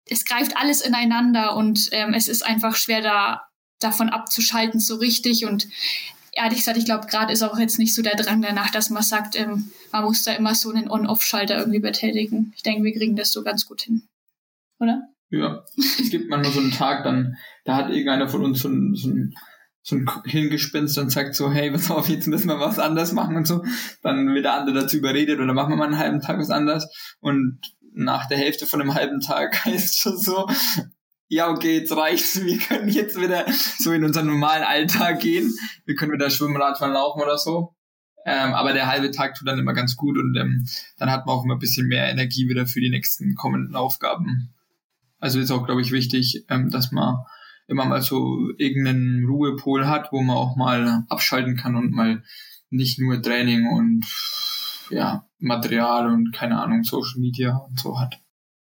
[0.09, 3.43] es greift alles ineinander und ähm, es ist einfach schwer da
[3.81, 5.69] davon abzuschalten so richtig und
[6.33, 9.03] ehrlich gesagt, ich glaube, gerade ist auch jetzt nicht so der Drang danach, dass man
[9.03, 12.53] sagt, ähm, man muss da immer so einen On-Off-Schalter irgendwie betätigen.
[12.57, 14.03] Ich denke, wir kriegen das so ganz gut hin.
[14.78, 15.03] Oder?
[15.31, 18.95] Ja, es gibt manchmal so einen Tag, dann, da hat irgendeiner von uns so ein,
[18.95, 19.35] so ein,
[19.83, 23.37] so ein Hingespinst und sagt so, hey, was auf, jetzt müssen wir was anders machen
[23.37, 23.65] und so.
[24.03, 26.87] Dann wird der andere dazu überredet oder machen wir mal einen halben Tag was anders.
[27.20, 27.61] Und
[27.97, 30.47] nach der Hälfte von einem halben Tag heißt schon so,
[31.28, 32.44] ja, okay, jetzt reicht's.
[32.44, 33.47] Wir können jetzt wieder
[33.78, 35.52] so in unseren normalen Alltag gehen.
[35.85, 37.74] Wir können wieder schwimmen, Radfahren, laufen oder so.
[38.24, 40.66] Ähm, aber der halbe Tag tut dann immer ganz gut und ähm,
[40.98, 44.52] dann hat man auch immer ein bisschen mehr Energie wieder für die nächsten kommenden Aufgaben.
[45.18, 47.18] Also ist auch, glaube ich, wichtig, ähm, dass man
[47.68, 52.23] immer mal so irgendeinen Ruhepol hat, wo man auch mal abschalten kann und mal
[52.70, 54.05] nicht nur Training und
[54.90, 58.18] ja, Material und keine Ahnung, Social Media und so hat.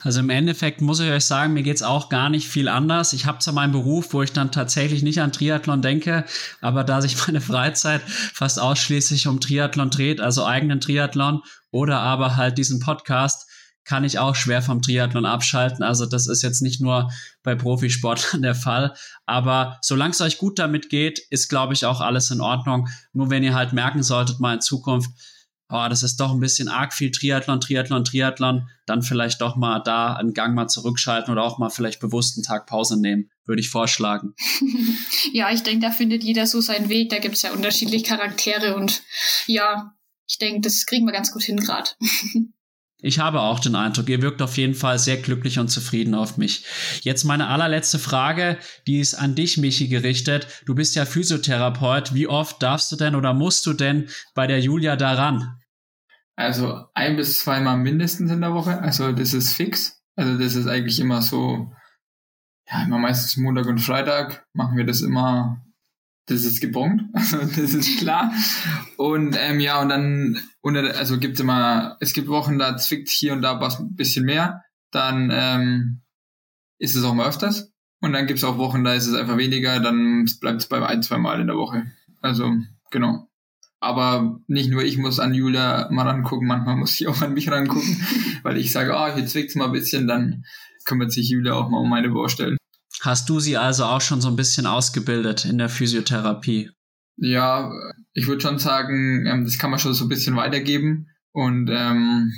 [0.02, 3.14] Also im Endeffekt muss ich euch sagen, mir geht's auch gar nicht viel anders.
[3.14, 6.26] Ich habe zwar meinen Beruf, wo ich dann tatsächlich nicht an Triathlon denke,
[6.60, 12.36] aber da sich meine Freizeit fast ausschließlich um Triathlon dreht, also eigenen Triathlon oder aber
[12.36, 13.48] halt diesen Podcast,
[13.86, 15.82] kann ich auch schwer vom Triathlon abschalten.
[15.82, 17.10] Also das ist jetzt nicht nur
[17.42, 18.94] bei Profisportlern der Fall.
[19.24, 22.88] Aber solange es euch gut damit geht, ist, glaube ich, auch alles in Ordnung.
[23.12, 25.10] Nur wenn ihr halt merken solltet, mal in Zukunft,
[25.68, 29.80] oh, das ist doch ein bisschen arg viel Triathlon, Triathlon, Triathlon, dann vielleicht doch mal
[29.80, 33.60] da einen Gang mal zurückschalten oder auch mal vielleicht bewusst einen Tag Pause nehmen, würde
[33.60, 34.34] ich vorschlagen.
[35.32, 37.10] ja, ich denke, da findet jeder so seinen Weg.
[37.10, 39.02] Da gibt es ja unterschiedliche Charaktere und
[39.46, 39.94] ja,
[40.28, 41.90] ich denke, das kriegen wir ganz gut hin gerade.
[43.02, 46.38] Ich habe auch den Eindruck, ihr wirkt auf jeden Fall sehr glücklich und zufrieden auf
[46.38, 46.64] mich.
[47.02, 48.56] Jetzt meine allerletzte Frage,
[48.86, 50.46] die ist an dich, Michi, gerichtet.
[50.64, 52.14] Du bist ja Physiotherapeut.
[52.14, 55.55] Wie oft darfst du denn oder musst du denn bei der Julia daran?
[56.36, 58.80] Also ein bis zweimal mindestens in der Woche.
[58.80, 60.02] Also das ist fix.
[60.14, 61.72] Also das ist eigentlich immer so,
[62.70, 65.66] ja, immer meistens Montag und Freitag machen wir das immer
[66.26, 68.32] das ist gebongt, also das ist klar.
[68.96, 73.32] Und ähm, ja, und dann, und, also gibt's immer, es gibt Wochen, da zwickt hier
[73.32, 76.02] und da was ein bisschen mehr, dann ähm,
[76.78, 77.72] ist es auch mal öfters.
[78.00, 81.02] Und dann gibt's auch Wochen, da ist es einfach weniger, dann bleibt es bei ein,
[81.02, 81.90] zwei Mal in der Woche.
[82.20, 82.52] Also,
[82.90, 83.28] genau.
[83.80, 87.50] Aber nicht nur ich muss an Julia mal rangucken, manchmal muss ich auch an mich
[87.50, 88.06] rangucken,
[88.42, 90.44] weil ich sage, ah, oh, hier zwickt's mal ein bisschen, dann
[90.84, 92.56] kümmert sich Julia auch mal um meine Baustellen.
[93.02, 96.70] Hast du sie also auch schon so ein bisschen ausgebildet in der Physiotherapie?
[97.18, 97.70] Ja,
[98.12, 102.32] ich würde schon sagen, ähm, das kann man schon so ein bisschen weitergeben und ähm,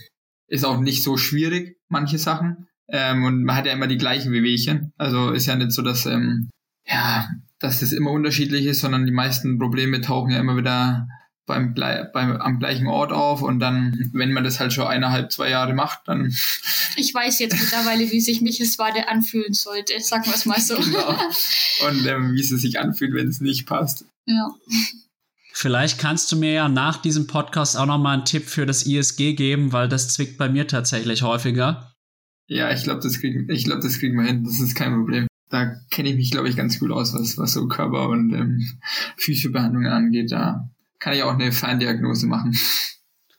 [0.48, 2.68] ist auch nicht so schwierig, manche Sachen.
[2.90, 4.92] Ähm, und man hat ja immer die gleichen Wehwehchen.
[4.96, 6.50] Also ist ja nicht so, dass, ähm,
[6.86, 7.28] ja,
[7.60, 11.06] dass das immer unterschiedlich ist, sondern die meisten Probleme tauchen ja immer wieder
[11.48, 15.50] beim, beim, am gleichen Ort auf und dann, wenn man das halt schon eineinhalb, zwei
[15.50, 16.32] Jahre macht, dann.
[16.96, 20.74] Ich weiß jetzt mittlerweile, wie sich Michels Wade anfühlen sollte, sagen wir es mal so.
[20.74, 21.10] Genau.
[21.88, 24.04] Und ähm, wie es sich anfühlt, wenn es nicht passt.
[24.26, 24.48] Ja.
[25.52, 29.34] Vielleicht kannst du mir ja nach diesem Podcast auch nochmal einen Tipp für das ISG
[29.34, 31.92] geben, weil das zwickt bei mir tatsächlich häufiger.
[32.48, 34.42] Ja, ich glaube, das kriegen, ich glaube, das kriegen wir hin.
[34.42, 35.28] Das ist kein Problem.
[35.50, 38.78] Da kenne ich mich, glaube ich, ganz gut aus, was, was so Körper- und ähm,
[39.16, 40.32] Physiobehandlungen angeht.
[40.32, 40.68] Da
[40.98, 42.56] kann ich auch eine Feindiagnose machen.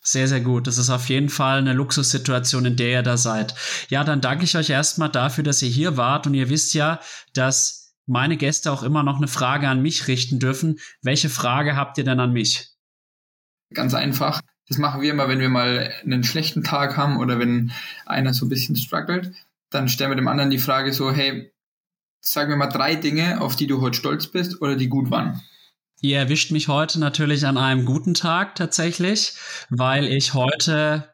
[0.01, 0.65] Sehr, sehr gut.
[0.65, 3.53] Das ist auf jeden Fall eine Luxussituation, in der ihr da seid.
[3.89, 6.25] Ja, dann danke ich euch erstmal dafür, dass ihr hier wart.
[6.25, 6.99] Und ihr wisst ja,
[7.33, 10.79] dass meine Gäste auch immer noch eine Frage an mich richten dürfen.
[11.03, 12.69] Welche Frage habt ihr denn an mich?
[13.73, 14.41] Ganz einfach.
[14.67, 17.71] Das machen wir immer, wenn wir mal einen schlechten Tag haben oder wenn
[18.05, 19.31] einer so ein bisschen struggelt.
[19.69, 21.51] Dann stellen wir dem anderen die Frage so, hey,
[22.21, 25.41] sag mir mal drei Dinge, auf die du heute stolz bist oder die gut waren.
[26.01, 29.33] Ihr erwischt mich heute natürlich an einem guten Tag tatsächlich,
[29.69, 31.13] weil ich heute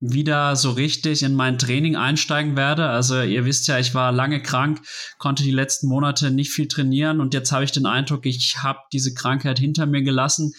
[0.00, 2.88] wieder so richtig in mein Training einsteigen werde.
[2.88, 4.80] Also ihr wisst ja, ich war lange krank,
[5.18, 8.80] konnte die letzten Monate nicht viel trainieren und jetzt habe ich den Eindruck, ich habe
[8.92, 10.52] diese Krankheit hinter mir gelassen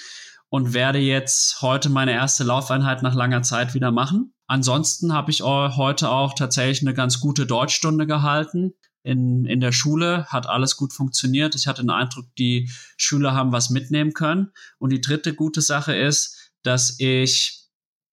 [0.50, 4.34] und werde jetzt heute meine erste Laufeinheit nach langer Zeit wieder machen.
[4.48, 8.74] Ansonsten habe ich heute auch tatsächlich eine ganz gute Deutschstunde gehalten
[9.06, 11.54] in, in der Schule, hat alles gut funktioniert.
[11.54, 14.52] Ich hatte den Eindruck, die Schüler haben was mitnehmen können.
[14.80, 17.68] Und die dritte gute Sache ist, dass ich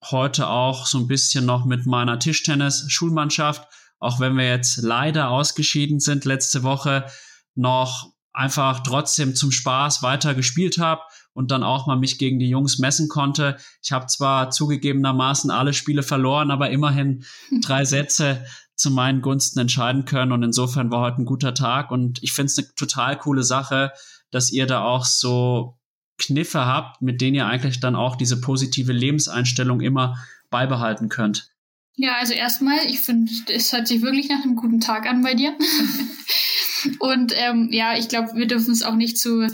[0.05, 3.66] heute auch so ein bisschen noch mit meiner Tischtennis-Schulmannschaft,
[4.01, 7.06] auch wenn wir jetzt leider ausgeschieden sind letzte Woche,
[7.55, 11.01] noch einfach trotzdem zum Spaß weiter gespielt habe
[11.32, 13.56] und dann auch mal mich gegen die Jungs messen konnte.
[13.82, 17.24] Ich habe zwar zugegebenermaßen alle Spiele verloren, aber immerhin
[17.62, 18.44] drei Sätze
[18.83, 20.33] zu meinen Gunsten entscheiden können.
[20.33, 21.91] Und insofern war heute ein guter Tag.
[21.91, 23.93] Und ich finde es eine total coole Sache,
[24.31, 25.79] dass ihr da auch so
[26.19, 30.19] Kniffe habt, mit denen ihr eigentlich dann auch diese positive Lebenseinstellung immer
[30.51, 31.49] beibehalten könnt.
[31.95, 35.35] Ja, also erstmal, ich finde, es hört sich wirklich nach einem guten Tag an bei
[35.35, 35.57] dir.
[36.99, 39.47] Und ähm, ja, ich glaube, wir dürfen es auch nicht zu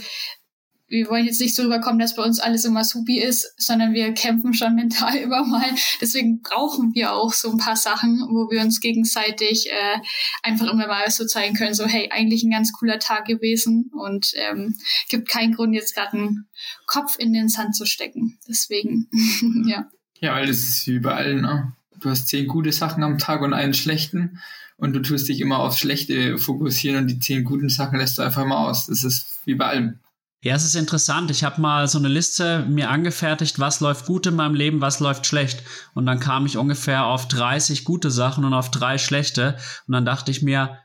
[0.89, 4.13] wir wollen jetzt nicht so rüberkommen, dass bei uns alles immer supi ist, sondern wir
[4.13, 5.69] kämpfen schon mental immer mal.
[6.01, 9.99] Deswegen brauchen wir auch so ein paar Sachen, wo wir uns gegenseitig äh,
[10.43, 14.31] einfach immer mal so zeigen können, so hey, eigentlich ein ganz cooler Tag gewesen und
[14.35, 14.75] ähm,
[15.09, 16.47] gibt keinen Grund, jetzt gerade einen
[16.85, 18.39] Kopf in den Sand zu stecken.
[18.47, 19.07] Deswegen,
[19.67, 19.87] ja.
[20.21, 21.73] Ja, weil das ist wie bei allen, ne?
[21.99, 24.39] Du hast zehn gute Sachen am Tag und einen schlechten
[24.77, 28.21] und du tust dich immer aufs Schlechte fokussieren und die zehn guten Sachen lässt du
[28.21, 28.87] einfach mal aus.
[28.87, 29.99] Das ist wie bei allem.
[30.41, 31.31] Ja, es ist interessant.
[31.31, 35.01] Ich habe mal so eine Liste mir angefertigt, was läuft gut in meinem Leben, was
[35.01, 35.63] läuft schlecht.
[35.93, 39.57] Und dann kam ich ungefähr auf 30 gute Sachen und auf drei schlechte.
[39.85, 40.77] Und dann dachte ich mir,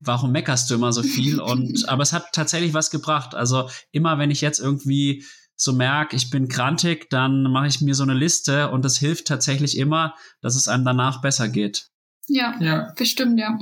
[0.00, 1.40] warum meckerst du immer so viel?
[1.42, 3.34] Und aber es hat tatsächlich was gebracht.
[3.34, 5.24] Also immer wenn ich jetzt irgendwie
[5.54, 9.28] so merke, ich bin krantig, dann mache ich mir so eine Liste und das hilft
[9.28, 11.86] tatsächlich immer, dass es einem danach besser geht.
[12.26, 12.92] Ja, ja.
[12.96, 13.56] bestimmt, ja.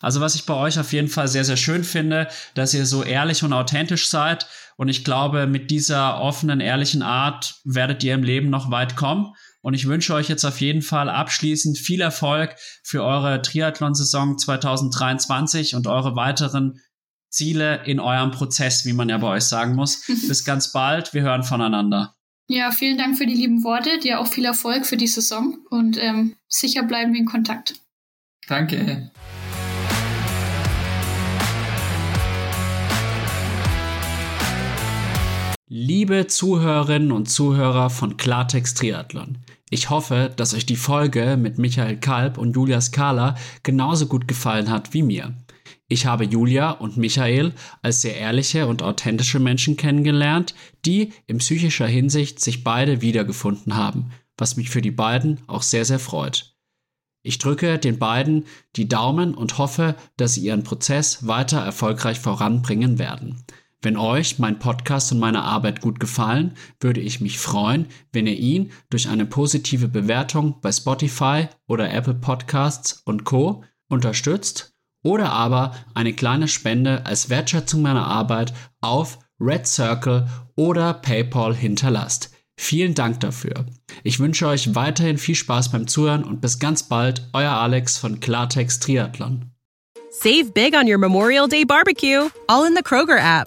[0.00, 3.02] Also was ich bei euch auf jeden Fall sehr, sehr schön finde, dass ihr so
[3.02, 4.46] ehrlich und authentisch seid.
[4.76, 9.32] Und ich glaube, mit dieser offenen, ehrlichen Art werdet ihr im Leben noch weit kommen.
[9.62, 15.74] Und ich wünsche euch jetzt auf jeden Fall abschließend viel Erfolg für eure Triathlon-Saison 2023
[15.74, 16.80] und eure weiteren
[17.30, 20.06] Ziele in eurem Prozess, wie man ja bei euch sagen muss.
[20.28, 21.14] Bis ganz bald.
[21.14, 22.14] Wir hören voneinander.
[22.46, 23.98] Ja, vielen Dank für die lieben Worte.
[24.00, 27.74] Dir auch viel Erfolg für die Saison und ähm, sicher bleiben wir in Kontakt.
[28.46, 29.10] Danke.
[35.76, 39.38] Liebe Zuhörerinnen und Zuhörer von Klartext Triathlon,
[39.70, 43.34] ich hoffe, dass euch die Folge mit Michael Kalb und Julia Skala
[43.64, 45.34] genauso gut gefallen hat wie mir.
[45.88, 51.88] Ich habe Julia und Michael als sehr ehrliche und authentische Menschen kennengelernt, die in psychischer
[51.88, 56.54] Hinsicht sich beide wiedergefunden haben, was mich für die beiden auch sehr, sehr freut.
[57.24, 58.44] Ich drücke den beiden
[58.76, 63.44] die Daumen und hoffe, dass sie ihren Prozess weiter erfolgreich voranbringen werden.
[63.84, 68.38] Wenn euch mein Podcast und meine Arbeit gut gefallen, würde ich mich freuen, wenn ihr
[68.38, 74.72] ihn durch eine positive Bewertung bei Spotify oder Apple Podcasts und Co unterstützt
[75.04, 82.30] oder aber eine kleine Spende als Wertschätzung meiner Arbeit auf Red Circle oder PayPal hinterlasst.
[82.56, 83.66] Vielen Dank dafür.
[84.02, 88.18] Ich wünsche euch weiterhin viel Spaß beim Zuhören und bis ganz bald, euer Alex von
[88.18, 89.50] Klartext Triathlon.
[90.10, 93.46] Save big on your Memorial Day barbecue, all in the Kroger app.